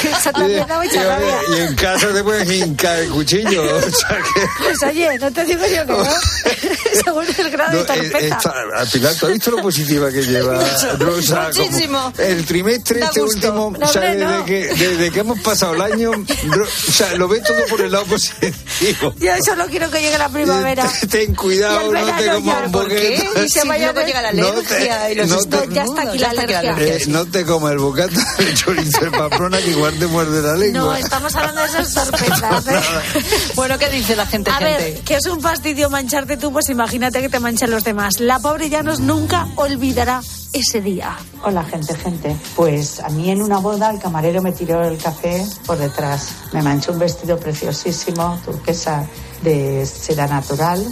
Que 0.00 0.10
eso 0.10 0.32
también 0.32 0.66
da 0.66 0.84
y, 0.84 0.88
mucha 0.88 1.04
rabia. 1.04 1.38
y 1.56 1.60
en 1.60 1.74
casa 1.74 2.08
te 2.12 2.22
puedes 2.22 2.50
hincar 2.50 2.98
el 2.98 3.10
cuchillo. 3.10 3.62
O 3.76 3.80
sea 3.90 4.16
que. 4.18 4.48
Pues 4.58 4.82
oye, 4.84 5.18
no 5.18 5.32
te 5.32 5.44
digo 5.44 5.60
yo 5.66 5.86
que 5.86 5.92
no. 5.92 6.04
Según 7.04 7.26
el 7.38 7.50
grado 7.50 7.72
No, 7.72 7.84
de 7.84 8.00
eh, 8.06 8.10
torpeza. 8.10 8.52
al 8.76 8.88
Pilar, 8.88 9.14
¿tú 9.14 9.26
has 9.26 9.32
visto 9.32 9.50
lo 9.50 9.62
positiva 9.62 10.10
que 10.10 10.22
lleva 10.22 10.58
Rosa? 10.98 11.50
Muchísimo. 11.54 12.12
el 12.18 12.44
trimestre 12.46 13.00
Da 13.00 13.06
este 13.06 13.20
gusto. 13.20 13.36
último, 13.48 13.76
No, 13.78 13.86
o 13.86 13.88
sea, 13.88 14.02
hombre, 14.02 14.16
desde, 14.16 14.38
no. 14.38 14.44
que, 14.44 14.66
desde 14.74 15.10
que 15.10 15.20
hemos 15.20 15.40
pasado 15.40 15.74
el 15.74 15.82
año, 15.82 16.10
o 16.12 16.92
sea, 16.92 17.14
lo 17.16 17.28
ves 17.28 17.42
todo 17.42 17.64
por 17.68 17.80
el 17.80 17.92
lado 17.92 18.04
positivo. 18.06 19.14
Yo 19.18 19.32
solo 19.44 19.66
quiero 19.66 19.90
que 19.90 20.00
llegue 20.00 20.18
la 20.18 20.28
primavera. 20.28 20.90
Ten 21.10 21.34
cuidado, 21.34 21.92
no 21.92 22.16
te 22.16 22.26
comas 22.30 22.66
un 22.66 22.72
¿por 22.72 22.82
boquete. 22.82 23.28
¿Qué? 23.34 23.42
Y 23.44 23.48
se 23.50 23.64
vaya 23.64 23.92
luego 23.92 24.00
luego 24.00 24.06
llega 24.06 24.22
la 24.22 24.32
no 24.32 24.48
alergia 24.48 25.06
te- 25.06 25.12
y 25.12 25.14
los 25.16 25.28
no. 25.48 25.64
Ya 25.66 25.82
está 25.84 26.02
aquí 26.02 26.18
la 26.18 26.34
Eh, 26.38 27.04
no 27.08 27.24
te 27.26 27.44
comas 27.44 27.72
el 27.72 27.78
bocata 27.78 28.20
de 28.38 28.54
chorizo 28.54 29.00
de 29.04 29.10
Pamplona 29.10 29.58
que 29.58 29.70
igual 29.70 29.94
te 29.98 30.06
muerde 30.06 30.42
la 30.42 30.54
lengua. 30.54 30.80
No, 30.80 30.94
estamos 30.94 31.34
hablando 31.34 31.60
de 31.62 31.66
esas 31.68 31.94
torpezas. 32.10 32.66
¿eh? 32.66 32.80
Bueno, 33.56 33.78
¿qué 33.78 33.88
dice 33.88 34.14
la 34.16 34.26
gente, 34.26 34.50
A 34.50 34.54
gente? 34.54 34.92
ver, 34.92 35.00
que 35.00 35.14
es 35.16 35.26
un 35.26 35.40
fastidio 35.40 35.88
mancharte 35.90 36.36
tú, 36.36 36.52
pues 36.52 36.68
imagínate 36.68 37.20
que 37.20 37.28
te 37.28 37.40
manchan 37.40 37.70
los 37.70 37.84
demás. 37.84 38.20
La 38.20 38.38
pobre 38.38 38.68
Llanos 38.68 39.00
nunca 39.00 39.46
olvidará 39.56 40.20
ese 40.52 40.80
día. 40.80 41.16
Hola 41.42 41.64
gente, 41.64 41.94
gente. 41.96 42.36
Pues 42.54 43.00
a 43.00 43.08
mí 43.08 43.30
en 43.30 43.42
una 43.42 43.58
boda 43.58 43.90
el 43.90 43.98
camarero 43.98 44.42
me 44.42 44.52
tiró 44.52 44.84
el 44.84 44.98
café 44.98 45.44
por 45.66 45.78
detrás. 45.78 46.28
Me 46.52 46.62
manchó 46.62 46.92
un 46.92 46.98
vestido 46.98 47.38
preciosísimo, 47.38 48.38
turquesa 48.44 49.06
de 49.42 49.84
seda 49.86 50.26
natural 50.26 50.84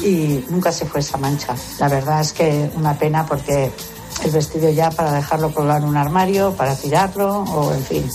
y 0.00 0.44
nunca 0.50 0.72
se 0.72 0.84
fue 0.86 1.00
esa 1.00 1.16
mancha. 1.18 1.54
La 1.78 1.88
verdad 1.88 2.20
es 2.20 2.32
que 2.32 2.70
una 2.74 2.98
pena 2.98 3.24
porque 3.24 3.70
el 4.24 4.30
vestido 4.30 4.70
ya 4.70 4.90
para 4.90 5.12
dejarlo 5.12 5.52
colgar 5.52 5.82
en 5.82 5.88
un 5.88 5.96
armario, 5.96 6.52
para 6.52 6.74
tirarlo 6.74 7.42
o 7.42 7.72
en 7.72 7.82
fin. 7.82 8.10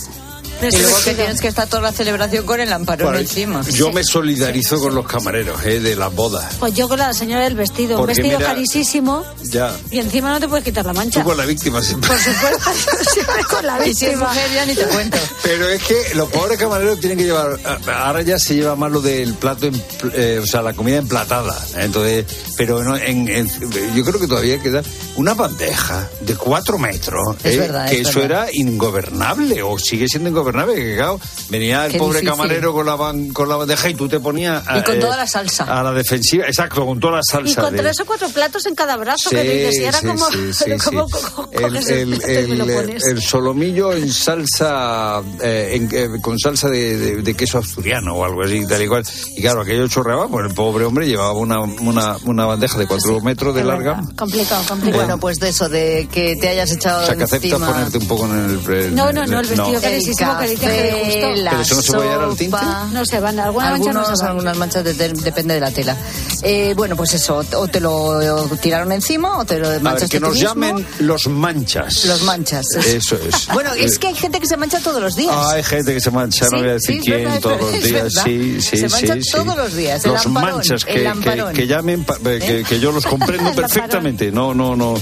Y 0.62 0.76
luego 0.76 0.96
que 1.04 1.14
tienes 1.14 1.40
que 1.40 1.48
estar 1.48 1.66
toda 1.68 1.82
la 1.82 1.92
celebración 1.92 2.44
con 2.44 2.60
el 2.60 2.68
lamparón 2.70 3.06
Bueno, 3.08 3.18
encima. 3.20 3.62
yo 3.72 3.90
me 3.92 4.04
solidarizo 4.04 4.78
con 4.80 4.94
los 4.94 5.06
camareros 5.06 5.64
eh, 5.64 5.80
de 5.80 5.96
las 5.96 6.14
bodas. 6.14 6.54
Pues 6.58 6.74
yo 6.74 6.88
con 6.88 6.98
la 6.98 7.12
señora 7.14 7.44
del 7.44 7.54
vestido, 7.54 8.00
un 8.00 8.06
vestido 8.06 8.38
mira- 8.38 8.50
carísimo 8.54 9.24
Ya. 9.44 9.74
y 9.90 9.98
encima 9.98 10.30
no 10.30 10.40
te 10.40 10.48
puedes 10.48 10.64
quitar 10.64 10.84
la 10.84 10.92
mancha. 10.92 11.20
Tú 11.20 11.26
con 11.26 11.36
la 11.36 11.44
víctima 11.46 11.82
siempre. 11.82 12.08
Por 12.08 12.18
supuesto, 12.18 12.70
siempre 13.12 13.44
con 13.48 13.66
la 13.66 13.78
Y 13.86 13.94
si 13.94 14.04
es 14.06 14.10
víctima. 14.12 14.28
mujer 14.28 14.50
ya 14.54 14.66
ni 14.66 14.74
te 14.74 14.84
cuento. 14.84 15.18
Pero 15.42 15.68
es 15.68 15.82
que 15.82 15.96
los 16.14 16.28
pobres 16.30 16.58
camareros 16.58 17.00
tienen 17.00 17.18
que 17.18 17.24
llevar. 17.24 17.58
Ahora 17.94 18.22
ya 18.22 18.38
se 18.38 18.54
lleva 18.54 18.76
más 18.76 18.90
lo 18.92 19.00
del 19.00 19.34
plato, 19.34 19.66
en- 19.66 19.82
eh, 20.14 20.40
o 20.42 20.46
sea, 20.46 20.62
la 20.62 20.72
comida 20.74 20.96
emplatada. 20.98 21.56
¿eh? 21.76 21.84
Entonces, 21.84 22.26
pero 22.56 22.82
no, 22.84 22.96
en, 22.96 23.28
en- 23.28 23.48
yo 23.94 24.04
creo 24.04 24.20
que 24.20 24.26
todavía 24.26 24.58
queda 24.60 24.82
una 25.16 25.34
bandeja 25.34 26.08
de 26.20 26.36
cuatro 26.36 26.78
metros. 26.78 27.36
Es 27.44 27.54
¿eh? 27.54 27.58
verdad, 27.58 27.88
que 27.88 28.00
es 28.00 28.08
eso 28.08 28.20
verdad. 28.20 28.44
era 28.48 28.52
ingobernable 28.52 29.62
o 29.62 29.78
sigue 29.78 30.06
siendo 30.08 30.28
ingobernable. 30.28 30.49
Que 30.52 30.96
claro, 30.96 31.20
venía 31.48 31.86
el 31.86 31.92
Qué 31.92 31.98
pobre 31.98 32.20
difícil. 32.20 32.30
camarero 32.36 32.72
con 32.72 32.86
la, 32.86 32.96
ban- 32.96 33.32
con 33.32 33.48
la 33.48 33.56
bandeja 33.56 33.88
y 33.88 33.94
tú 33.94 34.08
te 34.08 34.20
ponías. 34.20 34.62
Y 34.76 34.82
con 34.82 34.96
eh, 34.96 35.00
toda 35.00 35.16
la 35.16 35.26
salsa. 35.26 35.64
A 35.64 35.82
la 35.82 35.92
defensiva, 35.92 36.44
exacto, 36.46 36.84
con 36.84 36.98
toda 37.00 37.16
la 37.18 37.22
salsa. 37.22 37.50
Y 37.50 37.54
con 37.64 37.72
de- 37.74 37.78
tres 37.82 38.00
o 38.00 38.04
cuatro 38.06 38.28
platos 38.30 38.66
en 38.66 38.74
cada 38.74 38.96
brazo 38.96 39.30
Sí, 39.30 39.36
que 39.36 39.42
dices, 39.42 39.76
y 39.80 39.84
era 39.84 39.98
sí, 40.00 40.06
como, 40.06 40.26
sí, 40.30 40.52
sí, 40.52 40.70
como 40.84 41.08
sí. 41.08 41.12
co- 41.34 41.46
co- 41.46 41.50
El, 41.52 43.00
el 43.02 43.22
solomillo 43.22 43.92
en 43.92 44.10
salsa, 44.12 45.20
eh, 45.42 45.70
en- 45.74 45.88
eh, 45.92 46.20
con 46.20 46.38
salsa 46.38 46.68
de, 46.68 46.96
de- 46.96 47.16
de 47.22 47.34
queso 47.34 47.58
asturiano 47.58 48.14
o 48.14 48.24
algo 48.24 48.42
así, 48.44 48.66
tal 48.66 48.82
y 48.82 48.88
cual. 48.88 49.04
Y 49.36 49.40
claro, 49.42 49.62
aquello 49.62 49.86
chorreaba, 49.88 50.28
pues 50.28 50.46
el 50.48 50.54
pobre 50.54 50.84
hombre 50.84 51.06
llevaba 51.06 51.32
una, 51.32 51.60
una, 51.60 52.16
una 52.24 52.44
bandeja 52.46 52.78
de 52.78 52.86
cuatro 52.86 53.20
metros 53.20 53.54
de 53.54 53.64
larga. 53.64 53.94
verdad. 53.94 54.12
Complicado, 54.16 54.64
complicado. 54.68 55.02
Bueno, 55.04 55.18
pues 55.20 55.38
de 55.38 55.48
eso, 55.48 55.68
de 55.68 56.08
que 56.12 56.36
te 56.36 56.48
hayas 56.48 56.70
echado 56.72 57.02
O 57.02 57.06
sea, 57.06 57.16
que 57.16 57.24
aceptas 57.24 57.50
encima... 57.52 57.66
ponerte 57.72 57.98
un 57.98 58.08
poco 58.08 58.26
en 58.26 58.32
el... 58.66 58.74
el- 58.74 58.94
No, 58.94 59.12
no, 59.12 59.26
no, 59.26 59.40
el 59.40 59.46
vestido 59.46 59.74
El 59.76 59.80
carísimo 59.80 60.16
que 60.48 60.56
que 60.56 60.66
le 60.66 61.04
gustó. 61.04 61.50
¿Pero 61.50 61.60
eso 61.60 61.74
no 61.76 61.82
se 61.82 61.92
puede 61.92 62.08
llevar 62.08 62.24
al 62.28 62.36
tinte? 62.36 62.56
No 62.92 63.04
se 63.06 63.20
van, 63.20 63.38
alguna 63.40 63.70
mancha 63.70 63.92
no 63.92 64.00
Algunos, 64.00 64.18
se 64.18 64.24
va. 64.24 64.30
algunas 64.30 64.56
manchas 64.56 64.84
de- 64.84 64.94
de- 64.94 65.08
depende 65.10 65.54
de 65.54 65.60
la 65.60 65.70
tela. 65.70 65.96
Eh, 66.42 66.74
bueno, 66.76 66.96
pues 66.96 67.14
eso, 67.14 67.42
o 67.56 67.68
te 67.68 67.80
lo 67.80 68.18
tiraron 68.60 68.92
encima 68.92 69.38
o 69.38 69.44
te 69.44 69.58
lo 69.58 69.68
A 69.68 69.78
ver, 69.78 70.08
que 70.08 70.20
nos 70.20 70.32
mismo. 70.34 70.48
llamen 70.48 70.86
los 71.00 71.26
manchas. 71.28 72.04
Los 72.06 72.22
manchas. 72.22 72.66
Eso 72.76 73.16
es. 73.16 73.48
Bueno, 73.52 73.72
es 73.74 73.98
que 73.98 74.08
hay 74.08 74.14
gente 74.14 74.40
que 74.40 74.46
se 74.46 74.56
mancha 74.56 74.80
todos 74.80 75.00
los 75.02 75.16
días. 75.16 75.34
Ah, 75.34 75.52
hay 75.52 75.62
gente 75.62 75.92
que 75.94 76.00
se 76.00 76.10
mancha, 76.10 76.44
no 76.46 76.50
Sí, 76.50 76.56
voy 76.56 76.68
a 76.68 76.72
decir 76.74 76.94
sí, 76.96 77.00
quién, 77.04 77.24
verdad, 77.24 77.40
todos 77.40 77.60
los 77.60 77.82
días. 77.82 78.12
Sí, 78.24 78.60
sí, 78.60 78.76
Se 78.78 78.88
sí. 78.88 78.94
manchan 78.94 79.22
sí. 79.22 79.30
todos 79.32 79.56
los 79.56 79.74
días, 79.74 80.04
el 80.04 80.12
Los 80.12 80.26
manchas, 80.28 80.84
el 80.86 81.12
que, 81.12 81.20
que, 81.30 81.52
que 81.52 81.66
llamen, 81.66 82.04
pa- 82.04 82.16
eh, 82.24 82.38
que, 82.44 82.64
que 82.64 82.80
yo 82.80 82.92
los 82.92 83.04
comprendo 83.04 83.52
perfectamente. 83.54 84.30
No, 84.32 84.54
no, 84.54 84.76
no. 84.76 84.94
Me 84.94 85.00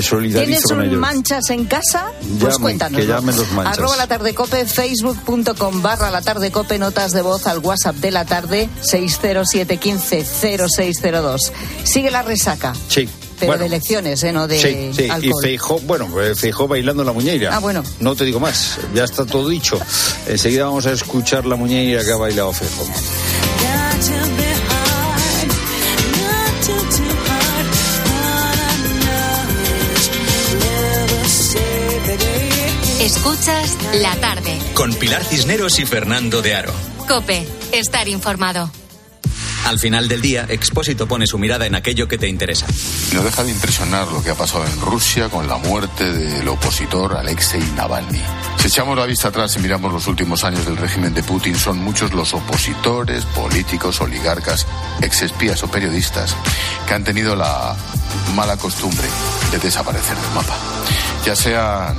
¿Tienes 0.00 0.06
solidarizo 0.06 0.68
con 0.68 0.82
ellos. 0.82 0.98
manchas 0.98 1.48
en 1.50 1.64
casa? 1.64 2.12
Pues 2.40 2.58
cuéntanos. 2.58 3.00
que 3.00 3.06
llamen 3.06 3.36
los 3.36 3.50
manchas. 3.52 3.78
Arroba 3.78 3.96
la 3.96 4.06
tarde 4.06 4.34
cope, 4.34 4.66
facebook.com 4.68 5.82
barra 5.82 6.10
la 6.10 6.22
tarde 6.22 6.50
cope, 6.50 6.78
notas 6.78 7.12
de 7.12 7.20
voz 7.22 7.46
al 7.46 7.58
WhatsApp 7.58 7.96
de 7.96 8.10
la 8.10 8.24
tarde, 8.24 8.68
607150602. 8.82 11.52
Sigue 11.84 12.10
la 12.10 12.22
resaca. 12.22 12.72
Sí. 12.88 13.08
Pero 13.38 13.50
Bueno. 13.52 13.60
de 13.60 13.66
elecciones, 13.66 14.22
¿eh? 14.24 14.32
No 14.32 14.48
de 14.48 14.58
Sí, 14.60 14.90
sí, 14.96 15.08
y. 15.22 15.30
Feijó, 15.40 15.78
bueno, 15.80 16.08
eh, 16.20 16.34
Feijó 16.34 16.66
bailando 16.66 17.04
la 17.04 17.12
muñeira. 17.12 17.54
Ah, 17.54 17.60
bueno. 17.60 17.84
No 18.00 18.16
te 18.16 18.24
digo 18.24 18.40
más, 18.40 18.78
ya 18.94 19.04
está 19.04 19.24
todo 19.24 19.48
dicho. 19.48 19.78
Enseguida 20.26 20.64
vamos 20.64 20.86
a 20.86 20.92
escuchar 20.92 21.46
la 21.46 21.54
muñeira 21.54 22.04
que 22.04 22.10
ha 22.12 22.16
bailado 22.16 22.52
Feijó. 22.52 22.84
Escuchas 33.00 33.76
la 33.94 34.14
tarde. 34.16 34.37
Con 34.78 34.94
Pilar 34.94 35.24
Cisneros 35.24 35.80
y 35.80 35.86
Fernando 35.86 36.40
de 36.40 36.54
Aro. 36.54 36.72
Cope, 37.08 37.44
estar 37.72 38.06
informado. 38.06 38.70
Al 39.66 39.80
final 39.80 40.06
del 40.06 40.20
día, 40.20 40.46
Expósito 40.48 41.08
pone 41.08 41.26
su 41.26 41.36
mirada 41.36 41.66
en 41.66 41.74
aquello 41.74 42.06
que 42.06 42.16
te 42.16 42.28
interesa. 42.28 42.64
No 43.12 43.24
deja 43.24 43.42
de 43.42 43.50
impresionar 43.50 44.06
lo 44.06 44.22
que 44.22 44.30
ha 44.30 44.36
pasado 44.36 44.64
en 44.64 44.80
Rusia 44.80 45.30
con 45.30 45.48
la 45.48 45.56
muerte 45.56 46.04
del 46.12 46.46
opositor 46.46 47.16
Alexei 47.16 47.60
Navalny. 47.74 48.22
Si 48.58 48.68
echamos 48.68 48.96
la 48.96 49.04
vista 49.04 49.28
atrás 49.28 49.56
y 49.56 49.58
miramos 49.58 49.92
los 49.92 50.06
últimos 50.06 50.44
años 50.44 50.64
del 50.64 50.76
régimen 50.76 51.12
de 51.12 51.24
Putin, 51.24 51.56
son 51.56 51.78
muchos 51.78 52.12
los 52.12 52.32
opositores, 52.32 53.24
políticos, 53.24 54.00
oligarcas, 54.00 54.64
exespías 55.02 55.60
o 55.64 55.68
periodistas 55.68 56.36
que 56.86 56.94
han 56.94 57.02
tenido 57.02 57.34
la 57.34 57.74
mala 58.36 58.56
costumbre 58.56 59.08
de 59.50 59.58
desaparecer 59.58 60.16
del 60.16 60.34
mapa. 60.34 60.56
Ya 61.26 61.34
sean 61.34 61.96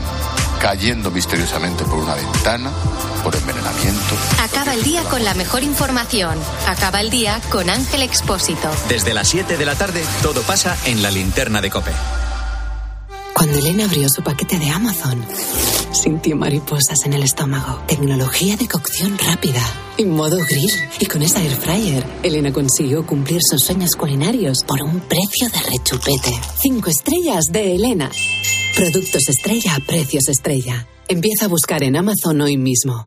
cayendo 0.60 1.12
misteriosamente 1.12 1.84
por 1.86 1.96
una 1.96 2.16
ventana, 2.16 2.72
por 3.24 3.36
envenenamiento. 3.36 4.16
Acaba 4.42 4.74
el 4.74 4.84
día 4.84 5.04
con 5.04 5.24
la 5.24 5.34
mejor 5.34 5.64
información. 5.64 6.38
Acaba 6.68 7.02
el 7.02 7.10
día 7.10 7.40
con 7.50 7.70
Ángel 7.70 8.02
Expósito. 8.02 8.70
Desde 8.88 9.14
las 9.14 9.28
7 9.30 9.58
de 9.58 9.66
la 9.66 9.76
tarde, 9.76 10.04
todo 10.22 10.42
pasa 10.42 10.78
en 10.86 11.02
la 11.02 11.12
linterna 11.12 11.62
de 11.62 11.70
Cope. 11.70 11.92
Cuando 13.34 13.58
Elena 13.58 13.86
abrió 13.86 14.10
su 14.10 14.22
paquete 14.22 14.60
de 14.60 14.70
Amazon, 14.70 15.26
sintió 15.94 16.36
mariposas 16.36 17.06
en 17.06 17.14
el 17.14 17.24
estómago. 17.24 17.82
Tecnología 17.88 18.58
de 18.58 18.68
cocción 18.68 19.18
rápida 19.18 19.62
y 20.00 20.06
modo 20.06 20.38
grill. 20.38 20.72
Y 21.00 21.06
con 21.06 21.22
esa 21.22 21.44
air 21.44 21.52
fryer, 21.52 22.06
Elena 22.24 22.52
consiguió 22.52 23.06
cumplir 23.06 23.42
sus 23.42 23.62
sueños 23.62 23.92
culinarios 23.96 24.64
por 24.66 24.82
un 24.82 25.00
precio 25.02 25.50
de 25.50 25.60
rechupete. 25.70 26.32
Cinco 26.62 26.90
estrellas 26.90 27.46
de 27.52 27.76
Elena. 27.76 28.10
Productos 28.76 29.28
estrella 29.28 29.76
a 29.76 29.80
precios 29.80 30.30
estrella. 30.30 30.88
Empieza 31.08 31.46
a 31.46 31.50
buscar 31.50 31.84
en 31.84 31.98
Amazon 31.98 32.42
hoy 32.42 32.58
mismo. 32.58 33.06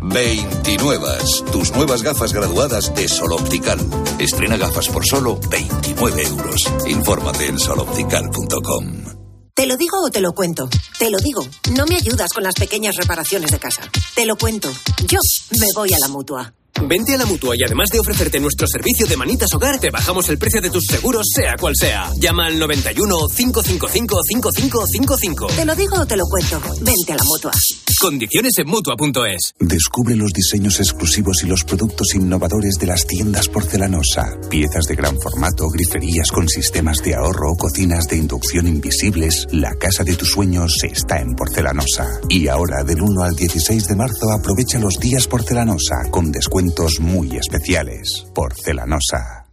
29. 0.00 1.06
Tus 1.52 1.72
nuevas 1.76 2.02
gafas 2.02 2.32
graduadas 2.32 2.94
de 2.94 3.06
Sol 3.06 3.32
Optical. 3.32 3.78
Estrena 4.18 4.56
gafas 4.56 4.88
por 4.88 5.06
solo 5.06 5.38
29 5.50 6.22
euros. 6.24 6.72
Infórmate 6.88 7.46
en 7.46 7.58
soloptical.com. 7.58 9.21
¿Te 9.54 9.66
lo 9.66 9.76
digo 9.76 9.98
o 10.02 10.10
te 10.10 10.22
lo 10.22 10.32
cuento? 10.32 10.66
Te 10.98 11.10
lo 11.10 11.18
digo. 11.18 11.46
No 11.76 11.84
me 11.84 11.96
ayudas 11.96 12.32
con 12.32 12.42
las 12.42 12.54
pequeñas 12.54 12.96
reparaciones 12.96 13.50
de 13.50 13.58
casa. 13.58 13.82
Te 14.14 14.24
lo 14.24 14.36
cuento. 14.36 14.72
Yo 15.06 15.18
me 15.60 15.66
voy 15.74 15.92
a 15.92 15.98
la 16.00 16.08
mutua. 16.08 16.54
Vente 16.80 17.14
a 17.14 17.18
la 17.18 17.26
mutua 17.26 17.54
y 17.56 17.62
además 17.64 17.88
de 17.92 18.00
ofrecerte 18.00 18.40
nuestro 18.40 18.66
servicio 18.66 19.06
de 19.06 19.16
manitas 19.16 19.52
hogar, 19.54 19.78
te 19.78 19.90
bajamos 19.90 20.28
el 20.30 20.38
precio 20.38 20.60
de 20.60 20.70
tus 20.70 20.84
seguros, 20.86 21.26
sea 21.34 21.54
cual 21.60 21.74
sea. 21.76 22.10
Llama 22.18 22.46
al 22.46 22.58
91 22.58 23.16
555 23.36 24.18
5555. 24.28 25.46
¿Te 25.48 25.64
lo 25.64 25.74
digo 25.74 25.96
o 26.00 26.06
te 26.06 26.16
lo 26.16 26.24
cuento? 26.24 26.60
Vente 26.80 27.12
a 27.12 27.16
la 27.16 27.24
mutua. 27.24 27.52
Condiciones 28.00 28.52
en 28.58 28.66
mutua.es. 28.66 29.54
Descubre 29.60 30.16
los 30.16 30.32
diseños 30.32 30.80
exclusivos 30.80 31.44
y 31.44 31.46
los 31.46 31.62
productos 31.62 32.14
innovadores 32.14 32.74
de 32.80 32.86
las 32.86 33.06
tiendas 33.06 33.48
porcelanosa. 33.48 34.24
Piezas 34.50 34.86
de 34.86 34.96
gran 34.96 35.16
formato, 35.20 35.68
griferías 35.68 36.32
con 36.32 36.48
sistemas 36.48 36.98
de 37.04 37.14
ahorro, 37.14 37.54
cocinas 37.56 38.08
de 38.08 38.16
inducción 38.16 38.66
invisibles. 38.66 39.46
La 39.52 39.74
casa 39.76 40.02
de 40.02 40.16
tus 40.16 40.32
sueños 40.32 40.82
está 40.82 41.20
en 41.20 41.34
porcelanosa. 41.34 42.08
Y 42.28 42.48
ahora, 42.48 42.82
del 42.82 43.02
1 43.02 43.22
al 43.22 43.36
16 43.36 43.84
de 43.84 43.94
marzo, 43.94 44.32
aprovecha 44.32 44.80
los 44.80 44.94
días 44.98 45.28
porcelanosa 45.28 46.10
con 46.10 46.32
descuentos 46.62 47.00
muy 47.00 47.36
especiales. 47.36 48.26
Porcelanosa. 48.34 49.46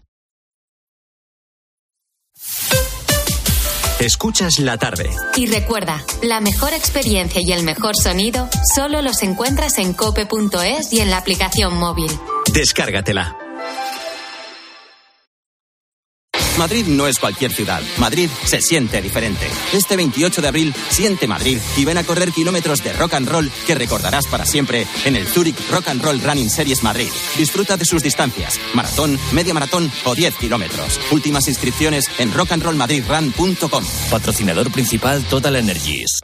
Escuchas 4.00 4.60
la 4.60 4.78
tarde. 4.78 5.10
Y 5.36 5.48
recuerda, 5.48 6.04
la 6.22 6.40
mejor 6.40 6.74
experiencia 6.74 7.42
y 7.42 7.52
el 7.52 7.64
mejor 7.64 7.98
sonido 7.98 8.48
solo 8.76 9.02
los 9.02 9.24
encuentras 9.24 9.78
en 9.78 9.94
cope.es 9.94 10.94
y 10.94 11.02
en 11.02 11.10
la 11.10 11.18
aplicación 11.18 11.76
móvil. 11.76 12.12
Descárgatela. 12.54 13.39
Madrid 16.60 16.86
no 16.88 17.08
es 17.08 17.20
cualquier 17.20 17.54
ciudad. 17.54 17.82
Madrid 17.98 18.30
se 18.46 18.62
siente 18.62 19.02
diferente. 19.02 19.48
Este 19.72 19.96
28 19.96 20.42
de 20.42 20.48
abril, 20.50 20.76
siente 20.90 21.26
Madrid 21.26 21.58
y 21.78 21.86
ven 21.86 21.98
a 21.98 22.04
correr 22.04 22.34
kilómetros 22.34 22.84
de 22.84 22.92
rock 22.94 23.14
and 23.14 23.30
roll 23.30 23.50
que 23.66 23.76
recordarás 23.76 24.28
para 24.28 24.46
siempre 24.46 24.86
en 25.06 25.16
el 25.16 25.26
Zurich 25.26 25.56
Rock 25.72 25.88
and 25.88 26.04
Roll 26.04 26.22
Running 26.22 26.50
Series 26.50 26.84
Madrid. 26.84 27.08
Disfruta 27.38 27.78
de 27.78 27.86
sus 27.86 28.04
distancias, 28.04 28.60
maratón, 28.74 29.18
media 29.32 29.54
maratón 29.54 29.90
o 30.04 30.14
10 30.14 30.36
kilómetros. 30.36 31.00
Últimas 31.12 31.48
inscripciones 31.48 32.06
en 32.18 32.34
rockandrollmadridrun.com. 32.34 33.84
Patrocinador 34.12 34.70
principal 34.72 35.24
Total 35.24 35.56
Energies. 35.56 36.20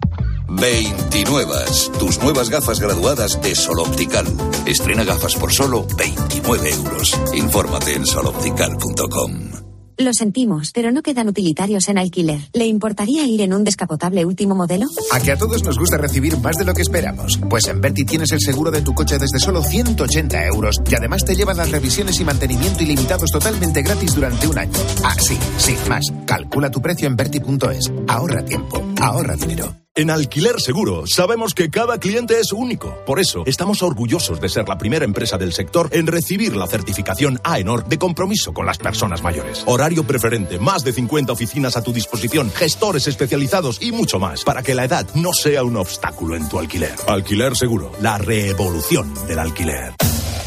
29. 0.49 1.55
Tus 1.97 2.19
nuevas 2.19 2.49
gafas 2.49 2.79
graduadas 2.79 3.41
de 3.41 3.55
Sol 3.55 3.79
Optical. 3.79 4.25
Estrena 4.65 5.05
gafas 5.05 5.35
por 5.35 5.53
solo 5.53 5.87
29 5.97 6.69
euros. 6.71 7.17
Infórmate 7.33 7.93
en 7.93 8.05
soloptical.com. 8.05 9.64
Lo 9.97 10.13
sentimos, 10.13 10.71
pero 10.73 10.91
no 10.91 11.01
quedan 11.01 11.27
utilitarios 11.29 11.87
en 11.87 11.97
alquiler. 11.97 12.39
¿Le 12.53 12.65
importaría 12.65 13.25
ir 13.25 13.41
en 13.41 13.53
un 13.53 13.63
descapotable 13.63 14.25
último 14.25 14.55
modelo? 14.55 14.87
A 15.11 15.19
que 15.19 15.31
a 15.31 15.37
todos 15.37 15.63
nos 15.63 15.79
gusta 15.79 15.97
recibir 15.97 16.37
más 16.39 16.57
de 16.57 16.65
lo 16.65 16.73
que 16.73 16.81
esperamos. 16.81 17.39
Pues 17.49 17.67
en 17.67 17.79
Berti 17.79 18.03
tienes 18.03 18.31
el 18.31 18.41
seguro 18.41 18.71
de 18.71 18.81
tu 18.81 18.93
coche 18.93 19.17
desde 19.17 19.39
solo 19.39 19.63
180 19.63 20.45
euros 20.47 20.81
y 20.89 20.95
además 20.95 21.23
te 21.23 21.35
llevan 21.35 21.57
las 21.57 21.71
revisiones 21.71 22.19
y 22.19 22.25
mantenimiento 22.25 22.83
ilimitados 22.83 23.31
totalmente 23.31 23.81
gratis 23.83 24.15
durante 24.15 24.47
un 24.47 24.57
año. 24.57 24.79
Ah, 25.03 25.15
sí, 25.19 25.37
sin 25.57 25.77
más. 25.87 26.05
Calcula 26.25 26.69
tu 26.69 26.81
precio 26.81 27.07
en 27.07 27.15
Berti.es. 27.15 27.91
Ahorra 28.07 28.43
tiempo, 28.43 28.83
ahorra 29.01 29.35
dinero. 29.35 29.84
En 29.97 30.09
Alquiler 30.09 30.59
Seguro 30.59 31.07
sabemos 31.07 31.53
que 31.53 31.69
cada 31.69 31.97
cliente 31.97 32.37
es 32.37 32.51
único. 32.51 32.97
Por 33.05 33.21
eso 33.21 33.43
estamos 33.45 33.81
orgullosos 33.81 34.41
de 34.41 34.49
ser 34.49 34.67
la 34.67 34.77
primera 34.77 35.05
empresa 35.05 35.37
del 35.37 35.53
sector 35.53 35.87
en 35.93 36.05
recibir 36.05 36.53
la 36.57 36.67
certificación 36.67 37.39
AENOR 37.45 37.85
de 37.85 37.97
compromiso 37.97 38.53
con 38.53 38.65
las 38.65 38.77
personas 38.77 39.23
mayores. 39.23 39.63
Horario 39.65 40.05
preferente, 40.05 40.59
más 40.59 40.83
de 40.83 40.91
50 40.91 41.31
oficinas 41.31 41.77
a 41.77 41.81
tu 41.81 41.93
disposición, 41.93 42.51
gestores 42.51 43.07
especializados 43.07 43.81
y 43.81 43.93
mucho 43.93 44.19
más 44.19 44.43
para 44.43 44.63
que 44.63 44.75
la 44.75 44.83
edad 44.83 45.07
no 45.13 45.31
sea 45.31 45.63
un 45.63 45.77
obstáculo 45.77 46.35
en 46.35 46.49
tu 46.49 46.59
alquiler. 46.59 46.95
Alquiler 47.07 47.55
Seguro, 47.55 47.93
la 48.01 48.17
revolución 48.17 49.13
del 49.27 49.39
alquiler. 49.39 49.93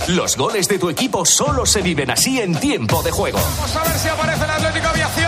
Los 0.09 0.36
goles 0.36 0.68
de 0.68 0.78
tu 0.78 0.90
equipo 0.90 1.24
solo 1.24 1.64
se 1.64 1.80
viven 1.80 2.11
así 2.11 2.38
en 2.38 2.55
tiempo 2.55 3.03
de 3.03 3.12
juego. 3.12 3.38
Vamos 3.38 3.76
a 3.76 3.82
ver 3.82 3.99
si 3.99 4.09
aparece 4.09 4.44
el 4.44 4.51
Atlético 4.51 4.88
Aviación. 4.88 5.28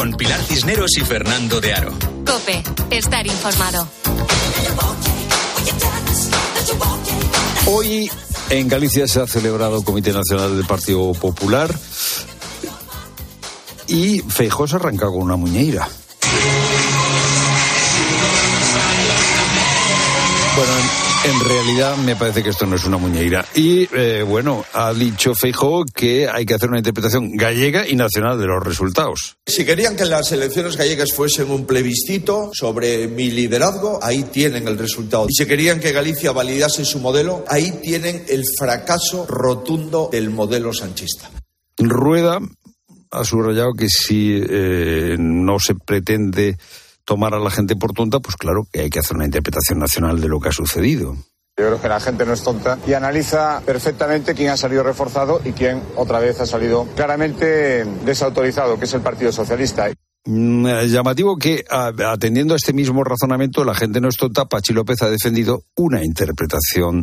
Con 0.00 0.14
Pilar 0.14 0.40
Cisneros 0.40 0.96
y 0.96 1.02
Fernando 1.02 1.60
de 1.60 1.74
Aro. 1.74 1.92
Cope, 2.24 2.62
estar 2.88 3.26
informado. 3.26 3.86
Hoy 7.66 8.10
en 8.48 8.68
Galicia 8.68 9.06
se 9.06 9.20
ha 9.20 9.26
celebrado 9.26 9.76
el 9.76 9.84
Comité 9.84 10.14
Nacional 10.14 10.56
del 10.56 10.64
Partido 10.64 11.12
Popular 11.12 11.78
y 13.88 14.20
Feijóo 14.20 14.66
se 14.66 14.76
arranca 14.76 15.04
con 15.04 15.18
una 15.18 15.36
muñeira. 15.36 15.86
En, 21.30 21.40
realidad 21.40 21.96
me 21.98 22.16
parece 22.16 22.42
que 22.42 22.50
esto 22.50 22.66
no 22.66 22.76
es 22.76 22.84
una 22.84 22.96
muñeira. 22.96 23.44
Y 23.54 23.88
eh, 23.94 24.22
bueno, 24.26 24.64
ha 24.72 24.92
dicho 24.92 25.34
Feijóo 25.34 25.84
que 25.84 26.28
hay 26.28 26.44
que 26.44 26.54
hacer 26.54 26.68
una 26.68 26.78
interpretación 26.78 27.36
gallega 27.36 27.88
y 27.88 27.96
nacional 27.96 28.38
de 28.38 28.46
los 28.46 28.62
resultados. 28.62 29.36
Si 29.46 29.64
querían 29.64 29.96
que 29.96 30.04
las 30.04 30.32
elecciones 30.32 30.76
gallegas 30.76 31.12
fuesen 31.12 31.50
un 31.50 31.66
plebiscito 31.66 32.50
sobre 32.52 33.08
mi 33.08 33.30
liderazgo, 33.30 33.98
ahí 34.02 34.24
tienen 34.24 34.68
el 34.68 34.78
resultado. 34.78 35.26
Y 35.28 35.34
si 35.34 35.46
querían 35.46 35.80
que 35.80 35.92
Galicia 35.92 36.32
validase 36.32 36.84
su 36.84 36.98
modelo, 36.98 37.44
ahí 37.48 37.70
tienen 37.82 38.24
el 38.28 38.44
fracaso 38.58 39.26
rotundo 39.26 40.08
del 40.10 40.30
modelo 40.30 40.72
sanchista. 40.72 41.30
Rueda 41.78 42.40
ha 43.10 43.24
subrayado 43.24 43.72
que 43.72 43.88
si 43.88 44.40
eh, 44.42 45.16
no 45.18 45.58
se 45.58 45.74
pretende 45.74 46.56
tomar 47.04 47.34
a 47.34 47.38
la 47.38 47.50
gente 47.50 47.76
por 47.76 47.92
tonta, 47.92 48.20
pues 48.20 48.36
claro 48.36 48.66
que 48.72 48.80
hay 48.80 48.90
que 48.90 48.98
hacer 48.98 49.16
una 49.16 49.26
interpretación 49.26 49.78
nacional 49.78 50.20
de 50.20 50.28
lo 50.28 50.40
que 50.40 50.48
ha 50.48 50.52
sucedido. 50.52 51.16
Yo 51.56 51.66
creo 51.66 51.82
que 51.82 51.88
la 51.88 52.00
gente 52.00 52.24
no 52.24 52.32
es 52.32 52.42
tonta 52.42 52.78
y 52.86 52.94
analiza 52.94 53.60
perfectamente 53.66 54.34
quién 54.34 54.50
ha 54.50 54.56
salido 54.56 54.82
reforzado 54.82 55.42
y 55.44 55.52
quién 55.52 55.82
otra 55.96 56.18
vez 56.18 56.40
ha 56.40 56.46
salido 56.46 56.86
claramente 56.96 57.84
desautorizado, 58.04 58.78
que 58.78 58.86
es 58.86 58.94
el 58.94 59.02
Partido 59.02 59.30
Socialista. 59.30 59.90
Mm, 60.24 60.66
eh, 60.66 60.88
llamativo 60.88 61.36
que, 61.36 61.64
atendiendo 61.70 62.54
a 62.54 62.56
este 62.56 62.72
mismo 62.72 63.04
razonamiento, 63.04 63.64
la 63.64 63.74
gente 63.74 64.00
no 64.00 64.08
es 64.08 64.16
tonta. 64.16 64.46
Pachi 64.46 64.72
López 64.72 65.02
ha 65.02 65.10
defendido 65.10 65.64
una 65.76 66.04
interpretación 66.04 67.02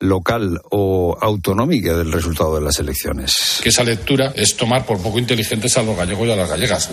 local 0.00 0.60
o 0.70 1.16
autonómica 1.20 1.96
del 1.96 2.12
resultado 2.12 2.54
de 2.56 2.62
las 2.62 2.78
elecciones. 2.78 3.60
Que 3.62 3.70
esa 3.70 3.84
lectura 3.84 4.32
es 4.36 4.56
tomar 4.56 4.86
por 4.86 5.00
poco 5.00 5.18
inteligentes 5.18 5.76
a 5.76 5.82
los 5.82 5.96
gallegos 5.96 6.26
y 6.26 6.30
a 6.32 6.36
las 6.36 6.48
gallegas. 6.48 6.90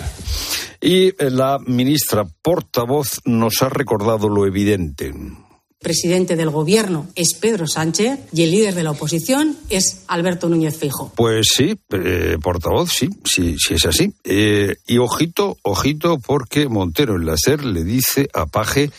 Y 0.80 1.12
la 1.18 1.58
ministra 1.64 2.24
portavoz 2.42 3.20
nos 3.24 3.62
ha 3.62 3.68
recordado 3.68 4.28
lo 4.28 4.46
evidente 4.46 5.12
presidente 5.86 6.34
del 6.34 6.50
gobierno 6.50 7.06
es 7.14 7.34
Pedro 7.34 7.68
Sánchez 7.68 8.18
y 8.32 8.42
el 8.42 8.50
líder 8.50 8.74
de 8.74 8.82
la 8.82 8.90
oposición 8.90 9.56
es 9.68 10.02
Alberto 10.08 10.48
Núñez 10.48 10.76
Fijo. 10.76 11.12
Pues 11.14 11.46
sí, 11.54 11.78
eh, 11.92 12.38
portavoz, 12.42 12.90
sí, 12.90 13.08
sí, 13.24 13.56
sí 13.56 13.74
es 13.74 13.86
así. 13.86 14.12
Eh, 14.24 14.74
y 14.88 14.98
ojito, 14.98 15.56
ojito, 15.62 16.18
porque 16.18 16.68
Montero 16.68 17.14
en 17.14 17.26
la 17.26 17.36
SER 17.36 17.64
le 17.64 17.84
dice 17.84 18.28
a 18.34 18.46
Paje 18.46 18.90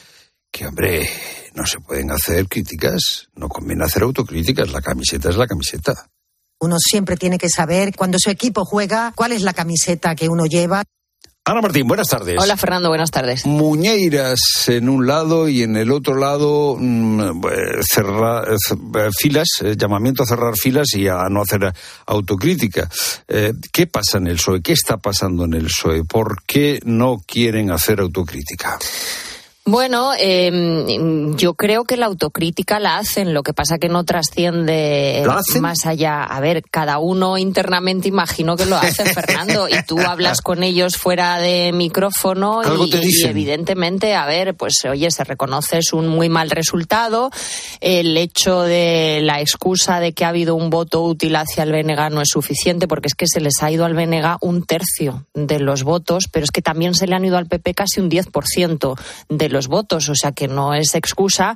que, 0.50 0.66
hombre, 0.66 1.10
no 1.58 1.66
se 1.66 1.80
pueden 1.80 2.12
hacer 2.12 2.48
críticas, 2.48 3.30
no 3.36 3.50
conviene 3.50 3.84
hacer 3.84 4.04
autocríticas, 4.04 4.72
la 4.72 4.80
camiseta 4.80 5.30
es 5.30 5.38
la 5.38 5.48
camiseta. 5.48 6.08
Uno 6.60 6.78
siempre 6.80 7.18
tiene 7.18 7.40
que 7.40 7.50
saber 7.50 7.96
cuando 7.96 8.20
su 8.20 8.30
equipo 8.30 8.64
juega 8.64 9.12
cuál 9.16 9.32
es 9.32 9.42
la 9.42 9.54
camiseta 9.54 10.16
que 10.16 10.30
uno 10.30 10.46
lleva. 10.46 10.84
Ana 11.46 11.62
Martín, 11.62 11.88
buenas 11.88 12.10
tardes. 12.10 12.36
Hola 12.40 12.58
Fernando, 12.58 12.90
buenas 12.90 13.10
tardes. 13.10 13.46
Muñeiras 13.46 14.40
en 14.68 14.90
un 14.90 15.08
lado 15.08 15.48
y 15.48 15.64
en 15.64 15.78
el 15.78 15.92
otro 15.92 16.16
lado 16.16 16.76
mm, 16.78 17.42
cerrar, 17.82 18.50
eh, 18.52 19.10
filas, 19.18 19.48
eh, 19.62 19.76
llamamiento 19.78 20.24
a 20.24 20.26
cerrar 20.26 20.56
filas 20.62 20.94
y 20.94 21.08
a 21.08 21.28
no 21.30 21.42
hacer 21.42 21.74
autocrítica. 22.06 22.90
Eh, 23.28 23.54
¿Qué 23.72 23.88
pasa 23.88 24.18
en 24.18 24.28
el 24.28 24.36
PSOE? 24.36 24.62
¿Qué 24.62 24.74
está 24.74 24.98
pasando 24.98 25.46
en 25.46 25.54
el 25.54 25.68
PSOE? 25.68 26.04
¿Por 26.04 26.44
qué 26.44 26.80
no 26.84 27.18
quieren 27.26 27.72
hacer 27.72 28.02
autocrítica? 28.02 28.78
Bueno, 29.68 30.12
em, 30.18 31.36
yo 31.36 31.54
creo 31.54 31.84
que 31.84 31.98
la 31.98 32.06
autocrítica 32.06 32.80
la 32.80 33.00
hacen, 33.00 33.34
lo 33.34 33.44
que 33.44 33.54
pasa 33.54 33.78
que 33.78 33.90
no 33.90 34.06
trasciende 34.06 35.28
más 35.60 35.86
allá. 35.86 36.24
A 36.24 36.40
ver, 36.40 36.64
cada 36.64 37.00
uno 37.00 37.38
internamente 37.38 38.08
imagino 38.08 38.56
que 38.56 38.66
lo 38.66 38.78
hace, 38.78 39.04
Fernando, 39.14 39.68
y 39.68 39.76
tú 39.86 40.00
hablas 40.00 40.42
con 40.42 40.64
ellos 40.64 40.96
fuera 40.96 41.38
de 41.40 41.74
micrófono 41.74 42.62
y, 42.86 43.26
evidentemente, 43.26 44.16
a 44.16 44.26
ver, 44.26 44.56
pues 44.56 44.86
oye, 44.90 45.12
se 45.12 45.26
reconoce 45.26 45.80
es 45.80 45.92
un 45.92 46.08
muy 46.08 46.30
mal 46.30 46.50
resultado. 46.50 47.30
El 47.82 48.16
hecho 48.16 48.62
de 48.62 49.20
la 49.22 49.42
excusa 49.42 50.00
de 50.00 50.14
que 50.14 50.24
ha 50.24 50.30
habido 50.30 50.56
un 50.56 50.70
voto 50.70 51.04
útil 51.04 51.36
hacia 51.36 51.64
el 51.64 51.74
BNG 51.74 52.10
no 52.10 52.22
es 52.22 52.30
suficiente 52.30 52.88
porque 52.88 53.08
es 53.08 53.16
que 53.16 53.28
se 53.28 53.42
les 53.42 53.62
ha 53.62 53.70
ido 53.70 53.84
al 53.84 53.96
BNG 53.96 54.38
un 54.40 54.64
tercio 54.64 55.26
de 55.34 55.60
los 55.60 55.84
votos, 55.84 56.30
pero 56.32 56.46
es 56.46 56.52
que 56.52 56.62
también 56.62 56.96
se 56.96 57.06
le 57.06 57.16
han 57.16 57.26
ido 57.26 57.38
al 57.38 57.48
PP 57.48 57.74
casi 57.74 58.00
un 58.00 58.10
10% 58.10 58.98
de 59.28 59.50
los 59.50 59.57
los 59.58 59.68
votos, 59.68 60.08
o 60.10 60.16
sea 60.16 60.32
que 60.32 60.48
no 60.48 60.74
es 60.74 60.96
excusa. 60.96 61.56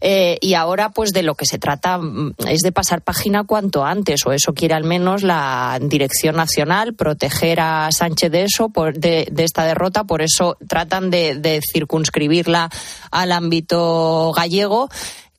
Eh, 0.00 0.38
y 0.40 0.54
ahora, 0.54 0.90
pues 0.90 1.10
de 1.12 1.22
lo 1.22 1.34
que 1.34 1.46
se 1.46 1.58
trata 1.58 1.98
mm, 1.98 2.34
es 2.48 2.60
de 2.60 2.72
pasar 2.72 3.02
página 3.02 3.44
cuanto 3.44 3.84
antes, 3.84 4.24
o 4.24 4.32
eso 4.32 4.54
quiere 4.54 4.74
al 4.74 4.84
menos 4.84 5.22
la 5.22 5.78
Dirección 5.80 6.36
Nacional, 6.36 6.94
proteger 6.94 7.60
a 7.60 7.90
Sánchez 7.92 8.30
de 8.30 8.44
eso, 8.44 8.68
por, 8.68 8.98
de, 8.98 9.30
esta 9.36 9.64
derrota, 9.64 10.04
por 10.04 10.22
eso 10.22 10.56
tratan 10.68 11.10
de, 11.10 11.34
de 11.34 11.60
circunscribirla 11.72 12.70
al 13.10 13.32
ámbito 13.32 14.32
gallego 14.34 14.88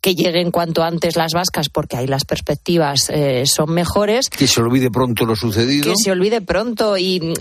que 0.01 0.15
lleguen 0.15 0.49
cuanto 0.49 0.83
antes 0.83 1.15
las 1.15 1.33
vascas 1.33 1.69
porque 1.69 1.95
ahí 1.95 2.07
las 2.07 2.25
perspectivas 2.25 3.09
eh, 3.09 3.43
son 3.45 3.71
mejores. 3.71 4.29
Que 4.29 4.47
se 4.47 4.59
olvide 4.59 4.89
pronto 4.89 5.25
lo 5.25 5.35
sucedido. 5.35 5.91
Que 5.91 5.95
se 5.95 6.11
olvide 6.11 6.41
pronto 6.41 6.97
y, 6.97 7.35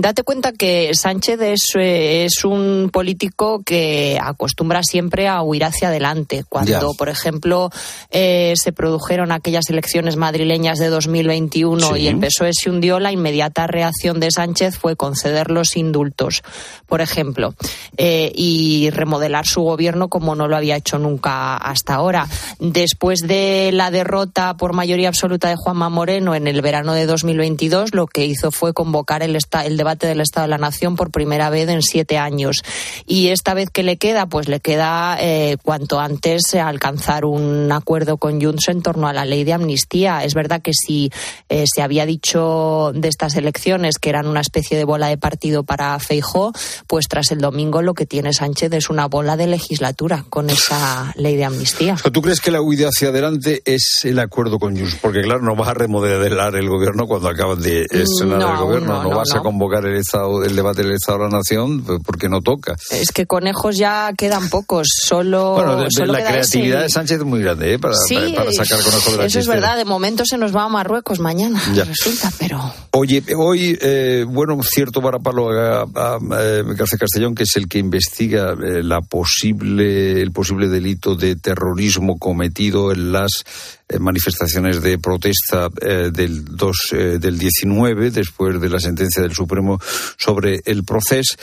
date 0.00 0.22
cuenta 0.22 0.52
que 0.52 0.90
Sánchez 0.94 1.40
es, 1.42 1.62
eh, 1.78 2.24
es, 2.24 2.44
un 2.46 2.88
político 2.90 3.62
que 3.62 4.18
acostumbra 4.20 4.82
siempre 4.82 5.28
a 5.28 5.42
huir 5.42 5.64
hacia 5.64 5.88
adelante. 5.88 6.44
Cuando, 6.48 6.94
por 6.94 7.10
ejemplo, 7.10 7.70
eh, 8.10 8.54
se 8.56 8.72
produjeron 8.72 9.30
aquellas 9.30 9.68
elecciones 9.68 10.16
madrileñas 10.16 10.78
de 10.78 10.88
2021 10.88 11.96
y 11.98 12.06
el 12.06 12.18
PSOE 12.18 12.52
se 12.54 12.70
hundió, 12.70 13.00
la 13.00 13.12
inmediata 13.12 13.66
reacción 13.66 14.18
de 14.18 14.30
Sánchez 14.30 14.78
fue 14.78 14.96
conceder 14.96 15.50
los 15.50 15.76
indultos, 15.76 16.42
por 16.86 17.02
ejemplo, 17.02 17.54
y 17.98 18.88
remodelar 18.90 19.46
su 19.46 19.60
gobierno 19.60 20.08
como 20.08 20.34
no 20.34 20.48
lo 20.48 20.56
había 20.56 20.76
hecho 20.76 20.98
nunca 20.98 21.56
hasta 21.56 21.97
ahora. 21.98 22.26
Después 22.58 23.20
de 23.20 23.70
la 23.72 23.90
derrota 23.90 24.56
por 24.56 24.72
mayoría 24.72 25.08
absoluta 25.08 25.48
de 25.48 25.56
Juanma 25.56 25.88
Moreno 25.88 26.34
en 26.34 26.46
el 26.46 26.62
verano 26.62 26.94
de 26.94 27.06
2022, 27.06 27.94
lo 27.94 28.06
que 28.06 28.24
hizo 28.24 28.50
fue 28.50 28.72
convocar 28.72 29.22
el, 29.22 29.36
debate 29.76 30.06
del 30.06 30.20
Estado 30.20 30.46
de 30.46 30.50
la 30.50 30.58
Nación 30.58 30.96
por 30.96 31.10
primera 31.10 31.50
vez 31.50 31.68
en 31.68 31.82
siete 31.82 32.18
años. 32.18 32.62
Y 33.06 33.28
esta 33.28 33.54
vez 33.54 33.70
que 33.70 33.82
le 33.82 33.96
queda, 33.96 34.26
pues 34.26 34.48
le 34.48 34.60
queda 34.60 35.16
eh, 35.20 35.56
cuanto 35.62 36.00
antes 36.00 36.54
alcanzar 36.54 37.24
un 37.24 37.70
acuerdo 37.72 38.16
con 38.16 38.40
Junts 38.40 38.68
en 38.68 38.82
torno 38.82 39.08
a 39.08 39.12
la 39.12 39.24
ley 39.24 39.44
de 39.44 39.52
amnistía. 39.52 40.24
Es 40.24 40.34
verdad 40.34 40.62
que 40.62 40.72
si 40.72 41.10
eh, 41.48 41.64
se 41.72 41.82
había 41.82 42.06
dicho 42.06 42.92
de 42.94 43.08
estas 43.08 43.36
elecciones 43.36 43.98
que 43.98 44.10
eran 44.10 44.26
una 44.26 44.40
especie 44.40 44.76
de 44.76 44.84
bola 44.84 45.08
de 45.08 45.18
partido 45.18 45.64
para 45.64 45.98
Feijó, 45.98 46.52
pues 46.86 47.06
tras 47.08 47.30
el 47.30 47.40
domingo 47.40 47.82
lo 47.82 47.94
que 47.94 48.06
tiene 48.06 48.32
Sánchez 48.32 48.72
es 48.72 48.90
una 48.90 49.06
bola 49.06 49.36
de 49.36 49.46
legislatura 49.46 50.24
con 50.28 50.50
esa 50.50 51.12
ley 51.16 51.36
de 51.36 51.44
amnistía. 51.44 51.87
¿Tú 51.96 52.22
crees 52.22 52.40
que 52.40 52.50
la 52.50 52.60
huida 52.60 52.88
hacia 52.88 53.08
adelante 53.08 53.62
es 53.64 54.00
el 54.04 54.18
acuerdo 54.18 54.58
con 54.58 54.76
Junts? 54.76 54.96
Porque 55.00 55.20
claro, 55.22 55.42
no 55.42 55.56
vas 55.56 55.68
a 55.68 55.74
remodelar 55.74 56.54
el 56.56 56.68
gobierno 56.68 57.06
cuando 57.06 57.28
acabas 57.28 57.60
de 57.60 57.86
estrenar 57.90 58.52
el 58.52 58.58
gobierno, 58.58 59.02
no, 59.02 59.10
vas 59.10 59.34
a 59.34 59.40
convocar 59.40 59.84
el 59.86 59.96
estado, 59.96 60.44
el 60.44 60.54
debate 60.54 60.82
del 60.82 60.92
Estado 60.92 61.18
de 61.18 61.24
la 61.24 61.38
Nación 61.38 61.82
pues, 61.82 62.00
porque 62.04 62.28
no 62.28 62.40
toca. 62.40 62.76
Es 62.90 63.12
que 63.12 63.26
conejos 63.26 63.76
ya 63.76 64.12
quedan 64.16 64.48
pocos, 64.48 64.88
solo. 65.04 65.54
Bueno, 65.54 65.86
la 66.06 66.24
creatividad 66.24 66.82
de 66.82 66.90
Sánchez 66.90 67.18
es 67.18 67.24
muy 67.24 67.42
grande 67.42 67.74
¿eh? 67.74 67.78
para, 67.78 67.94
sacar 67.94 68.82
conejos 68.82 69.12
de 69.12 69.18
la 69.18 69.24
Eso 69.26 69.38
es 69.38 69.46
verdad, 69.46 69.76
de 69.76 69.84
momento 69.84 70.24
se 70.24 70.38
nos 70.38 70.54
va 70.54 70.64
a 70.64 70.68
Marruecos 70.68 71.20
mañana, 71.20 71.60
resulta, 71.86 72.30
pero. 72.38 72.72
Oye, 72.92 73.22
hoy, 73.36 73.78
eh, 73.80 74.24
bueno, 74.28 74.58
cierto 74.62 75.00
para 75.00 75.18
Pablo 75.18 75.50
a, 75.50 75.82
a, 75.82 76.18
García 76.20 76.98
Castellón, 76.98 77.34
que 77.34 77.44
es 77.44 77.56
el 77.56 77.68
que 77.68 77.78
investiga 77.78 78.52
eh, 78.52 78.82
la 78.82 79.00
posible, 79.00 80.20
el 80.20 80.32
posible 80.32 80.68
delito 80.68 81.14
de 81.14 81.36
terrorismo 81.36 81.77
cometido 82.18 82.92
en 82.92 83.12
las 83.12 83.44
eh, 83.88 83.98
manifestaciones 83.98 84.82
de 84.82 84.98
protesta 84.98 85.68
eh, 85.80 86.10
del 86.12 86.44
2 86.44 86.76
eh, 86.92 86.96
del 87.18 87.38
19 87.38 88.10
después 88.10 88.60
de 88.60 88.68
la 88.68 88.78
sentencia 88.78 89.22
del 89.22 89.32
Supremo 89.32 89.80
sobre 90.16 90.60
el 90.66 90.84
proceso. 90.84 91.36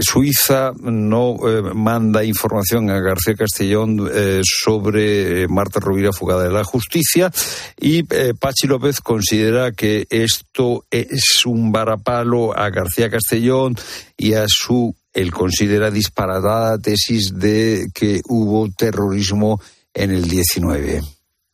Suiza 0.00 0.72
no 0.78 1.38
manda 1.74 2.22
información 2.22 2.90
a 2.90 3.00
García 3.00 3.34
Castellón 3.34 4.10
sobre 4.44 5.48
Marta 5.48 5.80
Rovira 5.80 6.12
fugada 6.12 6.42
de 6.42 6.52
la 6.52 6.64
justicia 6.64 7.32
y 7.80 8.02
Pachi 8.02 8.66
López 8.66 9.00
considera 9.00 9.72
que 9.72 10.06
esto 10.10 10.84
es 10.90 11.46
un 11.46 11.72
varapalo 11.72 12.54
a 12.54 12.68
García 12.68 13.08
Castellón 13.08 13.74
y 14.18 14.34
a 14.34 14.44
su 14.46 14.94
él 15.20 15.32
considera 15.32 15.90
disparatada 15.90 16.78
tesis 16.78 17.32
de 17.34 17.88
que 17.94 18.20
hubo 18.28 18.68
terrorismo 18.70 19.60
en 19.94 20.12
el 20.12 20.28
19 20.28 21.00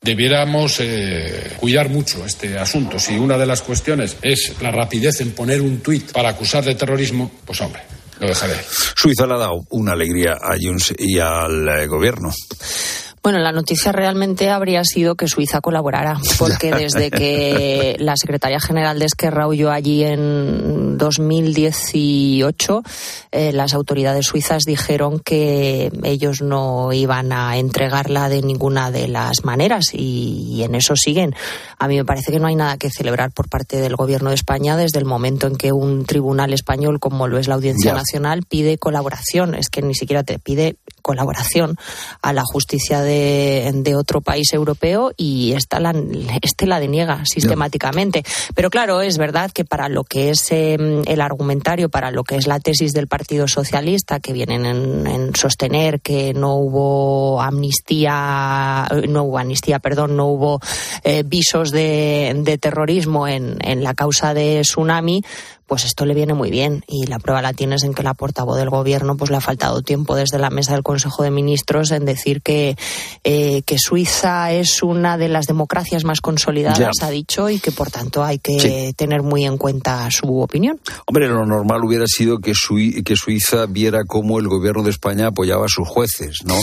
debiéramos 0.04 0.80
eh, 0.80 1.56
cuidar 1.58 1.88
mucho 1.88 2.24
este 2.26 2.58
asunto. 2.58 2.98
Si 2.98 3.16
una 3.16 3.38
de 3.38 3.46
las 3.46 3.62
cuestiones 3.62 4.18
es 4.20 4.54
la 4.60 4.70
rapidez 4.70 5.22
en 5.22 5.32
poner 5.32 5.62
un 5.62 5.80
tuit 5.80 6.12
para 6.12 6.28
acusar 6.28 6.62
de 6.62 6.74
terrorismo, 6.74 7.30
pues 7.46 7.60
hombre, 7.62 7.80
lo 8.20 8.28
dejaré. 8.28 8.54
Suiza 8.94 9.26
le 9.26 9.34
ha 9.34 9.38
dado 9.38 9.64
una 9.70 9.92
alegría 9.92 10.34
a 10.40 10.56
Junts 10.60 10.94
y 10.98 11.18
al 11.18 11.68
eh, 11.68 11.86
gobierno. 11.86 12.30
Bueno, 13.24 13.38
la 13.38 13.52
noticia 13.52 13.90
realmente 13.90 14.50
habría 14.50 14.84
sido 14.84 15.14
que 15.14 15.28
Suiza 15.28 15.62
colaborara, 15.62 16.18
porque 16.38 16.70
desde 16.76 17.10
que 17.10 17.96
la 17.98 18.18
secretaria 18.18 18.60
general 18.60 18.98
de 18.98 19.06
Esquerra 19.06 19.48
huyó 19.48 19.70
allí 19.70 20.04
en 20.04 20.98
2018, 20.98 22.82
eh, 23.32 23.52
las 23.54 23.72
autoridades 23.72 24.26
suizas 24.26 24.64
dijeron 24.64 25.20
que 25.20 25.90
ellos 26.02 26.42
no 26.42 26.92
iban 26.92 27.32
a 27.32 27.56
entregarla 27.56 28.28
de 28.28 28.42
ninguna 28.42 28.90
de 28.90 29.08
las 29.08 29.42
maneras 29.42 29.86
y, 29.94 30.62
en 30.62 30.74
eso 30.74 30.94
siguen. 30.94 31.34
A 31.78 31.88
mí 31.88 31.96
me 31.96 32.04
parece 32.04 32.30
que 32.30 32.40
no 32.40 32.48
hay 32.48 32.56
nada 32.56 32.76
que 32.76 32.90
celebrar 32.90 33.32
por 33.32 33.48
parte 33.48 33.78
del 33.78 33.96
Gobierno 33.96 34.28
de 34.28 34.36
España 34.36 34.76
desde 34.76 34.98
el 34.98 35.06
momento 35.06 35.46
en 35.46 35.56
que 35.56 35.72
un 35.72 36.04
tribunal 36.04 36.52
español, 36.52 37.00
como 37.00 37.26
lo 37.26 37.38
es 37.38 37.48
la 37.48 37.54
Audiencia 37.54 37.94
Nacional, 37.94 38.42
pide 38.46 38.76
colaboración. 38.76 39.54
Es 39.54 39.70
que 39.70 39.80
ni 39.80 39.94
siquiera 39.94 40.24
te 40.24 40.38
pide 40.38 40.76
colaboración 41.04 41.76
a 42.22 42.32
la 42.32 42.42
justicia 42.44 43.02
de, 43.02 43.94
otro 43.94 44.22
país 44.22 44.52
europeo 44.52 45.12
y 45.16 45.52
esta 45.52 45.78
la, 45.78 45.94
este 46.42 46.66
la 46.66 46.80
deniega 46.80 47.24
sistemáticamente. 47.26 48.24
Pero 48.54 48.70
claro, 48.70 49.02
es 49.02 49.18
verdad 49.18 49.52
que 49.52 49.64
para 49.64 49.88
lo 49.88 50.02
que 50.02 50.30
es 50.30 50.50
em, 50.50 51.02
el 51.06 51.20
argumentario, 51.20 51.90
para 51.90 52.10
lo 52.10 52.24
que 52.24 52.36
es 52.36 52.46
la 52.48 52.58
tesis 52.58 52.92
del 52.92 53.06
Partido 53.06 53.46
Socialista, 53.46 54.18
que 54.18 54.32
vienen 54.32 54.64
en, 54.64 55.36
sostener 55.36 56.00
que 56.00 56.32
no 56.32 56.56
hubo 56.56 57.40
amnistía, 57.42 58.88
no 59.08 59.24
hubo 59.24 59.38
amnistía, 59.38 59.78
perdón, 59.78 60.16
no 60.16 60.26
hubo 60.26 60.60
eh, 61.04 61.22
visos 61.24 61.70
de, 61.70 62.32
de 62.42 62.58
terrorismo 62.58 63.28
en, 63.28 63.58
en 63.60 63.84
la 63.84 63.94
causa 63.94 64.32
de 64.32 64.62
Tsunami, 64.62 65.22
pues 65.66 65.84
esto 65.84 66.04
le 66.04 66.14
viene 66.14 66.34
muy 66.34 66.50
bien. 66.50 66.84
Y 66.86 67.06
la 67.06 67.18
prueba 67.18 67.42
la 67.42 67.52
tienes 67.52 67.84
en 67.84 67.94
que 67.94 68.02
la 68.02 68.14
portavoz 68.14 68.58
del 68.58 68.70
gobierno 68.70 69.16
pues 69.16 69.30
le 69.30 69.36
ha 69.36 69.40
faltado 69.40 69.82
tiempo 69.82 70.14
desde 70.14 70.38
la 70.38 70.50
mesa 70.50 70.72
del 70.72 70.82
Consejo 70.82 71.22
de 71.22 71.30
Ministros 71.30 71.90
en 71.90 72.04
decir 72.04 72.42
que, 72.42 72.76
eh, 73.24 73.62
que 73.62 73.78
Suiza 73.78 74.52
es 74.52 74.82
una 74.82 75.16
de 75.16 75.28
las 75.28 75.46
democracias 75.46 76.04
más 76.04 76.20
consolidadas, 76.20 77.02
ha 77.02 77.10
dicho, 77.10 77.48
y 77.48 77.58
que 77.58 77.72
por 77.72 77.90
tanto 77.90 78.22
hay 78.22 78.38
que 78.38 78.92
tener 78.96 79.22
muy 79.22 79.44
en 79.44 79.56
cuenta 79.56 80.10
su 80.10 80.40
opinión. 80.40 80.80
Hombre, 81.06 81.28
lo 81.28 81.46
normal 81.46 81.84
hubiera 81.84 82.06
sido 82.06 82.38
que, 82.38 82.52
que 83.04 83.16
Suiza 83.16 83.66
viera 83.66 84.04
cómo 84.06 84.38
el 84.38 84.48
gobierno 84.48 84.82
de 84.82 84.90
España 84.90 85.28
apoyaba 85.28 85.66
a 85.66 85.68
sus 85.68 85.88
jueces, 85.88 86.40
¿no? 86.44 86.56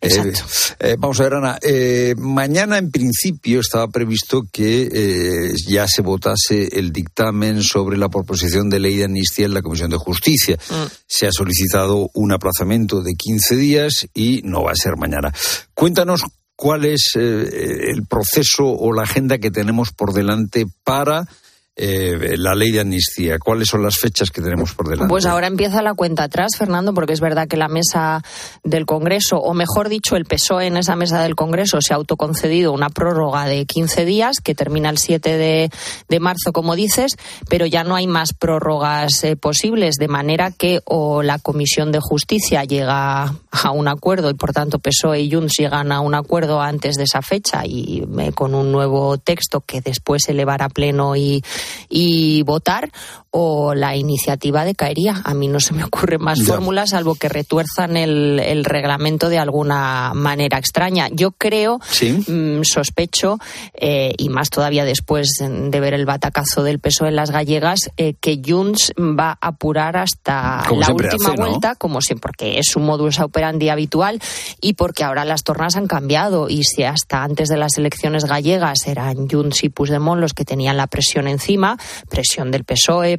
Eh, 0.00 0.32
eh, 0.80 0.96
vamos 0.98 1.20
a 1.20 1.22
ver, 1.24 1.34
Ana, 1.34 1.58
mañana 2.16 2.78
en 2.78 2.90
principio 2.90 3.60
estaba 3.60 3.88
previsto 3.88 4.42
que 4.50 5.52
ya 5.66 5.86
se 5.86 6.02
votase 6.02 6.78
el 6.78 6.92
dictamen 6.92 7.62
sobre 7.62 7.96
la 7.96 8.08
proposición 8.08 8.47
de 8.48 8.78
ley 8.80 8.96
de 8.96 9.04
amnistía 9.04 9.46
en 9.46 9.54
la 9.54 9.62
Comisión 9.62 9.90
de 9.90 9.96
Justicia. 9.96 10.56
Mm. 10.56 10.86
Se 11.06 11.26
ha 11.26 11.32
solicitado 11.32 12.10
un 12.14 12.32
aplazamiento 12.32 13.02
de 13.02 13.12
15 13.14 13.56
días 13.56 14.08
y 14.14 14.40
no 14.44 14.62
va 14.64 14.72
a 14.72 14.76
ser 14.76 14.96
mañana. 14.96 15.32
Cuéntanos 15.74 16.22
cuál 16.56 16.84
es 16.84 17.12
eh, 17.14 17.90
el 17.90 18.06
proceso 18.06 18.66
o 18.66 18.92
la 18.92 19.02
agenda 19.02 19.38
que 19.38 19.50
tenemos 19.50 19.92
por 19.92 20.12
delante 20.12 20.66
para 20.82 21.28
eh, 21.80 22.34
la 22.36 22.56
ley 22.56 22.72
de 22.72 22.80
amnistía? 22.80 23.38
¿Cuáles 23.38 23.68
son 23.68 23.84
las 23.84 23.96
fechas 23.96 24.30
que 24.30 24.42
tenemos 24.42 24.74
por 24.74 24.88
delante? 24.88 25.08
Pues 25.08 25.26
ahora 25.26 25.46
empieza 25.46 25.80
la 25.80 25.94
cuenta 25.94 26.24
atrás, 26.24 26.56
Fernando, 26.58 26.92
porque 26.92 27.12
es 27.12 27.20
verdad 27.20 27.46
que 27.46 27.56
la 27.56 27.68
mesa 27.68 28.22
del 28.64 28.84
Congreso, 28.84 29.38
o 29.38 29.54
mejor 29.54 29.88
dicho, 29.88 30.16
el 30.16 30.24
PSOE 30.24 30.66
en 30.66 30.76
esa 30.76 30.96
mesa 30.96 31.22
del 31.22 31.36
Congreso 31.36 31.80
se 31.80 31.94
ha 31.94 31.96
autoconcedido 31.96 32.72
una 32.72 32.90
prórroga 32.90 33.46
de 33.46 33.64
15 33.64 34.04
días 34.04 34.40
que 34.40 34.56
termina 34.56 34.90
el 34.90 34.98
7 34.98 35.70
de, 36.08 36.20
marzo, 36.20 36.52
como 36.52 36.74
dices, 36.74 37.16
pero 37.48 37.64
ya 37.64 37.84
no 37.84 37.94
hay 37.94 38.08
más 38.08 38.32
prórrogas 38.32 39.22
eh, 39.22 39.36
posibles, 39.36 39.96
de 39.96 40.08
manera 40.08 40.50
que 40.50 40.80
o 40.84 41.22
la 41.22 41.38
Comisión 41.38 41.92
de 41.92 42.00
Justicia 42.00 42.64
llega 42.64 43.22
a 43.52 43.70
un 43.72 43.86
acuerdo 43.86 44.30
y, 44.30 44.34
por 44.34 44.52
tanto, 44.52 44.80
PSOE 44.80 45.20
y 45.20 45.32
Junts 45.32 45.54
llegan 45.58 45.92
a 45.92 46.00
un 46.00 46.16
acuerdo 46.16 46.60
antes 46.60 46.96
de 46.96 47.04
esa 47.04 47.22
fecha 47.22 47.64
y 47.64 48.04
eh, 48.18 48.32
con 48.32 48.56
un 48.56 48.72
nuevo 48.72 49.16
texto 49.18 49.60
que 49.60 49.80
después 49.80 50.28
elevará 50.28 50.64
a 50.64 50.68
pleno 50.70 51.14
y 51.14 51.42
y 51.88 52.42
votar 52.42 52.90
o 53.30 53.74
la 53.74 53.96
iniciativa 53.96 54.64
decaería. 54.64 55.20
A 55.24 55.34
mí 55.34 55.48
no 55.48 55.60
se 55.60 55.74
me 55.74 55.84
ocurren 55.84 56.22
más 56.22 56.42
fórmulas 56.42 56.90
salvo 56.90 57.14
que 57.14 57.28
retuerzan 57.28 57.96
el, 57.96 58.40
el, 58.40 58.64
reglamento 58.64 59.28
de 59.28 59.38
alguna 59.38 60.12
manera 60.14 60.58
extraña. 60.58 61.08
Yo 61.10 61.32
creo, 61.32 61.78
mm, 61.78 62.62
sospecho, 62.62 63.38
eh, 63.74 64.14
y 64.16 64.28
más 64.28 64.50
todavía 64.50 64.84
después 64.84 65.28
de 65.40 65.80
ver 65.80 65.94
el 65.94 66.06
batacazo 66.06 66.62
del 66.62 66.78
peso 66.78 67.06
en 67.06 67.16
las 67.16 67.30
gallegas, 67.30 67.90
eh, 67.96 68.14
que 68.20 68.40
Junts 68.44 68.92
va 68.98 69.38
a 69.40 69.48
apurar 69.48 69.96
hasta 69.96 70.64
la 70.70 70.92
última 70.92 71.34
vuelta, 71.34 71.74
como 71.74 72.00
siempre, 72.00 72.28
porque 72.28 72.58
es 72.58 72.66
su 72.66 72.80
modus 72.80 73.20
operandi 73.20 73.68
habitual 73.68 74.20
y 74.60 74.74
porque 74.74 75.04
ahora 75.04 75.24
las 75.24 75.44
tornas 75.44 75.76
han 75.76 75.86
cambiado 75.86 76.48
y 76.48 76.64
si 76.64 76.84
hasta 76.84 77.22
antes 77.22 77.48
de 77.48 77.56
las 77.56 77.78
elecciones 77.78 78.24
gallegas 78.24 78.86
eran 78.86 79.28
Junts 79.28 79.64
y 79.64 79.68
Puigdemont 79.68 80.20
los 80.20 80.34
que 80.34 80.44
tenían 80.44 80.76
la 80.76 80.86
presión 80.86 81.28
encima, 81.28 81.78
presión 82.08 82.50
del 82.50 82.64
PSOE, 82.64 83.18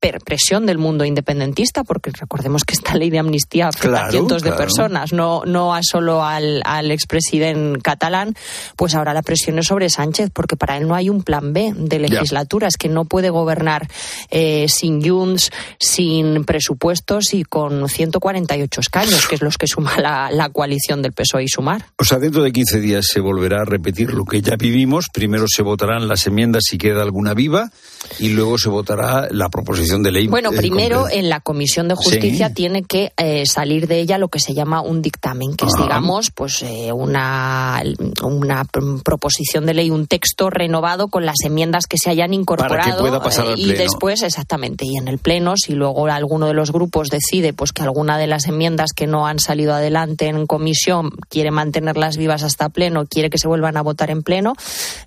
presión 0.00 0.66
del 0.66 0.78
mundo 0.78 1.04
independentista, 1.04 1.82
porque 1.82 2.10
recordemos 2.10 2.64
que 2.64 2.74
esta 2.74 2.94
ley 2.94 3.10
de 3.10 3.18
amnistía 3.18 3.68
afecta 3.68 4.06
a 4.06 4.10
cientos 4.10 4.42
de 4.42 4.52
personas, 4.52 5.12
no, 5.12 5.42
no 5.44 5.74
a 5.74 5.80
solo 5.82 6.24
al, 6.24 6.62
al 6.64 6.90
expresidente 6.90 7.80
catalán, 7.80 8.34
pues 8.76 8.94
ahora 8.94 9.12
la 9.12 9.22
presión 9.22 9.58
es 9.58 9.66
sobre 9.66 9.90
Sánchez, 9.90 10.30
porque 10.32 10.56
para 10.56 10.76
él 10.76 10.86
no 10.86 10.94
hay 10.94 11.10
un 11.10 11.22
plan 11.22 11.52
B 11.52 11.72
de 11.76 11.98
legislatura, 11.98 12.68
es 12.68 12.76
que 12.76 12.88
no 12.88 13.06
puede 13.06 13.30
gobernar 13.30 13.88
eh, 14.30 14.66
sin 14.68 15.02
Junts, 15.02 15.50
sin 15.80 16.44
presupuestos 16.44 17.34
y 17.34 17.42
con 17.42 17.88
148 17.88 18.80
escaños, 18.80 19.26
que 19.26 19.34
es 19.34 19.42
los 19.42 19.58
que 19.58 19.66
suma 19.66 19.98
la, 20.00 20.30
la 20.30 20.50
coalición 20.50 21.02
del 21.02 21.12
PSOE 21.12 21.44
y 21.44 21.48
Sumar. 21.48 21.86
O 21.98 22.04
sea, 22.04 22.18
dentro 22.18 22.42
de 22.42 22.52
15 22.52 22.80
días 22.80 23.06
se 23.10 23.20
volverá 23.20 23.62
a 23.62 23.64
repetir 23.64 24.12
lo 24.12 24.24
que 24.24 24.40
ya 24.42 24.56
vivimos. 24.56 25.06
Primero 25.12 25.46
se 25.48 25.62
votarán 25.62 26.06
las 26.06 26.26
enmiendas 26.26 26.64
si 26.68 26.78
queda 26.78 27.02
alguna 27.02 27.34
viva 27.34 27.70
y 28.18 28.30
luego 28.30 28.58
se 28.58 28.68
votará 28.68 29.28
la 29.30 29.48
proposición 29.48 29.87
de 29.96 30.12
ley. 30.12 30.28
Bueno, 30.28 30.50
primero 30.50 31.08
en 31.10 31.28
la 31.28 31.40
Comisión 31.40 31.88
de 31.88 31.94
Justicia 31.94 32.52
tiene 32.52 32.82
que 32.82 33.12
eh, 33.16 33.44
salir 33.46 33.88
de 33.88 34.00
ella 34.00 34.18
lo 34.18 34.28
que 34.28 34.38
se 34.38 34.54
llama 34.54 34.82
un 34.82 35.02
dictamen, 35.02 35.54
que 35.56 35.66
es, 35.66 35.72
digamos, 35.74 36.30
pues 36.30 36.62
eh, 36.62 36.92
una, 36.92 37.82
una 38.22 38.64
proposición 38.64 39.66
de 39.66 39.74
ley, 39.74 39.90
un 39.90 40.06
texto 40.06 40.50
renovado 40.50 41.08
con 41.08 41.24
las 41.24 41.36
enmiendas 41.44 41.86
que 41.86 41.96
se 41.98 42.10
hayan 42.10 42.34
incorporado. 42.34 42.80
Para 42.80 42.96
que 42.96 43.00
pueda 43.00 43.22
pasar 43.22 43.46
al 43.46 43.58
y 43.58 43.72
después, 43.72 44.22
exactamente, 44.22 44.84
y 44.86 44.96
en 44.98 45.08
el 45.08 45.18
Pleno, 45.18 45.54
si 45.56 45.72
luego 45.72 46.06
alguno 46.06 46.46
de 46.46 46.54
los 46.54 46.72
grupos 46.72 47.08
decide 47.08 47.52
pues 47.52 47.72
que 47.72 47.82
alguna 47.82 48.18
de 48.18 48.26
las 48.26 48.46
enmiendas 48.46 48.92
que 48.94 49.06
no 49.06 49.26
han 49.26 49.38
salido 49.38 49.74
adelante 49.74 50.26
en 50.26 50.46
comisión 50.46 51.10
quiere 51.28 51.50
mantenerlas 51.50 52.16
vivas 52.16 52.42
hasta 52.42 52.68
Pleno, 52.68 53.06
quiere 53.06 53.30
que 53.30 53.38
se 53.38 53.48
vuelvan 53.48 53.76
a 53.76 53.82
votar 53.82 54.10
en 54.10 54.22
Pleno, 54.22 54.54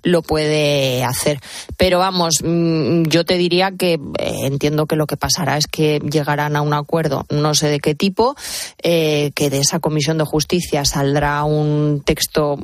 lo 0.02 0.22
puede 0.22 1.04
hacer. 1.04 1.40
Pero 1.76 1.98
vamos, 1.98 2.36
mm, 2.42 3.04
yo 3.04 3.24
te 3.24 3.36
diría 3.36 3.72
que 3.72 3.94
eh, 3.94 4.32
entiendo 4.44 4.71
que 4.86 4.96
lo 4.96 5.06
que 5.06 5.16
pasará 5.16 5.56
es 5.56 5.66
que 5.66 6.00
llegarán 6.00 6.56
a 6.56 6.62
un 6.62 6.74
acuerdo, 6.74 7.26
no 7.30 7.54
sé 7.54 7.68
de 7.68 7.80
qué 7.80 7.94
tipo, 7.94 8.36
eh, 8.82 9.32
que 9.34 9.50
de 9.50 9.58
esa 9.58 9.80
comisión 9.80 10.18
de 10.18 10.24
justicia 10.24 10.84
saldrá 10.84 11.44
un 11.44 12.02
texto 12.04 12.58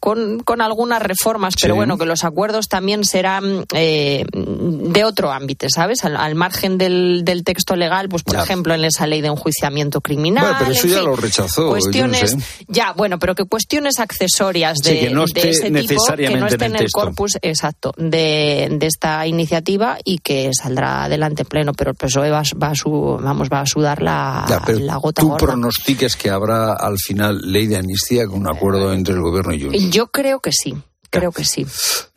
con, 0.00 0.40
con 0.40 0.60
algunas 0.60 1.02
reformas, 1.02 1.54
pero 1.60 1.74
bueno, 1.74 1.98
que 1.98 2.06
los 2.06 2.24
acuerdos 2.24 2.68
también 2.68 3.04
serán 3.04 3.64
eh, 3.74 4.24
de 4.32 5.04
otro 5.04 5.32
ámbito, 5.32 5.66
¿sabes? 5.68 6.04
Al, 6.04 6.34
margen 6.34 6.78
del, 6.78 7.22
del, 7.24 7.44
texto 7.44 7.76
legal, 7.76 8.08
pues 8.08 8.22
por 8.22 8.36
ejemplo 8.36 8.74
en 8.74 8.84
esa 8.84 9.06
ley 9.06 9.20
de 9.20 9.28
enjuiciamiento 9.28 10.00
criminal. 10.00 10.44
Bueno, 10.44 10.58
pero 10.60 10.72
eso 10.72 10.86
ya 10.88 11.02
lo 11.02 11.16
rechazó. 11.16 11.68
Cuestiones, 11.68 12.36
ya, 12.68 12.92
bueno, 12.92 13.18
pero 13.18 13.34
que 13.34 13.44
cuestiones 13.44 13.98
accesorias 13.98 14.78
de, 14.78 15.00
que 15.00 15.10
no 15.10 15.24
esté 15.24 15.50
ese 15.50 15.70
tipo, 15.70 16.04
que 16.16 16.36
no 16.36 16.46
estén 16.46 16.76
en 16.76 16.82
el, 16.82 16.90
corpus 16.90 17.38
exacto 17.42 17.92
de, 17.96 18.68
de 18.70 18.86
esta 18.86 19.26
iniciativa 19.26 19.98
y 20.04 20.18
que 20.18 20.50
saldrá 20.52 20.85
adelante 20.86 21.44
pleno, 21.44 21.72
pero 21.72 21.90
el 21.90 21.96
PSOE 21.96 22.30
va, 22.30 22.42
va, 22.62 22.68
a, 22.68 22.74
su, 22.74 23.18
vamos, 23.20 23.48
va 23.52 23.60
a 23.60 23.66
sudar 23.66 24.02
la, 24.02 24.44
la 24.80 24.96
gota 24.96 25.22
¿Tú 25.22 25.36
pronostiques 25.36 26.16
que 26.16 26.30
habrá 26.30 26.72
al 26.72 26.98
final 26.98 27.40
ley 27.42 27.66
de 27.66 27.76
amnistía 27.76 28.26
con 28.26 28.40
un 28.40 28.48
acuerdo 28.48 28.92
entre 28.92 29.14
el 29.14 29.20
gobierno 29.20 29.52
y 29.52 29.62
Junts? 29.62 29.90
Yo 29.90 30.06
creo 30.08 30.40
que 30.40 30.52
sí. 30.52 30.74
Creo 31.10 31.32
que 31.32 31.44
sí. 31.44 31.66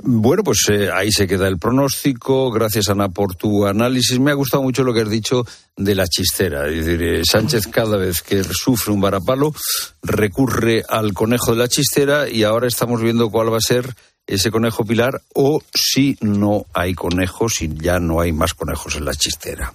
Bueno, 0.03 0.43
pues 0.43 0.65
eh, 0.69 0.89
ahí 0.91 1.11
se 1.11 1.27
queda 1.27 1.47
el 1.47 1.57
pronóstico. 1.57 2.51
Gracias, 2.51 2.89
Ana, 2.89 3.09
por 3.09 3.35
tu 3.35 3.65
análisis. 3.65 4.19
Me 4.19 4.31
ha 4.31 4.35
gustado 4.35 4.63
mucho 4.63 4.83
lo 4.83 4.93
que 4.93 5.01
has 5.01 5.09
dicho 5.09 5.45
de 5.77 5.95
la 5.95 6.07
chistera. 6.07 6.67
Es 6.67 6.85
decir, 6.85 7.01
eh, 7.03 7.21
Sánchez 7.23 7.67
cada 7.67 7.97
vez 7.97 8.21
que 8.21 8.43
sufre 8.43 8.91
un 8.93 9.01
varapalo 9.01 9.53
recurre 10.01 10.83
al 10.87 11.13
conejo 11.13 11.51
de 11.51 11.57
la 11.57 11.67
chistera 11.67 12.29
y 12.29 12.43
ahora 12.43 12.67
estamos 12.67 13.01
viendo 13.01 13.29
cuál 13.29 13.53
va 13.53 13.57
a 13.57 13.61
ser 13.61 13.95
ese 14.29 14.51
conejo 14.51 14.85
pilar 14.85 15.21
o 15.33 15.61
si 15.73 16.17
no 16.21 16.65
hay 16.73 16.93
conejos 16.93 17.61
y 17.61 17.69
ya 17.73 17.99
no 17.99 18.21
hay 18.21 18.31
más 18.31 18.53
conejos 18.53 18.95
en 18.95 19.05
la 19.05 19.15
chistera. 19.15 19.73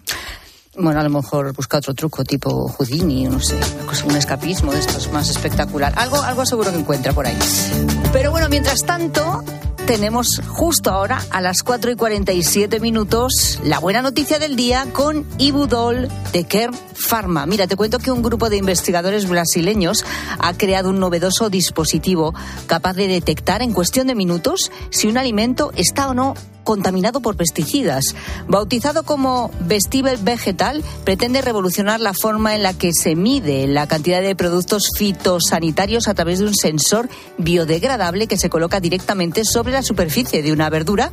Bueno, 0.76 1.00
a 1.00 1.02
lo 1.04 1.10
mejor 1.10 1.52
busca 1.52 1.78
otro 1.78 1.94
truco 1.94 2.24
tipo 2.24 2.68
Houdini, 2.68 3.24
no 3.24 3.40
sé, 3.40 3.58
un 4.04 4.16
escapismo 4.16 4.72
de 4.72 4.80
estos 4.80 5.10
más 5.12 5.28
espectacular. 5.28 5.92
Algo, 5.96 6.20
algo 6.20 6.44
seguro 6.46 6.72
que 6.72 6.78
encuentra 6.78 7.12
por 7.12 7.26
ahí. 7.26 7.38
Pero 8.12 8.32
bueno, 8.32 8.48
mientras 8.48 8.80
tanto, 8.84 9.44
tenemos 9.86 10.40
justo 10.48 10.90
ahora, 10.90 11.22
a 11.30 11.40
las 11.40 11.62
4 11.62 11.90
y 11.90 11.96
47 11.96 12.80
minutos, 12.80 13.60
la 13.62 13.78
buena 13.78 14.00
noticia 14.00 14.38
del 14.38 14.56
día 14.56 14.86
con 14.92 15.26
Ibudol 15.38 16.08
de 16.32 16.44
Kern 16.44 16.74
Pharma. 16.94 17.44
Mira, 17.44 17.66
te 17.66 17.76
cuento 17.76 17.98
que 17.98 18.10
un 18.10 18.22
grupo 18.22 18.48
de 18.48 18.56
investigadores 18.56 19.28
brasileños 19.28 20.04
ha 20.38 20.54
creado 20.54 20.90
un 20.90 21.00
novedoso 21.00 21.50
dispositivo 21.50 22.34
capaz 22.66 22.94
de 22.94 23.08
detectar 23.08 23.62
en 23.62 23.72
cuestión 23.72 24.06
de 24.06 24.14
minutos 24.14 24.70
si 24.90 25.06
un 25.06 25.18
alimento 25.18 25.70
está 25.76 26.08
o 26.08 26.14
no 26.14 26.34
contaminado 26.64 27.20
por 27.20 27.36
pesticidas. 27.36 28.04
Bautizado 28.48 29.04
como 29.04 29.50
Vestible 29.60 30.16
Vegetal, 30.16 30.82
pretende 31.04 31.42
revolucionar 31.42 32.00
la 32.00 32.14
forma 32.14 32.54
en 32.54 32.62
la 32.62 32.74
que 32.74 32.92
se 32.92 33.14
mide 33.14 33.66
la 33.66 33.86
cantidad 33.86 34.22
de 34.22 34.34
productos 34.34 34.90
fitosanitarios 34.96 36.08
a 36.08 36.14
través 36.14 36.40
de 36.40 36.46
un 36.46 36.54
sensor 36.54 37.08
biodegradable 37.38 38.26
que 38.26 38.38
se 38.38 38.50
coloca 38.50 38.80
directamente 38.80 39.44
sobre 39.44 39.72
la 39.72 39.82
superficie 39.82 40.42
de 40.42 40.52
una 40.52 40.70
verdura 40.70 41.12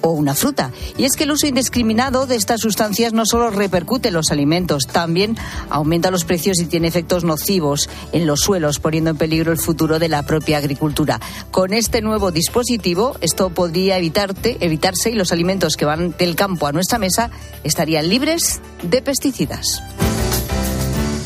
o 0.00 0.10
una 0.10 0.34
fruta. 0.34 0.72
Y 0.96 1.04
es 1.04 1.16
que 1.16 1.24
el 1.24 1.32
uso 1.32 1.46
indiscriminado 1.46 2.26
de 2.26 2.36
estas 2.36 2.60
sustancias 2.60 3.12
no 3.12 3.26
solo 3.26 3.50
repercute 3.50 4.08
en 4.08 4.14
los 4.14 4.30
alimentos, 4.30 4.84
también 4.90 5.36
aumenta 5.70 6.10
los 6.10 6.24
precios 6.24 6.60
y 6.60 6.66
tiene 6.66 6.88
efectos 6.88 7.24
nocivos 7.24 7.88
en 8.12 8.26
los 8.26 8.40
suelos, 8.40 8.78
poniendo 8.78 9.10
en 9.10 9.16
peligro 9.16 9.52
el 9.52 9.58
futuro 9.58 9.98
de 9.98 10.08
la 10.08 10.22
propia 10.22 10.58
agricultura. 10.58 11.20
Con 11.50 11.72
este 11.72 12.02
nuevo 12.02 12.30
dispositivo, 12.30 13.16
esto 13.20 13.50
podría 13.50 13.98
evitarte, 13.98 14.58
y 15.06 15.12
los 15.12 15.32
alimentos 15.32 15.76
que 15.76 15.84
van 15.84 16.14
del 16.16 16.36
campo 16.36 16.66
a 16.66 16.72
nuestra 16.72 16.98
mesa 16.98 17.30
estarían 17.64 18.08
libres 18.08 18.60
de 18.82 19.02
pesticidas. 19.02 19.82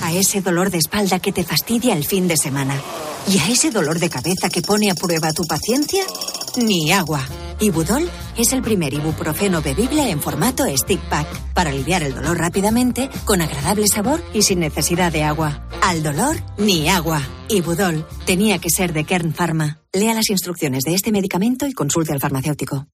A 0.02 0.12
ese 0.14 0.40
dolor 0.40 0.70
de 0.70 0.78
espalda 0.78 1.18
que 1.18 1.32
te 1.32 1.44
fastidia 1.44 1.94
el 1.94 2.04
fin 2.04 2.26
de 2.26 2.36
semana. 2.36 2.74
Y 3.28 3.38
a 3.38 3.48
ese 3.48 3.70
dolor 3.70 3.98
de 3.98 4.08
cabeza 4.08 4.48
que 4.48 4.62
pone 4.62 4.90
a 4.90 4.94
prueba 4.94 5.32
tu 5.32 5.44
paciencia, 5.44 6.02
ni 6.56 6.90
agua. 6.90 7.20
Ibudol 7.60 8.08
es 8.38 8.54
el 8.54 8.62
primer 8.62 8.94
ibuprofeno 8.94 9.60
bebible 9.60 10.08
en 10.08 10.22
formato 10.22 10.64
stick 10.74 11.00
pack 11.10 11.28
para 11.52 11.68
aliviar 11.68 12.02
el 12.02 12.14
dolor 12.14 12.38
rápidamente, 12.38 13.10
con 13.26 13.42
agradable 13.42 13.86
sabor 13.86 14.22
y 14.32 14.40
sin 14.42 14.60
necesidad 14.60 15.12
de 15.12 15.24
agua. 15.24 15.68
Al 15.82 16.02
dolor, 16.02 16.36
ni 16.56 16.88
agua. 16.88 17.20
Ibudol 17.48 18.06
tenía 18.24 18.58
que 18.58 18.70
ser 18.70 18.94
de 18.94 19.04
Kern 19.04 19.34
Pharma. 19.34 19.82
Lea 19.92 20.14
las 20.14 20.30
instrucciones 20.30 20.84
de 20.84 20.94
este 20.94 21.12
medicamento 21.12 21.66
y 21.66 21.74
consulte 21.74 22.12
al 22.12 22.20
farmacéutico. 22.20 22.86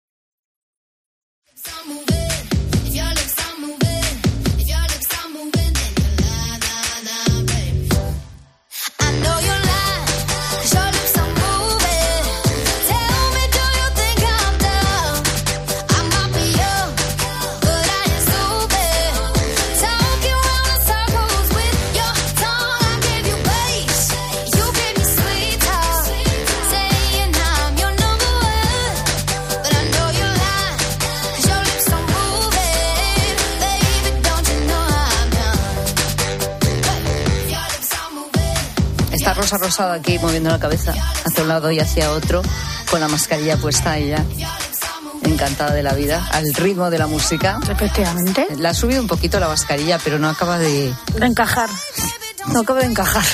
Rosa 39.47 39.59
Rosado 39.59 39.93
aquí 39.93 40.19
moviendo 40.19 40.51
la 40.51 40.59
cabeza 40.59 40.93
hacia 41.25 41.43
un 41.45 41.49
lado 41.49 41.71
y 41.71 41.79
hacia 41.79 42.11
otro, 42.11 42.43
con 42.91 42.99
la 42.99 43.07
mascarilla 43.07 43.57
puesta 43.57 43.97
ella. 43.97 44.25
Encantada 45.23 45.73
de 45.73 45.85
la 45.85 45.93
vida, 45.93 46.29
al 46.33 46.53
ritmo 46.53 46.91
de 46.91 46.99
la 46.99 47.07
música. 47.07 47.61
Efectivamente. 47.71 48.49
La 48.59 48.71
ha 48.71 48.75
subido 48.75 49.01
un 49.01 49.07
poquito 49.07 49.39
la 49.39 49.47
mascarilla, 49.47 50.01
pero 50.03 50.19
no 50.19 50.29
acaba 50.29 50.59
de. 50.59 50.93
De 51.15 51.27
encajar. 51.27 51.71
No 52.49 52.63
acaba 52.63 52.81
de 52.81 52.87
encajar. 52.87 53.23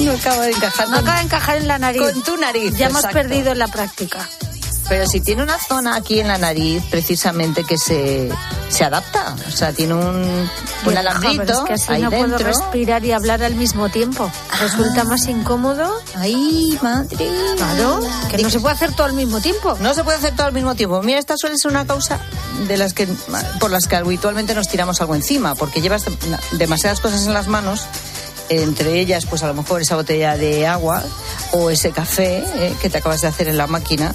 no 0.00 0.12
acaba 0.12 0.42
de 0.42 0.50
encajar. 0.50 0.88
No 0.90 0.98
acaba 0.98 1.16
de 1.16 1.22
encajar 1.22 1.56
en 1.56 1.66
la 1.66 1.78
nariz. 1.78 2.02
Con 2.02 2.22
tu 2.22 2.36
nariz. 2.36 2.76
Ya 2.76 2.88
hemos 2.88 3.06
perdido 3.06 3.52
en 3.52 3.58
la 3.58 3.68
práctica. 3.68 4.18
Pero 4.88 5.06
si 5.06 5.20
tiene 5.20 5.42
una 5.42 5.58
zona 5.58 5.96
aquí 5.96 6.20
en 6.20 6.28
la 6.28 6.38
nariz, 6.38 6.82
precisamente 6.90 7.62
que 7.64 7.76
se, 7.76 8.30
se 8.70 8.84
adapta. 8.84 9.36
O 9.46 9.50
sea, 9.50 9.72
tiene 9.72 9.94
un, 9.94 10.48
un 10.86 10.96
alambrito. 10.96 11.52
es 11.52 11.60
que 11.60 11.72
así 11.74 12.02
no 12.02 12.10
puedo 12.10 12.38
respirar 12.38 13.04
y 13.04 13.12
hablar 13.12 13.42
al 13.42 13.54
mismo 13.54 13.90
tiempo. 13.90 14.30
Resulta 14.60 15.04
más 15.04 15.26
incómodo. 15.28 15.92
Ay, 16.14 16.78
madre. 16.80 17.28
Claro, 17.56 18.00
que 18.30 18.38
no 18.38 18.48
se 18.48 18.60
puede 18.60 18.74
hacer 18.74 18.92
todo 18.94 19.06
al 19.06 19.12
mismo 19.12 19.40
tiempo. 19.40 19.76
No 19.80 19.92
se 19.92 20.04
puede 20.04 20.18
hacer 20.18 20.34
todo 20.34 20.46
al 20.46 20.54
mismo 20.54 20.74
tiempo. 20.74 21.02
Mira, 21.02 21.18
esta 21.18 21.36
suele 21.36 21.58
ser 21.58 21.70
una 21.70 21.86
causa 21.86 22.18
de 22.66 22.76
las 22.78 22.94
que 22.94 23.06
por 23.60 23.70
las 23.70 23.86
que 23.86 23.96
habitualmente 23.96 24.54
nos 24.54 24.68
tiramos 24.68 25.00
algo 25.00 25.14
encima, 25.14 25.54
porque 25.54 25.82
llevas 25.82 26.04
demasiadas 26.52 27.00
cosas 27.00 27.26
en 27.26 27.34
las 27.34 27.46
manos 27.46 27.86
entre 28.50 28.98
ellas 28.98 29.26
pues 29.26 29.42
a 29.42 29.46
lo 29.46 29.54
mejor 29.54 29.82
esa 29.82 29.94
botella 29.94 30.36
de 30.36 30.66
agua 30.66 31.04
o 31.52 31.70
ese 31.70 31.90
café 31.90 32.38
eh, 32.38 32.74
que 32.80 32.88
te 32.88 32.98
acabas 32.98 33.20
de 33.20 33.28
hacer 33.28 33.48
en 33.48 33.58
la 33.58 33.66
máquina 33.66 34.14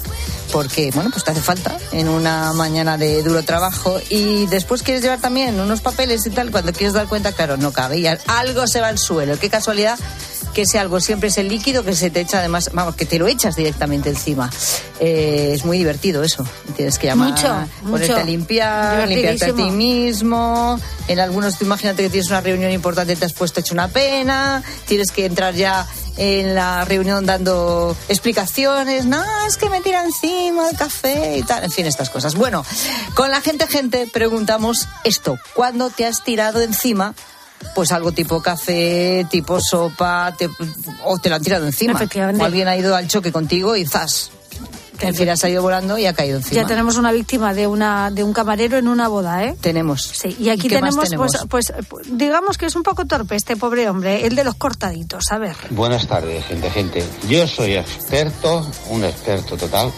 porque, 0.54 0.92
bueno, 0.94 1.10
pues 1.10 1.24
te 1.24 1.32
hace 1.32 1.40
falta 1.40 1.76
en 1.90 2.08
una 2.08 2.52
mañana 2.52 2.96
de 2.96 3.24
duro 3.24 3.42
trabajo. 3.42 3.98
Y 4.08 4.46
después 4.46 4.84
quieres 4.84 5.02
llevar 5.02 5.20
también 5.20 5.58
unos 5.58 5.80
papeles 5.80 6.24
y 6.26 6.30
tal, 6.30 6.52
cuando 6.52 6.72
quieres 6.72 6.92
dar 6.92 7.08
cuenta, 7.08 7.32
claro, 7.32 7.56
no 7.56 7.72
cabe. 7.72 7.98
Y 7.98 8.06
algo 8.06 8.68
se 8.68 8.80
va 8.80 8.86
al 8.86 8.98
suelo. 8.98 9.36
Qué 9.36 9.50
casualidad 9.50 9.98
que 10.54 10.62
ese 10.62 10.78
algo 10.78 11.00
siempre 11.00 11.28
es 11.28 11.36
el 11.36 11.48
líquido 11.48 11.84
que 11.84 11.94
se 11.94 12.08
te 12.10 12.20
echa 12.20 12.38
además, 12.38 12.70
vamos, 12.72 12.94
que 12.94 13.04
te 13.04 13.18
lo 13.18 13.26
echas 13.26 13.56
directamente 13.56 14.08
encima. 14.08 14.50
Eh, 15.00 15.52
es 15.52 15.64
muy 15.64 15.76
divertido 15.76 16.22
eso. 16.22 16.46
Tienes 16.76 16.98
que 16.98 17.08
llamar, 17.08 17.30
mucho, 17.30 17.68
ponerte 17.82 18.12
mucho. 18.12 18.16
a 18.16 18.24
limpiar, 18.24 19.08
limpiarte 19.08 19.46
a 19.46 19.54
ti 19.54 19.70
mismo. 19.70 20.80
En 21.08 21.20
algunos, 21.20 21.60
imagínate 21.60 22.04
que 22.04 22.10
tienes 22.10 22.30
una 22.30 22.40
reunión 22.40 22.70
importante, 22.70 23.16
te 23.16 23.24
has 23.26 23.32
puesto 23.32 23.60
hecho 23.60 23.74
una 23.74 23.88
pena, 23.88 24.62
tienes 24.86 25.10
que 25.10 25.26
entrar 25.26 25.54
ya 25.54 25.86
en 26.16 26.54
la 26.54 26.84
reunión 26.84 27.26
dando 27.26 27.96
explicaciones, 28.08 29.04
no, 29.04 29.22
es 29.46 29.56
que 29.56 29.68
me 29.68 29.80
tira 29.80 30.04
encima 30.04 30.70
el 30.70 30.76
café 30.76 31.38
y 31.38 31.42
tal, 31.42 31.64
en 31.64 31.70
fin, 31.70 31.86
estas 31.86 32.08
cosas. 32.08 32.36
Bueno, 32.36 32.64
con 33.14 33.30
la 33.30 33.40
gente, 33.40 33.66
gente, 33.66 34.08
preguntamos 34.12 34.88
esto, 35.02 35.38
¿cuándo 35.54 35.90
te 35.90 36.06
has 36.06 36.22
tirado 36.22 36.60
encima? 36.62 37.14
Pues 37.74 37.92
algo 37.92 38.12
tipo 38.12 38.40
café, 38.42 39.26
tipo 39.30 39.60
sopa, 39.60 40.34
te- 40.36 40.48
o 41.04 41.18
te 41.18 41.28
lo 41.28 41.36
han 41.36 41.42
tirado 41.42 41.66
encima. 41.66 41.92
Efectivamente. 41.94 42.42
O 42.42 42.46
alguien 42.46 42.68
ha 42.68 42.76
ido 42.76 42.94
al 42.94 43.08
choque 43.08 43.32
contigo 43.32 43.76
y 43.76 43.86
zas. 43.86 44.30
Que 44.98 45.08
al 45.08 45.14
final 45.16 45.36
ha 45.42 45.48
ido 45.48 45.60
volando 45.60 45.98
y 45.98 46.06
ha 46.06 46.12
caído 46.12 46.36
encima. 46.36 46.62
Ya 46.62 46.68
tenemos 46.68 46.96
una 46.98 47.10
víctima 47.10 47.52
de 47.52 47.66
una 47.66 48.12
de 48.12 48.22
un 48.22 48.32
camarero 48.32 48.78
en 48.78 48.86
una 48.86 49.08
boda, 49.08 49.42
¿eh? 49.44 49.56
Tenemos. 49.60 50.02
Sí, 50.04 50.36
y 50.38 50.50
aquí 50.50 50.68
¿Y 50.68 50.70
qué 50.70 50.80
más 50.80 50.94
tenemos, 50.96 51.32
tenemos? 51.32 51.48
Pues, 51.50 51.72
pues 51.88 52.06
digamos 52.16 52.56
que 52.56 52.66
es 52.66 52.76
un 52.76 52.84
poco 52.84 53.04
torpe 53.04 53.34
este 53.34 53.56
pobre 53.56 53.88
hombre, 53.90 54.24
el 54.24 54.36
de 54.36 54.44
los 54.44 54.54
cortaditos, 54.54 55.24
a 55.32 55.38
ver. 55.38 55.56
Buenas 55.70 56.06
tardes, 56.06 56.44
gente, 56.46 56.70
gente. 56.70 57.04
Yo 57.28 57.48
soy 57.48 57.74
experto, 57.74 58.64
un 58.90 59.02
experto 59.02 59.56
total, 59.56 59.90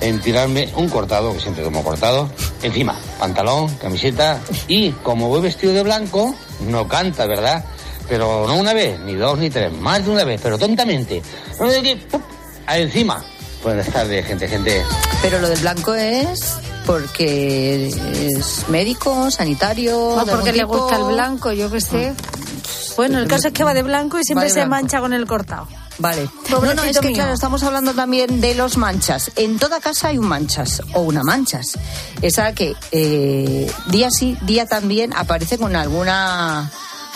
en 0.00 0.20
tirarme 0.20 0.72
un 0.76 0.88
cortado, 0.88 1.32
que 1.32 1.40
siempre 1.40 1.62
como 1.62 1.84
cortado, 1.84 2.30
encima, 2.62 2.96
pantalón, 3.18 3.68
camiseta, 3.76 4.40
y 4.68 4.92
como 4.92 5.28
voy 5.28 5.42
vestido 5.42 5.72
de 5.72 5.82
blanco, 5.82 6.34
no 6.68 6.88
canta, 6.88 7.26
¿verdad? 7.26 7.64
Pero 8.08 8.46
no 8.46 8.56
una 8.56 8.72
vez, 8.72 8.98
ni 9.00 9.14
dos, 9.14 9.38
ni 9.38 9.50
tres, 9.50 9.72
más 9.72 10.04
de 10.04 10.10
una 10.10 10.24
vez, 10.24 10.40
pero 10.42 10.58
tontamente. 10.58 11.22
No 11.60 11.66
¡pup! 12.10 12.22
ahí 12.66 12.82
encima. 12.82 13.22
Buenas 13.62 13.88
tardes, 13.88 14.26
gente, 14.26 14.48
gente. 14.48 14.82
Pero 15.20 15.38
lo 15.38 15.48
del 15.48 15.60
blanco 15.60 15.94
es 15.94 16.56
porque 16.86 17.88
es 17.88 18.68
médico, 18.68 19.30
sanitario. 19.30 20.14
No, 20.16 20.26
porque 20.26 20.52
le 20.52 20.64
gusta 20.64 20.96
el 20.96 21.04
blanco, 21.04 21.52
yo 21.52 21.70
qué 21.70 21.80
sé. 21.80 22.14
Bueno, 22.96 23.18
el 23.18 23.28
caso 23.28 23.48
es 23.48 23.54
que 23.54 23.64
va 23.64 23.74
de 23.74 23.82
blanco 23.82 24.18
y 24.18 24.24
siempre 24.24 24.48
se 24.48 24.56
blanco. 24.56 24.70
mancha 24.70 25.00
con 25.00 25.12
el 25.12 25.26
cortado. 25.26 25.68
Vale. 25.98 26.28
Pobrecito 26.48 26.64
no, 26.64 26.74
no, 26.74 26.82
es 26.84 26.98
que 26.98 27.08
mío. 27.08 27.16
claro, 27.16 27.34
estamos 27.34 27.62
hablando 27.62 27.92
también 27.94 28.40
de 28.40 28.54
los 28.54 28.76
manchas. 28.76 29.30
En 29.36 29.58
toda 29.58 29.80
casa 29.80 30.08
hay 30.08 30.18
un 30.18 30.26
manchas 30.26 30.82
o 30.94 31.00
una 31.00 31.22
manchas. 31.22 31.78
Esa 32.22 32.54
que 32.54 32.74
eh, 32.92 33.70
día 33.88 34.10
sí, 34.10 34.36
día 34.42 34.66
también 34.66 35.12
aparece 35.14 35.58
con 35.58 35.76
alguna 35.76 36.70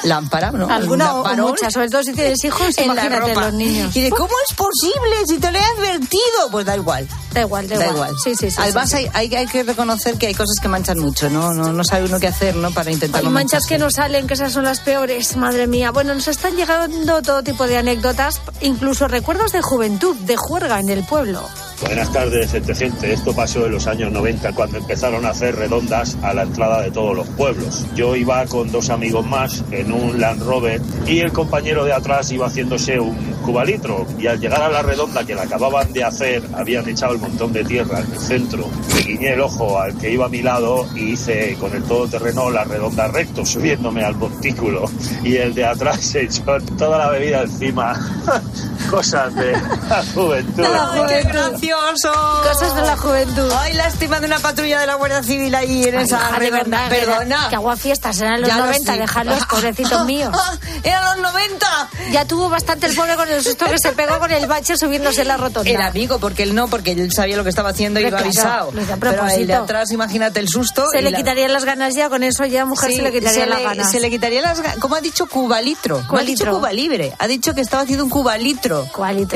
lámpara, 0.05 0.51
¿no? 0.53 0.69
Alguna 0.69 1.15
o 1.15 1.37
muchas, 1.37 1.73
sobre 1.73 1.89
todo 1.89 2.03
si 2.03 2.13
tienes 2.13 2.43
hijos, 2.45 2.77
en 2.79 2.89
la 2.89 2.95
imagínate 2.95 3.29
ropa. 3.35 3.45
los 3.47 3.55
niños. 3.55 3.97
Y 3.97 4.03
de 4.03 4.11
cómo 4.11 4.33
es 4.49 4.55
posible 4.55 5.17
si 5.27 5.39
te 5.39 5.51
lo 5.51 5.59
he 5.59 5.63
advertido, 5.63 6.51
pues 6.51 6.67
da 6.67 6.77
igual. 6.77 7.09
Da 7.33 7.41
igual, 7.41 7.69
da, 7.69 7.79
Da 7.79 7.87
igual. 7.87 8.11
igual. 8.11 8.15
Sí, 8.23 8.35
sí, 8.37 8.51
sí. 8.51 8.57
Además 8.61 8.91
sí, 8.91 8.99
sí. 8.99 9.09
Hay, 9.13 9.35
hay, 9.35 9.47
que 9.47 9.63
reconocer 9.65 10.17
que 10.17 10.27
hay 10.29 10.35
cosas 10.35 10.57
que 10.63 10.69
manchan 10.69 10.99
mucho, 10.99 11.29
¿no? 11.31 11.53
No, 11.53 11.73
no 11.73 11.85
sabe 11.85 12.05
uno 12.05 12.21
qué 12.21 12.29
hacer, 12.29 12.55
¿no? 12.57 12.71
Para 12.71 12.93
intentar 12.93 13.21
Hay 13.21 13.25
no 13.25 13.31
manchas 13.33 13.63
mancharse. 13.63 13.69
que 13.75 13.79
no 13.79 13.91
salen, 13.91 14.27
que 14.27 14.35
esas 14.35 14.53
son 14.53 14.65
las 14.65 14.81
peores, 14.81 15.37
madre 15.37 15.67
mía. 15.67 15.91
Bueno, 15.91 16.15
nos 16.15 16.29
están 16.29 16.55
llegando 16.57 17.23
todo 17.23 17.43
tipo 17.43 17.67
de 17.67 17.79
anécdotas, 17.79 18.41
incluso 18.61 19.09
recuerdos 19.09 19.53
de 19.53 19.63
juventud, 19.63 20.17
de 20.17 20.37
juerga 20.37 20.79
en 20.81 20.91
el 20.91 21.03
pueblo. 21.05 21.43
Buenas 21.81 22.13
tardes, 22.13 22.53
gente, 22.53 22.75
gente. 22.75 23.13
Esto 23.13 23.35
pasó 23.35 23.67
en 23.67 23.73
los 23.73 23.87
años 23.89 24.11
90 24.13 24.53
cuando 24.53 24.79
empezaron 24.79 25.27
a 25.27 25.31
hacer 25.31 25.57
redondas 25.57 26.17
a 26.23 26.33
la 26.33 26.43
entrada 26.43 26.81
de 26.83 26.91
todos 26.93 27.17
los 27.17 27.27
pueblos. 27.31 27.85
Yo 27.97 28.15
iba 28.17 28.47
con 28.47 28.71
dos 28.71 28.91
amigos 28.91 29.27
más 29.27 29.65
en 29.73 29.93
un 29.95 30.21
Land 30.21 30.43
Rover 30.43 30.81
y 31.07 31.21
el 31.21 31.33
compañero 31.33 31.85
de 31.85 31.93
atrás 31.93 32.31
iba 32.33 32.47
haciéndose 32.47 32.99
un 32.99 33.17
cubalitro 33.45 34.07
y 34.19 34.27
al 34.27 34.41
llegar 34.41 34.63
a 34.63 34.69
la 34.69 34.83
redonda 34.83 35.25
que 35.25 35.35
la 35.35 35.43
acababan 35.43 35.93
de 35.93 36.05
hacer 36.05 36.43
habían 36.55 36.89
echado 36.89 37.15
el 37.15 37.21
montón 37.21 37.53
de 37.53 37.65
tierra 37.65 38.01
en 38.01 38.13
el 38.13 38.19
centro. 38.19 38.69
Le 38.95 39.03
guiñé 39.03 39.33
el 39.35 39.41
ojo 39.41 39.81
al 39.81 39.97
que 39.99 40.11
iba 40.11 40.27
a 40.27 40.29
mi 40.29 40.43
lado 40.43 40.87
y 40.95 41.13
hice 41.13 41.57
con 41.61 41.75
el 41.75 41.83
todoterreno 41.83 42.51
la 42.51 42.65
redonda 42.65 43.09
recto 43.09 43.45
subiéndome 43.45 44.03
al 44.03 44.17
montículo 44.17 44.91
y 45.23 45.37
el 45.37 45.55
de 45.55 45.65
atrás 45.65 46.01
se 46.01 46.23
echó 46.25 46.59
toda 46.79 46.99
la 46.99 47.11
bebida 47.11 47.43
encima. 47.43 47.95
Cosas 48.91 49.35
de 49.35 49.53
la 49.53 50.05
juventud. 50.15 50.65
¡Ay, 50.65 51.01
qué 51.09 51.23
gracioso! 51.23 52.13
Cosas 52.49 52.77
de 52.77 52.83
la 52.83 52.97
juventud. 52.97 53.51
¡Ay, 53.59 53.73
lástima 53.75 54.21
de 54.21 54.27
una 54.27 54.39
patrulla 54.39 54.81
de 54.81 54.87
la 54.87 54.95
Guardia 54.95 55.23
Civil 55.23 55.55
ahí 55.55 55.85
en 55.85 55.99
Ay, 55.99 56.05
esa 56.05 56.17
hija, 56.17 56.39
de 56.39 56.51
verdad, 56.51 56.89
que 56.89 56.95
Perdona. 56.97 57.49
Que 57.49 57.57
agua 57.57 57.77
fiestas, 57.77 58.21
eran 58.21 58.41
los 58.41 58.49
Ya 58.49 58.59
lo 58.59 58.67
90, 58.67 58.93
sé. 58.93 58.99
dejadlos, 58.99 59.47
pobrecitos 59.47 60.05
míos. 60.07 60.37
¡Eran 60.83 61.23
los 61.23 61.33
90! 61.33 61.67
Ya 62.13 62.25
tuvo 62.27 62.49
bastante 62.49 62.87
el 62.87 62.95
pobre 62.95 63.17
con 63.17 63.29
el 63.29 63.43
susto 63.43 63.65
que 63.67 63.79
se 63.79 63.93
pegó 63.93 64.19
con 64.19 64.31
el 64.31 64.47
bache 64.47 64.77
subiéndose 64.77 65.25
la 65.25 65.37
rotonda. 65.37 65.69
Era 65.69 65.87
amigo, 65.87 66.19
porque 66.19 66.43
él 66.45 66.55
no, 66.55 66.69
porque 66.69 66.93
él 66.93 67.11
sabía 67.13 67.37
lo 67.37 67.43
que 67.43 67.51
estaba 67.51 67.71
haciendo 67.71 68.01
y 68.01 68.07
iba 68.07 68.19
avisado. 68.19 68.71
Pero 68.71 68.81
el 68.83 68.87
de 68.89 68.97
propósito. 68.97 69.57
atrás, 69.57 69.91
imagínate 69.91 70.41
el 70.41 70.49
susto. 70.49 70.87
Se 70.91 71.03
le 71.03 71.11
la- 71.11 71.17
quitarían 71.17 71.53
las 71.53 71.65
ganas 71.65 71.95
ya, 71.95 72.09
con 72.09 72.23
eso 72.23 72.45
ya 72.45 72.65
mujer 72.65 72.91
Sí, 72.91 72.97
se 72.97 73.03
le 73.03 73.13
quitaría 73.13 73.47
las 73.47 73.63
ganas. 73.63 73.91
Se 73.91 74.01
le 74.01 74.11
quitaría 74.11 74.41
las 74.43 74.61
ganas. 74.61 74.79
¿Cómo 74.79 74.95
ha 74.95 75.01
dicho? 75.01 75.27
Cubalitro. 75.27 75.97
No 75.99 76.05
ha 76.05 76.09
Cubalitro. 76.09 76.47
dicho 76.47 76.57
Cuba 76.59 76.73
Libre. 76.73 77.13
Ha 77.19 77.27
dicho 77.27 77.55
que 77.55 77.61
estaba 77.61 77.83
haciendo 77.83 78.05
un 78.05 78.11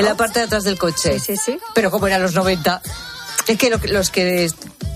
En 0.00 0.04
la 0.04 0.16
parte 0.16 0.40
de 0.40 0.46
atrás 0.46 0.64
del 0.64 0.78
coche. 0.78 1.18
Sí, 1.18 1.36
sí, 1.36 1.36
sí. 1.36 1.58
Pero 1.74 1.90
como 1.90 2.06
eran 2.06 2.22
los 2.22 2.34
90. 2.34 2.80
Es 3.46 3.56
que 3.58 3.70
lo 3.70 3.80
que- 3.80 3.88
los 3.88 4.10
que. 4.10 4.50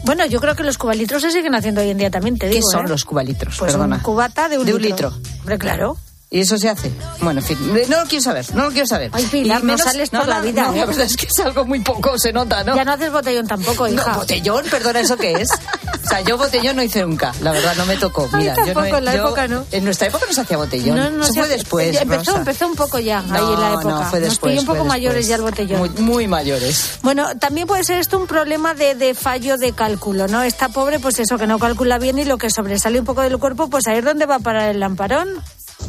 Bueno, 0.04 0.26
yo 0.26 0.40
creo 0.40 0.54
que 0.56 0.62
los 0.64 0.76
cubalitros 0.78 1.22
se 1.22 1.30
siguen 1.30 1.54
haciendo 1.54 1.80
hoy 1.80 1.90
en 1.90 1.98
día 1.98 2.10
también, 2.10 2.36
te 2.38 2.48
¿Qué 2.48 2.56
digo. 2.56 2.70
son 2.70 2.86
¿eh? 2.86 2.88
los 2.88 3.04
cubalitros? 3.04 3.56
Pues 3.58 3.72
Perdona. 3.72 3.96
un 3.96 4.02
cubata 4.02 4.48
de 4.48 4.58
un, 4.58 4.66
De 4.66 4.74
un 4.74 4.82
litro. 4.82 5.10
litro. 5.10 5.30
Hombre, 5.40 5.58
claro. 5.58 5.96
¿Y 6.34 6.40
eso 6.40 6.56
se 6.56 6.70
hace? 6.70 6.90
Bueno, 7.20 7.40
en 7.40 7.46
fin, 7.46 7.58
no 7.90 8.00
lo 8.00 8.06
quiero 8.08 8.22
saber, 8.22 8.46
no 8.54 8.64
lo 8.64 8.70
quiero 8.70 8.86
saber. 8.86 9.10
Ay, 9.12 9.26
Pilar, 9.26 9.62
no 9.62 9.76
sales 9.76 10.08
por 10.08 10.26
la 10.26 10.40
vida. 10.40 10.62
No, 10.62 10.72
¿eh? 10.72 10.78
la 10.78 10.86
verdad 10.86 11.04
es 11.04 11.14
que 11.18 11.26
es 11.26 11.38
algo 11.44 11.66
muy 11.66 11.80
poco, 11.80 12.18
se 12.18 12.32
nota, 12.32 12.64
¿no? 12.64 12.74
Ya 12.74 12.84
no 12.86 12.92
haces 12.92 13.12
botellón 13.12 13.46
tampoco, 13.46 13.86
hija. 13.86 14.12
No, 14.12 14.18
botellón, 14.20 14.64
perdona, 14.70 15.00
¿eso 15.00 15.18
qué 15.18 15.32
es? 15.42 15.50
O 15.50 16.08
sea, 16.08 16.22
yo 16.22 16.38
botellón 16.38 16.76
no 16.76 16.82
hice 16.82 17.02
nunca, 17.02 17.34
la 17.42 17.52
verdad, 17.52 17.74
no 17.76 17.84
me 17.84 17.98
tocó. 17.98 18.30
Ay, 18.32 18.38
Mira, 18.44 18.54
yo 18.56 18.72
tampoco, 18.72 18.88
no, 18.92 18.96
en 18.98 19.04
la 19.04 19.14
yo- 19.14 19.26
época 19.26 19.46
no. 19.48 19.66
En 19.72 19.84
nuestra 19.84 20.06
época 20.08 20.24
no 20.26 20.32
se 20.32 20.40
hacía 20.40 20.56
botellón. 20.56 20.96
No, 20.96 21.10
no 21.10 21.24
se 21.26 21.34
fue 21.34 21.42
hace- 21.42 21.52
después, 21.52 22.00
Empezó, 22.00 22.18
Rosa. 22.30 22.38
empezó 22.38 22.66
un 22.66 22.74
poco 22.76 22.98
ya, 22.98 23.18
ahí 23.18 23.26
No, 23.28 23.54
en 23.54 23.60
la 23.60 23.68
no, 23.68 23.80
época. 23.80 24.06
fue 24.08 24.20
Nos 24.20 24.28
después, 24.30 24.50
pilló 24.52 24.60
un 24.62 24.66
poco 24.66 24.78
fue 24.78 24.88
mayores 24.88 25.26
ya 25.26 25.36
el 25.36 25.42
botellón. 25.42 25.78
Muy, 25.80 25.88
muy 26.02 26.28
mayores. 26.28 26.98
Bueno, 27.02 27.28
también 27.38 27.66
puede 27.66 27.84
ser 27.84 27.98
esto 27.98 28.18
un 28.18 28.26
problema 28.26 28.72
de, 28.72 28.94
de 28.94 29.12
fallo 29.14 29.58
de 29.58 29.72
cálculo, 29.74 30.28
¿no? 30.28 30.42
Está 30.42 30.70
pobre, 30.70 30.98
pues 30.98 31.18
eso, 31.18 31.36
que 31.36 31.46
no 31.46 31.58
calcula 31.58 31.98
bien 31.98 32.18
y 32.18 32.24
lo 32.24 32.38
que 32.38 32.48
sobresale 32.48 32.98
un 33.00 33.04
poco 33.04 33.20
del 33.20 33.36
cuerpo, 33.36 33.68
pues 33.68 33.86
ahí 33.86 33.98
es 33.98 34.04
donde 34.04 34.24
va 34.24 34.36
a 34.36 34.40
parar 34.40 34.70
el 34.70 34.80
lamparón. 34.80 35.28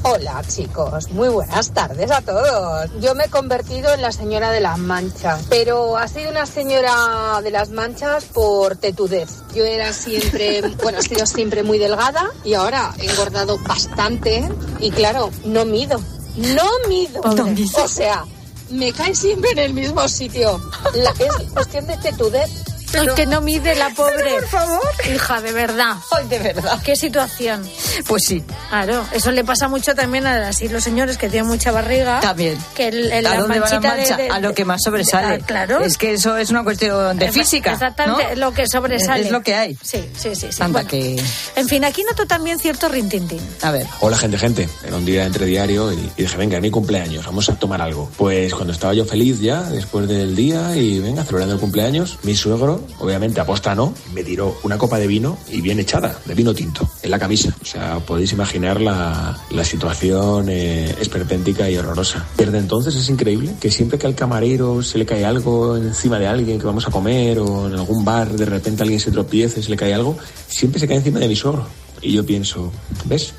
Hola 0.02 0.44
chicos, 0.48 1.10
muy 1.12 1.30
buenas 1.30 1.72
tardes 1.72 2.12
a 2.12 2.22
todos. 2.22 2.89
Yo 3.00 3.16
me 3.16 3.26
he 3.26 3.30
convertido 3.30 3.94
en 3.94 4.02
la 4.02 4.12
señora 4.12 4.52
de 4.52 4.60
las 4.60 4.78
manchas, 4.78 5.41
pero 5.50 5.96
ha 5.98 6.08
sido 6.10 6.30
una 6.30 6.46
señora 6.46 7.39
de 7.41 7.52
las 7.52 7.70
manchas 7.70 8.26
por 8.26 8.76
tetudez. 8.76 9.30
Yo 9.56 9.64
era 9.64 9.94
siempre, 9.94 10.62
bueno, 10.84 10.98
he 11.00 11.04
sido 11.04 11.26
siempre 11.26 11.64
muy 11.64 11.78
delgada 11.78 12.30
y 12.44 12.54
ahora 12.54 12.94
he 13.00 13.10
engordado 13.10 13.58
bastante 13.60 14.50
y 14.80 14.91
claro, 14.91 15.30
no 15.46 15.64
mido, 15.66 16.02
no 16.36 16.66
mido. 16.89 17.22
O 17.84 17.88
sea, 17.88 18.26
me 18.72 18.91
cae 18.91 19.16
siempre 19.16 19.52
en 19.52 19.60
el 19.60 19.74
mismo 19.74 20.06
sitio. 20.10 20.60
La- 20.96 21.12
es 21.12 21.52
cuestión 21.54 21.88
de 21.88 21.96
tetudez. 21.98 22.50
El 22.94 23.14
que 23.16 23.26
no 23.26 23.41
mide 23.41 23.76
la 23.76 23.89
pobre. 23.96 24.32
por 24.36 24.48
favor. 24.48 24.82
Hija, 25.14 25.41
de 25.41 25.52
verdad. 25.52 25.96
Ay, 26.12 26.28
de 26.28 26.39
verdad. 26.39 26.80
Qué 26.84 26.96
situación. 26.96 27.68
Pues 28.08 28.24
sí. 28.28 28.44
Claro, 28.70 29.06
eso 29.12 29.32
le 29.32 29.44
pasa 29.44 29.68
mucho 29.68 29.96
también 29.96 30.26
a 30.28 30.48
así 30.48 30.68
los 30.68 30.84
señores 30.84 31.18
que 31.18 31.30
tienen 31.30 31.48
mucha 31.50 31.72
barriga. 31.72 32.20
También. 32.20 32.58
Que 32.76 32.88
el, 32.89 33.12
el- 33.12 33.26
¿A 33.26 33.32
la 33.36 33.39
dónde 33.41 33.60
va 33.60 33.70
la 33.70 33.80
manchita 33.80 33.96
de- 33.96 34.02
mancha? 34.02 34.18
de- 34.18 34.30
a 34.30 34.39
lo 34.39 34.54
que 34.54 34.66
más 34.66 34.82
sobresale. 34.84 35.36
Ah, 35.41 35.46
claro. 35.46 35.80
Es 35.82 35.98
que 35.98 36.14
eso 36.14 36.38
es 36.38 36.50
una 36.50 36.64
cuestión 36.64 37.18
de 37.18 37.32
física. 37.32 37.74
Exactamente, 37.74 38.36
¿no? 38.36 38.48
lo 38.48 38.52
que 38.54 38.68
sobresale. 38.68 39.24
Es 39.26 39.32
lo 39.32 39.41
que 39.41 39.56
hay. 39.56 39.76
Sí, 39.82 40.04
sí, 40.18 40.36
sí. 40.36 40.48
sí. 40.52 40.62
Anda 40.64 40.82
Bueno, 40.84 40.89
que... 40.89 41.24
En 41.56 41.68
fin, 41.68 41.84
aquí 41.86 42.04
noto 42.04 42.26
también 42.26 42.60
cierto 42.60 42.89
rintintín. 42.89 43.41
A 43.62 43.72
ver. 43.72 43.88
Hola 44.02 44.18
gente, 44.18 44.38
gente. 44.38 44.70
Era 44.86 44.96
un 44.98 45.06
día 45.06 45.26
entre 45.26 45.46
diario 45.46 45.91
y, 45.91 45.96
y 46.18 46.24
dije, 46.24 46.38
venga, 46.38 46.58
es 46.58 46.62
mi 46.62 46.72
cumpleaños, 46.72 47.26
vamos 47.26 47.50
a 47.50 47.56
tomar 47.56 47.82
algo. 47.82 48.10
Pues 48.18 48.54
cuando 48.54 48.74
estaba 48.74 48.94
yo 48.94 49.06
feliz 49.06 49.39
ya, 49.39 49.62
después 49.64 50.08
del 50.08 50.36
día 50.36 50.76
y 50.76 51.00
venga, 51.00 51.24
celebrando 51.24 51.56
el 51.56 51.60
cumpleaños, 51.62 52.18
mi 52.24 52.36
suegro, 52.36 52.82
obviamente 52.99 53.39
aposta 53.39 53.75
no, 53.75 53.93
me 54.13 54.23
tiró 54.23 54.57
una 54.63 54.77
copa 54.77 54.99
de 54.99 55.07
vino 55.07 55.38
y 55.49 55.61
bien 55.61 55.79
echada, 55.79 56.17
de 56.25 56.34
vino 56.34 56.53
tinto, 56.53 56.89
en 57.01 57.11
la 57.11 57.19
camisa. 57.19 57.55
O 57.61 57.65
sea, 57.65 57.99
podéis 57.99 58.31
imaginar 58.34 58.81
la, 58.81 59.38
la 59.49 59.63
situación 59.63 60.47
eh, 60.49 60.95
esperpéntica 60.99 61.69
y 61.69 61.77
horrorosa. 61.77 62.25
Desde 62.38 62.57
entonces 62.57 62.95
es 62.95 63.09
increíble 63.09 63.55
que 63.59 63.71
siempre 63.71 63.97
que 63.97 64.07
al 64.07 64.15
camarero 64.15 64.84
se 64.84 64.97
le 64.97 65.05
cae 65.05 65.25
algo 65.25 65.77
encima 65.77 66.19
de 66.19 66.27
alguien 66.27 66.59
que 66.59 66.65
vamos 66.65 66.88
a 66.88 66.91
comer 66.91 67.39
o 67.39 67.67
en 67.67 67.73
algún 67.73 68.03
bar 68.03 68.31
de 68.31 68.45
repente 68.45 68.84
alguien 68.84 68.99
se 68.99 69.11
tropieza 69.11 69.59
y 69.59 69.63
se 69.63 69.69
le 69.69 69.77
cae 69.77 69.93
algo, 69.93 70.17
siempre 70.47 70.79
se 70.79 70.88
cae 70.88 70.97
encima 70.97 71.19
de 71.19 71.27
mi 71.27 71.36
suegro. 71.36 71.67
Y 72.01 72.13
yo 72.13 72.25
pienso, 72.25 72.71
¿ves? 73.05 73.34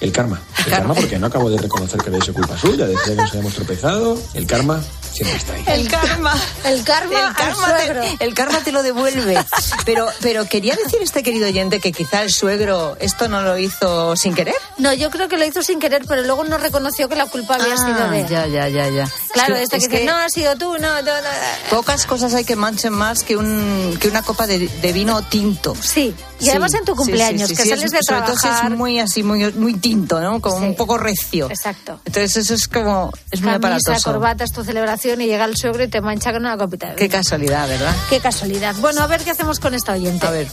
El 0.00 0.12
karma. 0.12 0.40
El 0.58 0.70
karma 0.72 0.94
porque 0.94 1.18
no 1.18 1.26
acabo 1.26 1.48
de 1.50 1.58
reconocer 1.58 2.00
que 2.00 2.08
había 2.08 2.20
sido 2.20 2.34
culpa 2.34 2.58
suya, 2.58 2.86
decía 2.86 3.14
que 3.14 3.22
nos 3.22 3.30
habíamos 3.30 3.54
tropezado. 3.54 4.20
El 4.34 4.46
karma 4.46 4.82
siempre 5.12 5.36
está 5.38 5.52
ahí. 5.54 5.64
El 5.66 5.88
karma. 5.88 6.34
El 6.64 6.84
karma, 6.84 7.28
El 7.28 7.34
karma, 7.34 7.64
al 7.66 7.78
suegro. 7.78 8.00
te, 8.18 8.24
el 8.24 8.34
karma 8.34 8.58
te 8.60 8.72
lo 8.72 8.82
devuelve. 8.82 9.42
Pero, 9.86 10.06
pero 10.20 10.44
quería 10.46 10.76
decir 10.76 11.00
este 11.00 11.22
querido 11.22 11.46
oyente 11.46 11.80
que 11.80 11.92
quizá 11.92 12.22
el 12.22 12.30
suegro 12.30 12.96
esto 13.00 13.28
no 13.28 13.40
lo 13.42 13.56
hizo 13.56 14.14
sin 14.16 14.34
querer. 14.34 14.54
No, 14.78 14.92
yo 14.92 15.10
creo 15.10 15.28
que 15.28 15.38
lo 15.38 15.46
hizo 15.46 15.62
sin 15.62 15.78
querer, 15.80 16.04
pero 16.06 16.22
luego 16.22 16.44
no 16.44 16.58
reconoció 16.58 17.08
que 17.08 17.16
la 17.16 17.26
culpa 17.26 17.54
había 17.54 17.76
sido 17.76 18.10
de 18.10 18.20
él. 18.20 18.26
Ah, 18.26 18.30
Ya, 18.30 18.46
ya, 18.46 18.68
ya, 18.68 18.88
ya. 18.88 19.08
Claro, 19.32 19.54
Es 19.56 19.62
este 19.62 19.76
es 19.76 19.88
que, 19.88 20.00
dice, 20.00 20.10
no, 20.10 20.16
has 20.16 20.32
sido 20.32 20.56
tú, 20.56 20.72
no, 20.78 21.02
no, 21.02 21.02
no. 21.02 21.28
Pocas 21.70 22.04
cosas 22.06 22.34
hay 22.34 22.44
que 22.44 22.56
manchen 22.56 22.92
más 22.92 23.22
que, 23.22 23.36
un, 23.36 23.96
que 24.00 24.08
una 24.08 24.22
copa 24.22 24.46
de, 24.46 24.68
de 24.68 24.92
vino 24.92 25.22
tinto. 25.22 25.74
Sí, 25.80 26.14
y 26.40 26.48
además 26.50 26.74
en 26.74 26.84
tu 26.84 26.94
cumpleaños, 26.94 27.48
que 27.48 27.56
sales 27.56 27.84
es- 27.84 27.90
de 27.92 27.98
sobre 28.02 28.22
trabajar. 28.22 28.72
es 28.72 28.78
muy 28.78 28.98
así, 28.98 29.22
muy, 29.22 29.52
muy 29.52 29.74
tinto, 29.74 30.20
¿no? 30.20 30.40
Como 30.40 30.56
un 30.66 30.76
poco 30.76 30.98
recio. 30.98 31.48
Exacto. 31.50 32.00
Entonces 32.04 32.36
eso 32.36 32.54
es 32.54 32.68
como, 32.68 33.10
es 33.30 33.40
muy 33.40 33.52
Camisa, 33.52 33.76
aparatoso. 33.78 34.12
corbata, 34.12 34.44
es 34.44 34.52
tu 34.52 34.62
celebración 34.64 35.20
y 35.20 35.26
llega 35.26 35.44
el 35.44 35.56
suegro 35.56 35.82
y 35.84 35.88
te 35.88 36.00
mancha 36.00 36.32
con 36.32 36.42
una 36.42 36.56
copita 36.56 36.88
de 36.90 36.96
Qué 36.96 37.04
vino. 37.04 37.16
casualidad, 37.18 37.68
¿verdad? 37.68 37.94
Qué 38.10 38.20
casualidad. 38.20 38.74
Bueno, 38.80 39.02
a 39.02 39.06
ver 39.06 39.22
qué 39.24 39.30
hacemos 39.30 39.60
con 39.60 39.74
esta 39.74 39.92
oyente. 39.92 40.26
A 40.26 40.30
ver. 40.30 40.48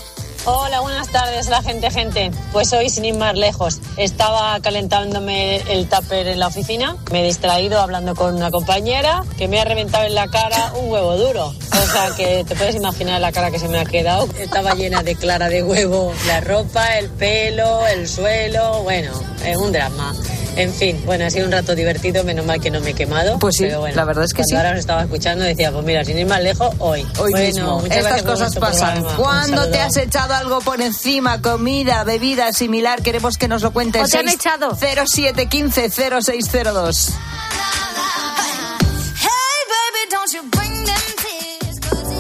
Hola, 0.46 0.82
buenas 0.82 1.08
tardes, 1.08 1.48
la 1.48 1.62
gente, 1.62 1.89
gente. 1.89 2.30
Pues 2.52 2.74
hoy, 2.74 2.89
sin 2.89 3.06
ir 3.06 3.16
más 3.16 3.34
lejos, 3.34 3.80
estaba 3.96 4.60
calentándome 4.60 5.62
el 5.72 5.88
tupper 5.88 6.28
en 6.28 6.38
la 6.38 6.48
oficina. 6.48 6.98
Me 7.14 7.22
he 7.22 7.24
distraído 7.24 7.80
hablando 7.80 8.14
con 8.14 8.36
una 8.36 8.52
compañera 8.52 9.24
que 9.38 9.48
me 9.48 9.62
ha 9.62 9.64
reventado 9.64 10.04
en 10.04 10.16
la 10.16 10.28
cara 10.28 10.74
un 10.74 10.91
huevo 10.91 11.16
duro. 11.16 11.46
O 11.46 11.91
sea 11.94 12.10
que 12.18 12.44
te 12.44 12.56
puedes 12.56 12.76
imaginar 12.76 13.22
la 13.22 13.32
cara 13.32 13.52
que 13.52 13.60
se 13.60 13.70
me 13.70 13.80
ha 13.80 13.86
quedado. 13.86 14.28
Estaba 14.38 14.74
llena 14.76 15.02
de 15.02 15.16
clara 15.16 15.48
de 15.48 15.64
huevo. 15.64 16.12
La 16.28 16.41
ropa, 16.41 16.98
el 16.98 17.10
pelo, 17.10 17.88
el 17.88 18.10
suelo. 18.10 18.84
Bueno, 18.84 19.12
es 19.46 19.56
un 19.56 19.72
drama. 19.72 20.14
En 20.56 20.72
fin, 20.72 21.02
bueno, 21.06 21.26
ha 21.26 21.30
sido 21.32 21.48
un 21.48 21.52
rato 21.52 21.74
divertido, 21.74 22.24
menos 22.24 22.46
mal 22.46 22.62
que 22.62 22.70
no 22.70 22.80
me 22.80 22.91
he 22.91 22.94
quemado. 22.94 23.39
Pues 23.39 23.56
sí, 23.56 23.64
pero 23.66 23.80
bueno, 23.80 23.96
la 23.96 24.06
verdad 24.06 24.24
es 24.24 24.34
que 24.34 24.44
sí. 24.44 24.56
Ahora 24.56 24.72
os 24.72 24.78
estaba 24.78 25.02
escuchando 25.02 25.44
decía, 25.44 25.72
pues 25.72 25.84
mira, 25.84 26.06
sin 26.06 26.18
ir 26.20 26.28
más 26.28 26.44
lejos, 26.44 26.74
hoy. 26.78 27.02
Hoy 27.20 27.32
bueno, 27.32 27.46
mismo. 27.48 27.80
muchas 27.80 27.98
Estas 27.98 28.22
cosas 28.22 28.56
pasan. 28.56 29.04
Cuando 29.18 29.68
te 29.70 29.80
has 29.80 29.98
echado 29.98 30.32
algo 30.34 30.59
por 30.61 30.81
encima, 30.81 31.41
comida, 31.41 32.03
bebida 32.03 32.51
similar, 32.53 33.01
queremos 33.01 33.38
que 33.38 33.47
nos 33.47 33.61
lo 33.61 33.71
cuentes. 33.71 34.01
¿O 34.03 34.07
te 34.07 34.17
han 34.17 34.29
echado? 34.29 34.75
0715 34.75 35.89
0602. 35.89 37.13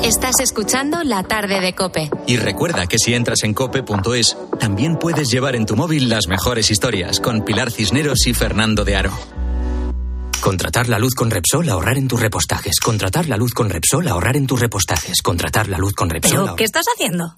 Estás 0.03 0.35
escuchando 0.41 1.03
La 1.03 1.23
tarde 1.23 1.61
de 1.61 1.73
Cope. 1.73 2.09
Y 2.27 2.35
recuerda 2.37 2.87
que 2.87 2.97
si 2.99 3.13
entras 3.13 3.43
en 3.43 3.53
cope.es, 3.53 4.37
también 4.59 4.97
puedes 4.97 5.29
llevar 5.29 5.55
en 5.55 5.65
tu 5.65 5.75
móvil 5.77 6.09
las 6.09 6.27
mejores 6.27 6.69
historias 6.71 7.19
con 7.19 7.43
Pilar 7.45 7.71
Cisneros 7.71 8.27
y 8.27 8.33
Fernando 8.33 8.83
de 8.83 8.95
Aro. 8.97 9.17
Contratar 10.41 10.89
la 10.89 10.99
luz 10.99 11.13
con 11.15 11.31
Repsol, 11.31 11.69
ahorrar 11.69 11.97
en 11.97 12.09
tus 12.09 12.19
repostajes. 12.19 12.81
Contratar 12.81 13.29
la 13.29 13.37
luz 13.37 13.53
con 13.53 13.69
Repsol, 13.69 14.07
ahorrar 14.09 14.35
en 14.35 14.45
tus 14.45 14.59
repostajes. 14.59 15.21
Contratar 15.21 15.69
la 15.69 15.77
luz 15.77 15.93
con 15.93 16.09
Repsol. 16.09 16.31
¿Pero 16.31 16.47
ahor- 16.49 16.55
qué 16.57 16.65
estás 16.65 16.85
haciendo? 16.93 17.37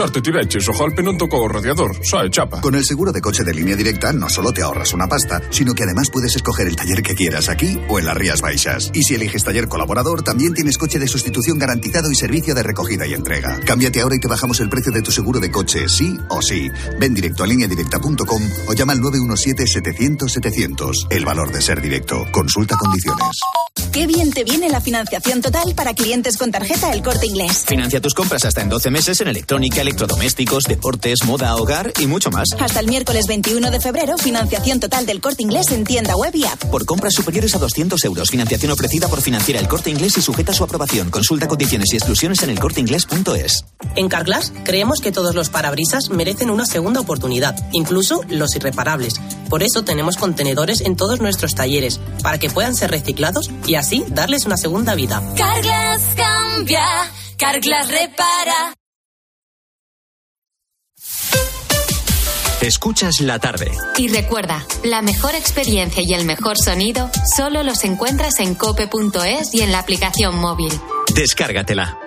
Sorte 0.00 0.22
ti 0.22 0.30
vecchio, 0.30 0.60
so 0.60 0.72
golpe 0.72 1.02
non 1.02 1.18
tocó 1.18 1.42
o 1.42 1.48
radiador, 1.48 1.94
sai, 2.06 2.30
chapa. 2.30 2.62
Con 2.62 2.74
el 2.74 2.86
seguro 2.86 3.12
de 3.12 3.20
coche 3.20 3.44
de 3.44 3.52
línea 3.52 3.76
directa 3.76 4.12
no 4.12 4.30
solo 4.30 4.50
te 4.52 4.62
ahorras 4.62 4.94
una 4.94 5.08
pasta, 5.08 5.42
sino 5.50 5.74
que 5.74 5.82
además 5.82 6.08
puedes 6.10 6.34
escoger 6.36 6.68
el 6.68 6.76
taller 6.76 7.02
que 7.02 7.14
quieras 7.14 7.50
aquí 7.50 7.78
o 7.88 7.98
en 7.98 8.06
las 8.06 8.16
Rías 8.16 8.40
Baixas. 8.40 8.90
Y 8.94 9.02
si 9.02 9.16
eliges 9.16 9.44
taller 9.44 9.68
colaborador, 9.68 10.22
también 10.22 10.54
tienes 10.54 10.78
coche 10.78 10.98
de 10.98 11.06
sustitución 11.08 11.58
garantizado 11.58 12.10
y 12.10 12.14
servicio 12.14 12.54
de 12.54 12.62
recogida 12.62 13.06
y 13.06 13.12
entrega. 13.14 13.60
Cámbiate 13.66 14.00
ahora 14.00 14.16
y 14.16 14.20
te 14.20 14.28
bajamos 14.28 14.60
el 14.60 14.70
precio 14.70 14.92
de 14.92 15.02
tu 15.02 15.10
seguro 15.10 15.38
de 15.40 15.50
coche, 15.50 15.86
sí 15.88 16.16
o 16.30 16.40
sí. 16.40 16.70
Ven 16.98 17.12
directo 17.12 17.44
a 17.44 17.48
lineadirecta.com 17.48 18.42
o 18.68 18.72
llama 18.72 18.94
al 18.94 19.00
917-700-700. 19.00 21.08
El 21.10 21.26
valor 21.26 21.52
de 21.52 21.60
ser 21.60 21.82
directo. 21.82 22.24
Consulta 22.32 22.76
condiciones. 22.76 23.40
Qué 23.92 24.06
bien 24.06 24.32
te 24.32 24.44
viene 24.44 24.68
la 24.68 24.80
financiación 24.80 25.42
total 25.42 25.74
para 25.74 25.94
clientes 25.94 26.36
con 26.36 26.52
tarjeta 26.52 26.92
El 26.92 27.02
Corte 27.02 27.26
Inglés. 27.26 27.64
Financia 27.66 28.00
tus 28.00 28.14
compras 28.14 28.44
hasta 28.44 28.62
en 28.62 28.68
12 28.68 28.88
meses 28.90 29.20
en 29.20 29.26
electrónica, 29.70 29.82
electrodomésticos, 29.82 30.64
deportes, 30.64 31.18
moda, 31.24 31.54
hogar 31.56 31.92
y 31.98 32.06
mucho 32.06 32.30
más. 32.30 32.48
Hasta 32.58 32.80
el 32.80 32.86
miércoles 32.86 33.26
21 33.26 33.70
de 33.70 33.80
febrero, 33.80 34.16
financiación 34.18 34.80
total 34.80 35.06
del 35.06 35.20
Corte 35.20 35.42
Inglés 35.42 35.70
en 35.70 35.84
tienda 35.84 36.16
web 36.16 36.34
y 36.34 36.44
app. 36.44 36.64
Por 36.66 36.84
compras 36.84 37.14
superiores 37.14 37.54
a 37.54 37.58
200 37.58 38.04
euros, 38.04 38.30
financiación 38.30 38.72
ofrecida 38.72 39.08
por 39.08 39.20
Financiera 39.20 39.60
El 39.60 39.68
Corte 39.68 39.90
Inglés 39.90 40.16
y 40.18 40.22
sujeta 40.22 40.52
a 40.52 40.54
su 40.54 40.64
aprobación. 40.64 41.10
Consulta 41.10 41.48
condiciones 41.48 41.92
y 41.92 41.96
exclusiones 41.96 42.42
en 42.42 42.50
elcorteinglés.es. 42.50 43.64
En 43.96 44.08
Carglass 44.08 44.52
creemos 44.64 45.00
que 45.00 45.12
todos 45.12 45.34
los 45.34 45.50
parabrisas 45.50 46.10
merecen 46.10 46.50
una 46.50 46.66
segunda 46.66 47.00
oportunidad, 47.00 47.56
incluso 47.72 48.22
los 48.28 48.54
irreparables. 48.56 49.14
Por 49.48 49.62
eso 49.62 49.82
tenemos 49.82 50.16
contenedores 50.16 50.80
en 50.80 50.96
todos 50.96 51.20
nuestros 51.20 51.54
talleres, 51.54 52.00
para 52.22 52.38
que 52.38 52.50
puedan 52.50 52.74
ser 52.74 52.90
reciclados 52.90 53.50
y 53.66 53.74
así 53.74 54.04
darles 54.08 54.46
una 54.46 54.56
segunda 54.56 54.94
vida. 54.94 55.22
Carglass 55.36 56.02
cambia, 56.16 56.86
Carglass 57.36 57.88
repara. 57.88 58.79
Escuchas 62.60 63.20
la 63.20 63.38
tarde. 63.38 63.70
Y 63.96 64.08
recuerda, 64.08 64.66
la 64.84 65.00
mejor 65.00 65.34
experiencia 65.34 66.02
y 66.06 66.12
el 66.12 66.26
mejor 66.26 66.58
sonido 66.62 67.10
solo 67.34 67.62
los 67.62 67.84
encuentras 67.84 68.38
en 68.38 68.54
cope.es 68.54 69.54
y 69.54 69.62
en 69.62 69.72
la 69.72 69.78
aplicación 69.78 70.36
móvil. 70.36 70.70
Descárgatela. 71.14 71.98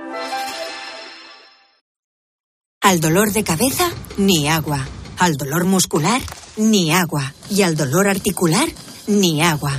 Al 2.82 3.00
dolor 3.00 3.32
de 3.32 3.44
cabeza, 3.44 3.90
ni 4.18 4.48
agua. 4.48 4.88
Al 5.18 5.38
dolor 5.38 5.66
muscular, 5.66 6.22
ni 6.56 6.92
agua. 6.92 7.34
Y 7.50 7.64
al 7.64 7.76
dolor 7.76 8.08
articular, 8.08 8.68
ni 9.08 9.42
agua. 9.42 9.72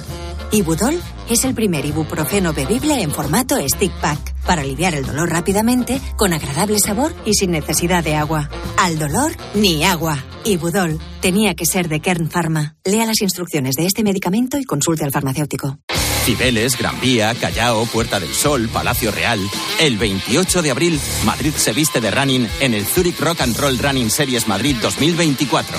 Ibudol 0.50 1.00
es 1.30 1.44
el 1.44 1.54
primer 1.54 1.84
ibuprofeno 1.86 2.52
bebible 2.52 3.00
en 3.00 3.12
formato 3.12 3.56
stick 3.68 3.92
pack 4.00 4.34
para 4.44 4.62
aliviar 4.62 4.94
el 4.94 5.06
dolor 5.06 5.30
rápidamente, 5.30 6.00
con 6.16 6.32
agradable 6.32 6.80
sabor 6.80 7.14
y 7.24 7.34
sin 7.34 7.52
necesidad 7.52 8.02
de 8.02 8.16
agua. 8.16 8.50
Al 8.76 8.98
dolor, 8.98 9.36
ni 9.54 9.84
agua. 9.84 10.18
Ibudol 10.46 10.98
tenía 11.22 11.54
que 11.54 11.64
ser 11.64 11.88
de 11.88 12.00
Kern 12.00 12.28
Pharma. 12.28 12.76
Lea 12.84 13.06
las 13.06 13.22
instrucciones 13.22 13.76
de 13.76 13.86
este 13.86 14.02
medicamento 14.02 14.58
y 14.58 14.64
consulte 14.64 15.04
al 15.04 15.10
farmacéutico. 15.10 15.78
Cibeles, 16.24 16.78
Gran 16.78 16.98
Vía, 17.00 17.34
Callao, 17.34 17.84
Puerta 17.84 18.18
del 18.18 18.32
Sol, 18.32 18.70
Palacio 18.70 19.10
Real. 19.10 19.38
El 19.78 19.98
28 19.98 20.62
de 20.62 20.70
abril, 20.70 20.98
Madrid 21.26 21.52
se 21.54 21.74
viste 21.74 22.00
de 22.00 22.10
running 22.10 22.48
en 22.60 22.72
el 22.72 22.86
Zurich 22.86 23.20
Rock 23.20 23.42
and 23.42 23.54
Roll 23.58 23.78
Running 23.78 24.10
Series 24.10 24.48
Madrid 24.48 24.76
2024. 24.80 25.76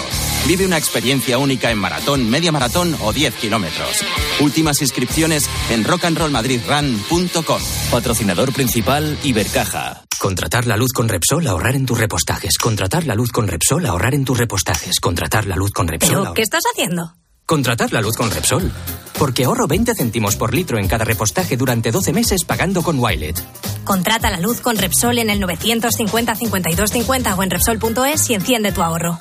Vive 0.48 0.68
una 0.68 0.78
experiencia 0.78 1.40
única 1.40 1.72
en 1.72 1.80
maratón, 1.80 2.30
media 2.30 2.52
maratón 2.52 2.96
o 3.02 3.12
10 3.12 3.34
kilómetros. 3.36 4.06
Últimas 4.40 4.82
inscripciones 4.82 5.50
en 5.72 5.84
rockandrollmadridrun.com. 5.84 7.62
Patrocinador 7.90 8.54
principal 8.54 9.18
Ibercaja. 9.24 10.04
Contratar 10.20 10.68
la 10.68 10.78
luz 10.78 10.94
con 10.94 11.10
Repsol, 11.10 11.48
ahorrar 11.48 11.76
en 11.76 11.88
tus 11.88 11.98
repostajes. 11.98 12.60
Contratar 12.60 13.06
la 13.06 13.16
luz 13.16 13.32
con 13.32 13.48
Repsol, 13.48 13.86
ahorrar 13.88 14.14
en 14.14 14.24
tus 14.24 14.38
repostajes. 14.38 15.00
Contratar 15.00 15.48
la 15.48 15.56
luz 15.56 15.72
con 15.72 15.88
Repsol. 15.88 16.22
¿Pero 16.22 16.34
qué 16.36 16.44
estás 16.44 16.64
haciendo? 16.72 17.16
Contratar 17.46 17.94
la 17.94 18.02
luz 18.02 18.18
con 18.18 18.32
Repsol. 18.32 18.72
Porque 19.20 19.46
ahorro 19.46 19.68
20 19.68 19.94
céntimos 19.94 20.36
por 20.36 20.54
litro 20.54 20.80
en 20.80 20.88
cada 20.88 21.06
repostaje 21.06 21.56
durante 21.56 21.92
12 21.92 22.12
meses 22.12 22.44
pagando 22.44 22.82
con 22.82 22.98
Wilet. 23.00 23.40
Contrata 23.84 24.32
la 24.32 24.40
luz 24.40 24.62
con 24.62 24.78
Repsol 24.78 25.20
en 25.20 25.30
el 25.30 25.40
950 25.40 26.36
52 26.36 26.92
50 26.92 27.36
o 27.36 27.44
en 27.44 27.50
Repsol.es 27.52 28.30
y 28.32 28.34
enciende 28.34 28.72
tu 28.72 28.82
ahorro. 28.82 29.20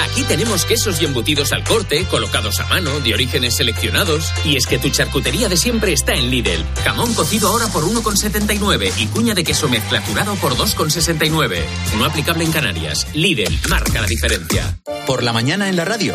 Aquí 0.00 0.22
tenemos 0.22 0.64
quesos 0.64 1.00
y 1.00 1.04
embutidos 1.04 1.52
al 1.52 1.64
corte, 1.64 2.04
colocados 2.10 2.60
a 2.60 2.66
mano, 2.66 2.98
de 3.00 3.14
orígenes 3.14 3.56
seleccionados. 3.56 4.32
Y 4.44 4.56
es 4.56 4.66
que 4.66 4.78
tu 4.78 4.88
charcutería 4.88 5.48
de 5.48 5.56
siempre 5.56 5.92
está 5.92 6.14
en 6.14 6.30
Lidl. 6.30 6.64
Jamón 6.82 7.12
cocido 7.14 7.48
ahora 7.48 7.68
por 7.68 7.84
1,79 7.84 8.90
y 8.98 9.06
cuña 9.06 9.34
de 9.34 9.44
queso 9.44 9.68
mezclaturado 9.68 10.34
por 10.36 10.56
2,69. 10.56 11.62
No 11.98 12.06
aplicable 12.06 12.44
en 12.44 12.52
Canarias. 12.52 13.06
Lidl 13.14 13.58
marca 13.68 14.00
la 14.00 14.06
diferencia. 14.06 14.78
Por 15.06 15.22
la 15.22 15.32
mañana 15.32 15.68
en 15.68 15.76
la 15.76 15.84
radio. 15.84 16.14